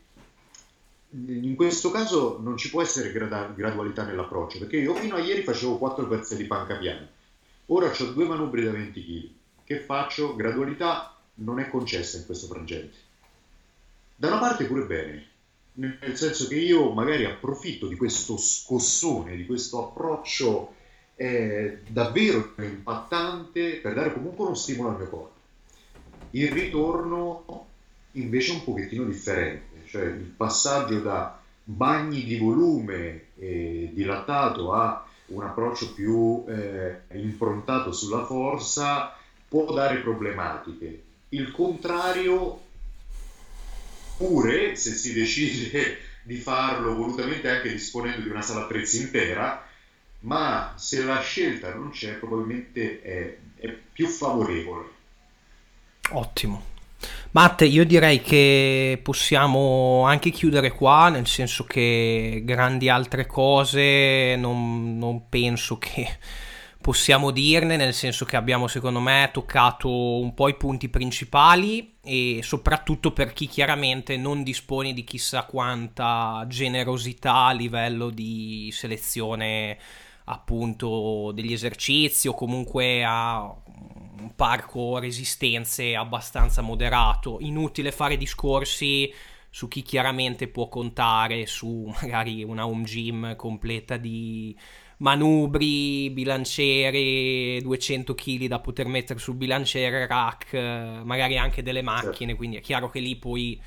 in 1.13 1.57
questo 1.57 1.91
caso 1.91 2.39
non 2.41 2.57
ci 2.57 2.71
può 2.71 2.83
essere 2.83 3.11
grada- 3.11 3.53
gradualità 3.55 4.05
nell'approccio 4.05 4.59
perché 4.59 4.77
io 4.77 4.95
fino 4.95 5.17
a 5.17 5.21
ieri 5.21 5.43
facevo 5.43 5.79
4 5.79 6.07
pezzi 6.07 6.37
di 6.37 6.45
panca 6.45 6.77
piana, 6.77 7.09
ora 7.67 7.87
ho 7.87 8.05
due 8.13 8.27
manubri 8.27 8.65
da 8.65 8.71
20 8.71 9.05
kg 9.05 9.29
che 9.65 9.81
faccio, 9.81 10.35
gradualità 10.35 11.15
non 11.35 11.61
è 11.61 11.69
concessa 11.69 12.17
in 12.19 12.27
questo 12.27 12.49
frangente. 12.49 12.97
Da 14.17 14.29
una 14.29 14.39
parte 14.39 14.67
pure 14.67 14.85
bene, 14.85 15.27
nel 15.75 16.17
senso 16.17 16.49
che 16.49 16.57
io 16.57 16.93
magari 16.93 17.25
approfitto 17.25 17.87
di 17.87 17.97
questo 17.97 18.37
scossone, 18.37 19.37
di 19.37 19.47
questo 19.47 19.87
approccio 19.87 20.75
eh, 21.15 21.79
davvero 21.87 22.53
impattante 22.59 23.77
per 23.77 23.95
dare 23.95 24.13
comunque 24.13 24.45
uno 24.45 24.55
stimolo 24.55 24.91
al 24.91 24.97
mio 24.97 25.09
corpo. 25.09 25.39
Il 26.31 26.51
ritorno 26.51 27.67
invece 28.13 28.51
è 28.51 28.55
un 28.55 28.65
pochettino 28.65 29.05
differente, 29.05 29.70
cioè 29.91 30.05
il 30.05 30.33
passaggio 30.37 31.01
da 31.01 31.39
bagni 31.65 32.23
di 32.25 32.39
volume 32.39 33.27
eh, 33.39 33.91
dilatato 33.93 34.73
a 34.73 35.05
un 35.27 35.43
approccio 35.43 35.93
più 35.93 36.45
eh, 36.49 37.03
improntato 37.13 37.93
sulla 37.93 38.25
forza 38.25 39.15
può 39.49 39.73
dare 39.73 39.99
problematiche. 39.99 41.03
Il 41.31 41.51
contrario, 41.51 42.61
pure 44.17 44.77
se 44.77 44.93
si 44.93 45.13
decide 45.13 45.99
di 46.23 46.37
farlo 46.37 46.95
volutamente 46.95 47.49
anche 47.49 47.71
disponendo 47.71 48.23
di 48.23 48.29
una 48.29 48.43
sala 48.43 48.63
attrezzi 48.63 49.01
intera, 49.03 49.67
ma 50.21 50.75
se 50.77 51.03
la 51.03 51.21
scelta 51.21 51.75
non 51.75 51.91
c'è 51.91 52.15
probabilmente 52.15 53.01
è, 53.01 53.37
è 53.57 53.69
più 53.69 54.07
favorevole. 54.07 54.99
Ottimo. 56.11 56.79
Matte, 57.33 57.65
io 57.65 57.85
direi 57.85 58.21
che 58.21 58.99
possiamo 59.03 60.05
anche 60.05 60.31
chiudere 60.31 60.73
qua, 60.73 61.09
nel 61.09 61.27
senso 61.27 61.65
che 61.65 62.43
grandi 62.45 62.89
altre 62.89 63.27
cose 63.27 64.35
non, 64.37 64.99
non 64.99 65.29
penso 65.29 65.79
che 65.79 66.19
possiamo 66.81 67.31
dirne, 67.31 67.77
nel 67.77 67.95
senso 67.95 68.25
che 68.25 68.37
abbiamo 68.37 68.67
secondo 68.67 69.01
me 69.01 69.29
toccato 69.33 70.19
un 70.19 70.35
po' 70.35 70.49
i 70.49 70.57
punti 70.57 70.89
principali 70.89 71.99
e 72.03 72.41
soprattutto 72.43 73.13
per 73.13 73.33
chi 73.33 73.47
chiaramente 73.47 74.17
non 74.17 74.43
dispone 74.43 74.93
di 74.93 75.05
chissà 75.05 75.45
quanta 75.45 76.45
generosità 76.49 77.45
a 77.45 77.53
livello 77.53 78.09
di 78.11 78.71
selezione 78.73 79.79
appunto 80.25 81.33
degli 81.33 81.53
esercizi 81.53 82.29
o 82.29 82.35
comunque 82.35 83.03
ha 83.05 83.43
un 83.43 84.35
parco 84.35 84.99
resistenze 84.99 85.97
abbastanza 85.97 86.61
moderato. 86.63 87.39
Inutile 87.41 87.93
fare 87.93 88.17
discorsi 88.17 89.13
su 89.49 89.67
chi 89.67 89.83
chiaramente 89.83 90.47
può 90.47 90.69
contare 90.69 91.47
su 91.47 91.93
magari 92.01 92.45
una 92.45 92.67
home 92.67 92.85
gym 92.85 93.37
completa 93.37 93.97
di 93.97 94.57
manubri, 94.99 96.11
bilanciere, 96.11 97.61
200 97.63 98.15
kg 98.15 98.47
da 98.47 98.61
poter 98.61 98.87
mettere 98.87 99.19
sul 99.19 99.35
bilanciere, 99.35 100.07
rack, 100.07 100.55
magari 101.05 101.39
anche 101.39 101.63
delle 101.63 101.83
macchine, 101.83 102.13
certo. 102.13 102.37
quindi 102.37 102.57
è 102.57 102.61
chiaro 102.61 102.91
che 102.91 103.01
lì 103.01 103.17
poi 103.17 103.61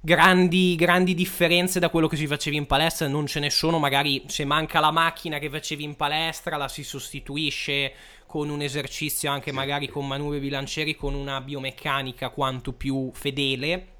grandi, 0.00 0.76
grandi 0.76 1.14
differenze 1.14 1.80
da 1.80 1.88
quello 1.88 2.06
che 2.06 2.16
si 2.16 2.26
faceva 2.26 2.56
in 2.56 2.66
palestra 2.66 3.08
non 3.08 3.26
ce 3.26 3.40
ne 3.40 3.50
sono, 3.50 3.78
magari 3.78 4.22
se 4.26 4.44
manca 4.44 4.80
la 4.80 4.90
macchina 4.90 5.38
che 5.38 5.50
facevi 5.50 5.82
in 5.82 5.96
palestra 5.96 6.56
la 6.56 6.68
si 6.68 6.84
sostituisce 6.84 7.92
con 8.26 8.48
un 8.48 8.60
esercizio 8.60 9.30
anche 9.30 9.52
magari 9.52 9.88
con 9.88 10.06
manubri 10.06 10.38
bilancieri 10.38 10.94
con 10.94 11.14
una 11.14 11.40
biomeccanica 11.40 12.30
quanto 12.30 12.72
più 12.72 13.10
fedele, 13.12 13.94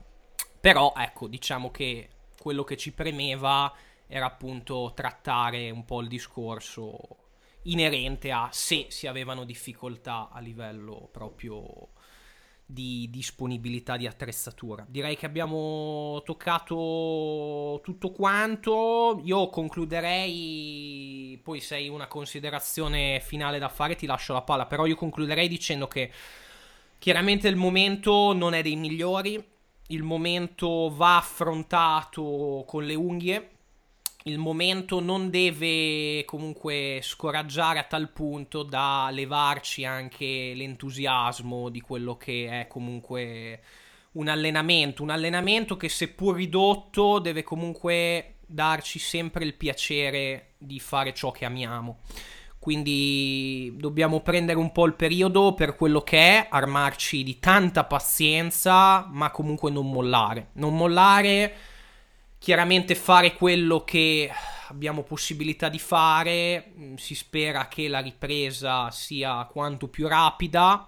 però 0.60 0.92
ecco 0.96 1.26
diciamo 1.28 1.70
che 1.70 2.08
quello 2.40 2.64
che 2.64 2.76
ci 2.76 2.92
premeva 2.92 3.72
era 4.06 4.26
appunto 4.26 4.92
trattare 4.94 5.70
un 5.70 5.84
po' 5.84 6.00
il 6.00 6.08
discorso 6.08 6.98
inerente 7.62 8.30
a 8.30 8.48
se 8.52 8.86
si 8.90 9.06
avevano 9.06 9.44
difficoltà 9.44 10.28
a 10.32 10.38
livello 10.38 11.08
proprio 11.10 11.88
di 12.66 13.08
disponibilità 13.10 13.96
di 13.96 14.08
attrezzatura. 14.08 14.84
Direi 14.88 15.16
che 15.16 15.24
abbiamo 15.24 16.20
toccato 16.24 17.80
tutto 17.82 18.10
quanto. 18.10 19.20
Io 19.24 19.48
concluderei, 19.48 21.40
poi 21.42 21.60
se 21.60 21.76
hai 21.76 21.88
una 21.88 22.08
considerazione 22.08 23.20
finale 23.20 23.60
da 23.60 23.68
fare 23.68 23.94
ti 23.94 24.06
lascio 24.06 24.32
la 24.32 24.42
palla, 24.42 24.66
però 24.66 24.84
io 24.84 24.96
concluderei 24.96 25.46
dicendo 25.48 25.86
che 25.86 26.10
chiaramente 26.98 27.46
il 27.46 27.56
momento 27.56 28.32
non 28.32 28.52
è 28.52 28.62
dei 28.62 28.76
migliori, 28.76 29.42
il 29.88 30.02
momento 30.02 30.92
va 30.92 31.18
affrontato 31.18 32.64
con 32.66 32.84
le 32.84 32.96
unghie 32.96 33.50
il 34.26 34.38
momento 34.38 35.00
non 35.00 35.30
deve 35.30 36.24
comunque 36.24 36.98
scoraggiare 37.02 37.78
a 37.78 37.84
tal 37.84 38.10
punto 38.10 38.64
da 38.64 39.08
levarci 39.12 39.84
anche 39.84 40.52
l'entusiasmo 40.54 41.68
di 41.68 41.80
quello 41.80 42.16
che 42.16 42.48
è 42.48 42.66
comunque 42.66 43.60
un 44.12 44.28
allenamento, 44.28 45.02
un 45.02 45.10
allenamento 45.10 45.76
che 45.76 45.88
seppur 45.88 46.36
ridotto 46.36 47.20
deve 47.20 47.44
comunque 47.44 48.38
darci 48.44 48.98
sempre 48.98 49.44
il 49.44 49.54
piacere 49.54 50.54
di 50.58 50.80
fare 50.80 51.14
ciò 51.14 51.30
che 51.30 51.44
amiamo. 51.44 51.98
Quindi 52.58 53.72
dobbiamo 53.76 54.22
prendere 54.22 54.58
un 54.58 54.72
po' 54.72 54.86
il 54.86 54.94
periodo 54.94 55.54
per 55.54 55.76
quello 55.76 56.00
che 56.00 56.18
è, 56.18 56.46
armarci 56.50 57.22
di 57.22 57.38
tanta 57.38 57.84
pazienza, 57.84 59.06
ma 59.08 59.30
comunque 59.30 59.70
non 59.70 59.88
mollare. 59.88 60.48
Non 60.54 60.74
mollare 60.74 61.54
chiaramente 62.46 62.94
fare 62.94 63.34
quello 63.34 63.82
che 63.82 64.30
abbiamo 64.68 65.02
possibilità 65.02 65.68
di 65.68 65.80
fare, 65.80 66.74
mm, 66.78 66.94
si 66.94 67.16
spera 67.16 67.66
che 67.66 67.88
la 67.88 67.98
ripresa 67.98 68.88
sia 68.92 69.44
quanto 69.46 69.88
più 69.88 70.06
rapida, 70.06 70.86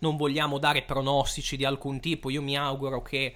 non 0.00 0.18
vogliamo 0.18 0.58
dare 0.58 0.82
pronostici 0.82 1.56
di 1.56 1.64
alcun 1.64 2.00
tipo, 2.00 2.28
io 2.28 2.42
mi 2.42 2.54
auguro 2.54 3.00
che 3.00 3.34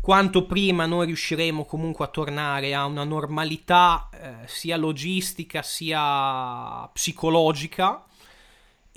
quanto 0.00 0.46
prima 0.46 0.86
noi 0.86 1.06
riusciremo 1.06 1.64
comunque 1.64 2.04
a 2.04 2.08
tornare 2.08 2.72
a 2.72 2.84
una 2.84 3.02
normalità 3.02 4.08
eh, 4.12 4.34
sia 4.46 4.76
logistica 4.76 5.62
sia 5.62 6.88
psicologica 6.92 8.04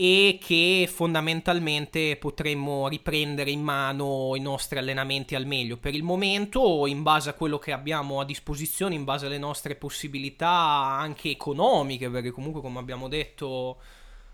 e 0.01 0.39
che 0.41 0.89
fondamentalmente 0.89 2.15
potremmo 2.15 2.87
riprendere 2.87 3.51
in 3.51 3.61
mano 3.61 4.33
i 4.33 4.39
nostri 4.39 4.79
allenamenti 4.79 5.35
al 5.35 5.45
meglio. 5.45 5.75
Per 5.75 5.93
il 5.93 6.03
momento, 6.03 6.87
in 6.87 7.03
base 7.03 7.29
a 7.29 7.33
quello 7.33 7.59
che 7.59 7.73
abbiamo 7.73 8.21
a 8.21 8.25
disposizione, 8.25 8.95
in 8.95 9.03
base 9.03 9.25
alle 9.25 9.37
nostre 9.37 9.75
possibilità 9.75 10.47
anche 10.47 11.29
economiche, 11.31 12.09
perché 12.09 12.31
comunque 12.31 12.61
come 12.61 12.79
abbiamo 12.79 13.09
detto 13.09 13.75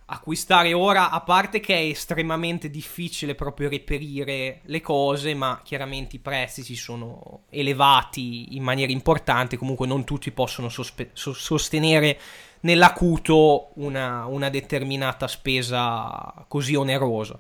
acquistare 0.06 0.72
ora, 0.74 1.10
a 1.10 1.22
parte 1.22 1.60
che 1.60 1.74
è 1.74 1.82
estremamente 1.82 2.70
difficile 2.70 3.34
proprio 3.34 3.68
reperire 3.68 4.62
le 4.66 4.82
cose, 4.82 5.34
ma 5.34 5.62
chiaramente 5.64 6.18
i 6.18 6.20
prezzi 6.20 6.62
si 6.62 6.76
sono 6.76 7.46
elevati 7.50 8.56
in 8.56 8.62
maniera 8.62 8.92
importante, 8.92 9.58
comunque 9.58 9.88
non 9.88 10.04
tutti 10.04 10.30
possono 10.30 10.70
sospe- 10.70 11.10
sostenere 11.14 12.20
nell'acuto 12.66 13.70
una, 13.76 14.26
una 14.26 14.50
determinata 14.50 15.28
spesa 15.28 16.46
così 16.48 16.76
onerosa. 16.76 17.40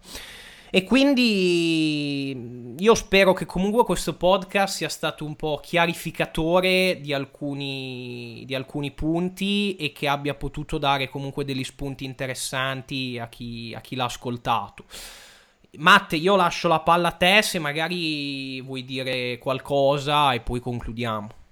E 0.69 0.83
quindi 0.83 2.75
io 2.77 2.95
spero 2.95 3.33
che 3.33 3.45
comunque 3.45 3.85
questo 3.85 4.15
podcast 4.15 4.75
sia 4.75 4.89
stato 4.89 5.23
un 5.23 5.35
po' 5.35 5.59
chiarificatore 5.63 6.99
di 7.01 7.13
alcuni, 7.13 8.43
di 8.45 8.53
alcuni 8.53 8.91
punti 8.91 9.75
e 9.77 9.93
che 9.93 10.07
abbia 10.07 10.33
potuto 10.33 10.77
dare 10.77 11.09
comunque 11.09 11.45
degli 11.45 11.63
spunti 11.63 12.03
interessanti 12.03 13.17
a 13.17 13.27
chi, 13.29 13.73
a 13.75 13.79
chi 13.79 13.95
l'ha 13.95 14.05
ascoltato. 14.05 14.83
Matte, 15.77 16.17
io 16.17 16.35
lascio 16.35 16.67
la 16.67 16.81
palla 16.81 17.09
a 17.09 17.11
te 17.11 17.41
se 17.41 17.57
magari 17.59 18.61
vuoi 18.61 18.83
dire 18.83 19.37
qualcosa 19.37 20.33
e 20.33 20.41
poi 20.41 20.59
concludiamo. 20.59 21.44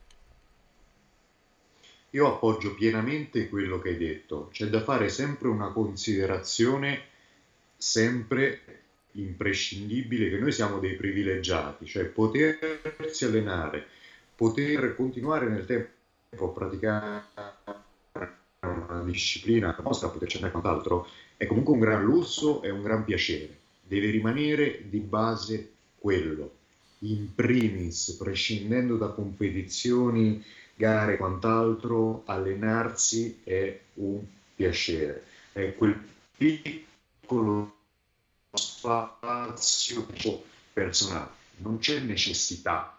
Io 2.14 2.28
appoggio 2.28 2.76
pienamente 2.76 3.50
quello 3.50 3.80
che 3.80 3.90
hai 3.90 3.98
detto, 3.98 4.50
c'è 4.52 4.68
da 4.68 4.84
fare 4.84 5.10
sempre 5.10 5.48
una 5.48 5.72
considerazione 5.72 7.02
sempre 7.76 8.62
imprescindibile 9.14 10.30
che 10.30 10.38
noi 10.38 10.52
siamo 10.52 10.78
dei 10.78 10.94
privilegiati, 10.94 11.88
cioè 11.88 12.06
potersi 12.06 13.26
allenare, 13.26 13.88
poter 14.36 14.94
continuare 14.96 15.50
nel 15.50 15.66
tempo 15.66 15.90
a 16.30 16.48
praticare 16.50 17.24
una 18.60 19.02
disciplina 19.04 19.76
nostra, 19.82 20.10
poterci 20.10 20.36
andare 20.36 20.54
quant'altro, 20.54 21.08
è 21.36 21.48
comunque 21.48 21.74
un 21.74 21.80
gran 21.80 22.04
lusso 22.04 22.62
e 22.62 22.70
un 22.70 22.84
gran 22.84 23.06
piacere. 23.06 23.58
Deve 23.82 24.12
rimanere 24.12 24.84
di 24.88 25.00
base 25.00 25.72
quello, 25.98 26.58
in 27.00 27.34
primis, 27.34 28.12
prescindendo 28.12 28.98
da 28.98 29.08
competizioni, 29.08 30.44
gare 30.76 31.14
e 31.14 31.18
quant'altro, 31.18 32.24
allenarsi 32.26 33.42
è 33.44 33.80
un 33.96 34.24
piacere. 34.56 35.26
È 35.52 35.76
quel 35.76 36.00
piccolo 36.36 37.76
spazio 38.54 40.06
personale, 40.74 41.30
non 41.58 41.80
c'è 41.80 42.00
necessità 42.00 42.98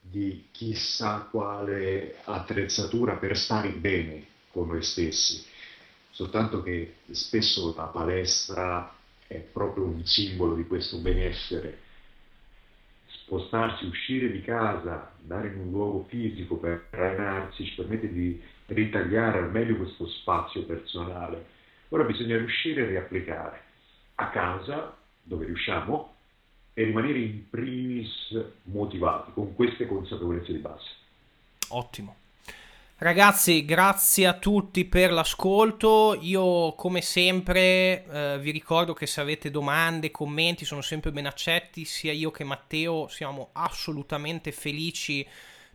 di 0.00 0.48
chissà 0.50 1.28
quale 1.30 2.16
attrezzatura 2.24 3.14
per 3.14 3.36
stare 3.36 3.70
bene 3.70 4.26
con 4.50 4.68
noi 4.68 4.82
stessi, 4.82 5.44
soltanto 6.10 6.62
che 6.62 6.96
spesso 7.10 7.74
la 7.76 7.84
palestra 7.84 8.94
è 9.26 9.36
proprio 9.36 9.84
un 9.84 10.04
simbolo 10.06 10.54
di 10.54 10.66
questo 10.66 10.98
benessere. 10.98 11.86
Spostarsi, 13.28 13.84
uscire 13.84 14.32
di 14.32 14.40
casa, 14.40 15.12
andare 15.20 15.48
in 15.48 15.58
un 15.58 15.70
luogo 15.70 16.06
fisico 16.08 16.56
per 16.56 16.86
allenarsi 16.92 17.66
ci 17.66 17.74
permette 17.74 18.10
di 18.10 18.40
ritagliare 18.68 19.40
al 19.40 19.50
meglio 19.50 19.76
questo 19.76 20.08
spazio 20.08 20.64
personale. 20.64 21.44
Ora 21.90 22.04
bisogna 22.04 22.38
riuscire 22.38 22.84
a 22.84 22.86
riapplicare 22.86 23.60
a 24.14 24.30
casa, 24.30 24.96
dove 25.22 25.44
riusciamo, 25.44 26.14
e 26.72 26.84
rimanere 26.84 27.18
in 27.18 27.50
primis 27.50 28.34
motivati 28.62 29.32
con 29.34 29.54
queste 29.54 29.86
consapevolezze 29.86 30.52
di 30.52 30.60
base. 30.60 30.88
Ottimo. 31.68 32.16
Ragazzi, 33.00 33.64
grazie 33.64 34.26
a 34.26 34.32
tutti 34.32 34.84
per 34.84 35.12
l'ascolto. 35.12 36.18
Io, 36.20 36.74
come 36.74 37.00
sempre, 37.00 38.04
eh, 38.04 38.38
vi 38.40 38.50
ricordo 38.50 38.92
che 38.92 39.06
se 39.06 39.20
avete 39.20 39.52
domande, 39.52 40.10
commenti, 40.10 40.64
sono 40.64 40.80
sempre 40.80 41.12
ben 41.12 41.26
accetti. 41.26 41.84
Sia 41.84 42.10
io 42.10 42.32
che 42.32 42.42
Matteo 42.42 43.06
siamo 43.06 43.50
assolutamente 43.52 44.50
felici 44.50 45.24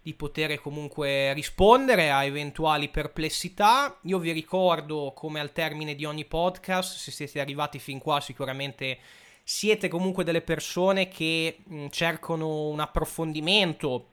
di 0.02 0.14
poter 0.16 0.60
comunque 0.60 1.32
rispondere 1.32 2.12
a 2.12 2.26
eventuali 2.26 2.90
perplessità. 2.90 3.98
Io 4.02 4.20
vi 4.20 4.34
ricordo, 4.34 5.14
come 5.16 5.40
al 5.40 5.54
termine 5.54 5.96
di 5.96 6.04
ogni 6.04 6.26
podcast, 6.26 6.98
se 6.98 7.12
siete 7.12 7.40
arrivati 7.40 7.80
fin 7.80 8.00
qua, 8.00 8.20
sicuramente 8.20 8.98
siete 9.46 9.88
comunque 9.88 10.26
delle 10.26 10.42
persone 10.42 11.08
che 11.08 11.60
mh, 11.64 11.88
cercano 11.88 12.68
un 12.68 12.82
approfondimento, 12.82 14.13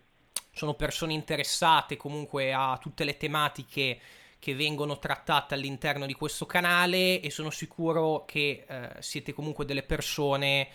sono 0.52 0.74
persone 0.74 1.12
interessate 1.12 1.96
comunque 1.96 2.52
a 2.52 2.78
tutte 2.80 3.04
le 3.04 3.16
tematiche 3.16 4.00
che 4.38 4.54
vengono 4.54 4.98
trattate 4.98 5.54
all'interno 5.54 6.06
di 6.06 6.14
questo 6.14 6.46
canale 6.46 7.20
e 7.20 7.30
sono 7.30 7.50
sicuro 7.50 8.24
che 8.26 8.64
eh, 8.66 8.88
siete 8.98 9.32
comunque 9.32 9.64
delle 9.64 9.82
persone 9.82 10.68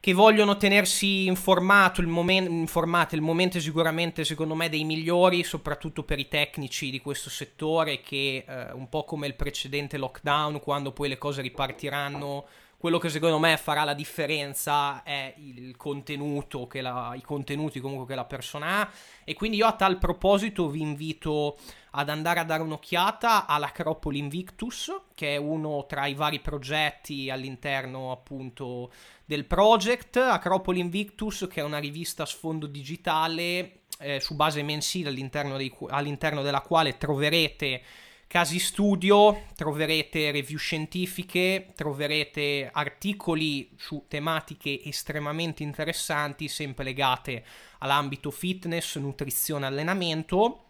che 0.00 0.14
vogliono 0.14 0.56
tenersi 0.56 1.26
informato, 1.26 2.00
il 2.00 2.06
momento, 2.06 2.50
informate. 2.50 3.16
Il 3.16 3.20
momento 3.20 3.58
è 3.58 3.60
sicuramente, 3.60 4.24
secondo 4.24 4.54
me, 4.54 4.70
dei 4.70 4.82
migliori, 4.82 5.44
soprattutto 5.44 6.04
per 6.04 6.18
i 6.18 6.26
tecnici 6.26 6.90
di 6.90 7.00
questo 7.00 7.28
settore, 7.28 8.00
che 8.00 8.44
eh, 8.48 8.72
un 8.72 8.88
po' 8.88 9.04
come 9.04 9.26
il 9.26 9.34
precedente 9.34 9.98
lockdown, 9.98 10.60
quando 10.60 10.92
poi 10.92 11.10
le 11.10 11.18
cose 11.18 11.42
ripartiranno, 11.42 12.46
quello 12.80 12.96
che 12.96 13.10
secondo 13.10 13.38
me 13.38 13.58
farà 13.58 13.84
la 13.84 13.92
differenza 13.92 15.02
è 15.02 15.34
il 15.36 15.76
contenuto, 15.76 16.66
la, 16.72 17.12
i 17.14 17.20
contenuti 17.20 17.78
comunque 17.78 18.06
che 18.06 18.14
la 18.14 18.24
persona 18.24 18.80
ha. 18.80 18.90
E 19.22 19.34
quindi 19.34 19.58
io 19.58 19.66
a 19.66 19.74
tal 19.74 19.98
proposito 19.98 20.66
vi 20.70 20.80
invito 20.80 21.58
ad 21.90 22.08
andare 22.08 22.40
a 22.40 22.44
dare 22.44 22.62
un'occhiata 22.62 23.44
all'Acropoli 23.44 24.16
Invictus, 24.16 24.98
che 25.14 25.34
è 25.34 25.36
uno 25.36 25.84
tra 25.84 26.06
i 26.06 26.14
vari 26.14 26.40
progetti 26.40 27.28
all'interno 27.28 28.12
appunto 28.12 28.90
del 29.26 29.44
project. 29.44 30.16
Acropoli 30.16 30.80
Invictus, 30.80 31.48
che 31.50 31.60
è 31.60 31.64
una 31.64 31.76
rivista 31.76 32.22
a 32.22 32.26
sfondo 32.26 32.64
digitale 32.64 33.80
eh, 33.98 34.20
su 34.20 34.34
base 34.36 34.62
mensile 34.62 35.10
all'interno, 35.10 35.58
dei, 35.58 35.70
all'interno 35.88 36.40
della 36.40 36.62
quale 36.62 36.96
troverete 36.96 37.82
casi 38.30 38.60
studio, 38.60 39.46
troverete 39.56 40.30
review 40.30 40.56
scientifiche, 40.56 41.72
troverete 41.74 42.70
articoli 42.72 43.72
su 43.76 44.04
tematiche 44.06 44.84
estremamente 44.84 45.64
interessanti, 45.64 46.46
sempre 46.46 46.84
legate 46.84 47.44
all'ambito 47.78 48.30
fitness, 48.30 48.98
nutrizione, 48.98 49.66
allenamento. 49.66 50.66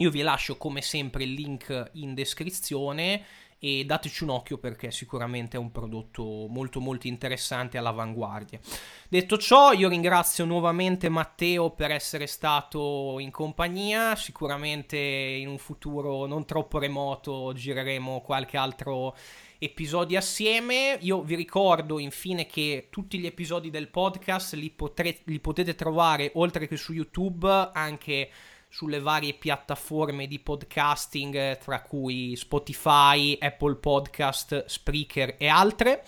Io 0.00 0.10
vi 0.10 0.20
lascio 0.20 0.58
come 0.58 0.82
sempre 0.82 1.24
il 1.24 1.32
link 1.32 1.92
in 1.94 2.12
descrizione 2.12 3.24
e 3.58 3.84
dateci 3.84 4.22
un 4.22 4.30
occhio 4.30 4.58
perché 4.58 4.90
sicuramente 4.90 5.56
è 5.56 5.60
un 5.60 5.72
prodotto 5.72 6.46
molto 6.48 6.80
molto 6.80 7.06
interessante 7.06 7.76
all'avanguardia. 7.78 8.60
Detto 9.08 9.36
ciò, 9.38 9.72
io 9.72 9.88
ringrazio 9.88 10.44
nuovamente 10.44 11.08
Matteo 11.08 11.70
per 11.70 11.90
essere 11.90 12.26
stato 12.26 13.16
in 13.18 13.30
compagnia, 13.30 14.14
sicuramente 14.14 14.96
in 14.96 15.48
un 15.48 15.58
futuro 15.58 16.26
non 16.26 16.44
troppo 16.44 16.78
remoto 16.78 17.52
gireremo 17.52 18.20
qualche 18.20 18.56
altro 18.56 19.16
episodio 19.58 20.18
assieme. 20.18 20.98
Io 21.00 21.22
vi 21.22 21.34
ricordo 21.34 21.98
infine 21.98 22.46
che 22.46 22.86
tutti 22.90 23.18
gli 23.18 23.26
episodi 23.26 23.70
del 23.70 23.88
podcast 23.88 24.54
li, 24.54 24.70
potre- 24.70 25.18
li 25.24 25.40
potete 25.40 25.74
trovare 25.74 26.30
oltre 26.34 26.68
che 26.68 26.76
su 26.76 26.92
YouTube 26.92 27.70
anche 27.72 28.30
sulle 28.68 29.00
varie 29.00 29.34
piattaforme 29.34 30.26
di 30.26 30.38
podcasting, 30.38 31.34
eh, 31.34 31.58
tra 31.62 31.82
cui 31.82 32.36
Spotify, 32.36 33.36
Apple 33.40 33.76
Podcast, 33.76 34.66
Spreaker 34.66 35.36
e 35.38 35.48
altre. 35.48 36.04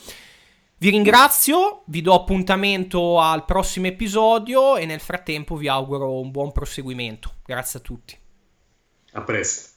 Vi 0.76 0.88
ringrazio, 0.88 1.82
vi 1.86 2.00
do 2.00 2.14
appuntamento 2.14 3.20
al 3.20 3.44
prossimo 3.44 3.86
episodio 3.86 4.76
e 4.76 4.86
nel 4.86 5.00
frattempo 5.00 5.56
vi 5.56 5.68
auguro 5.68 6.18
un 6.18 6.30
buon 6.30 6.52
proseguimento. 6.52 7.34
Grazie 7.44 7.80
a 7.80 7.82
tutti. 7.82 8.18
A 9.12 9.22
presto. 9.22 9.68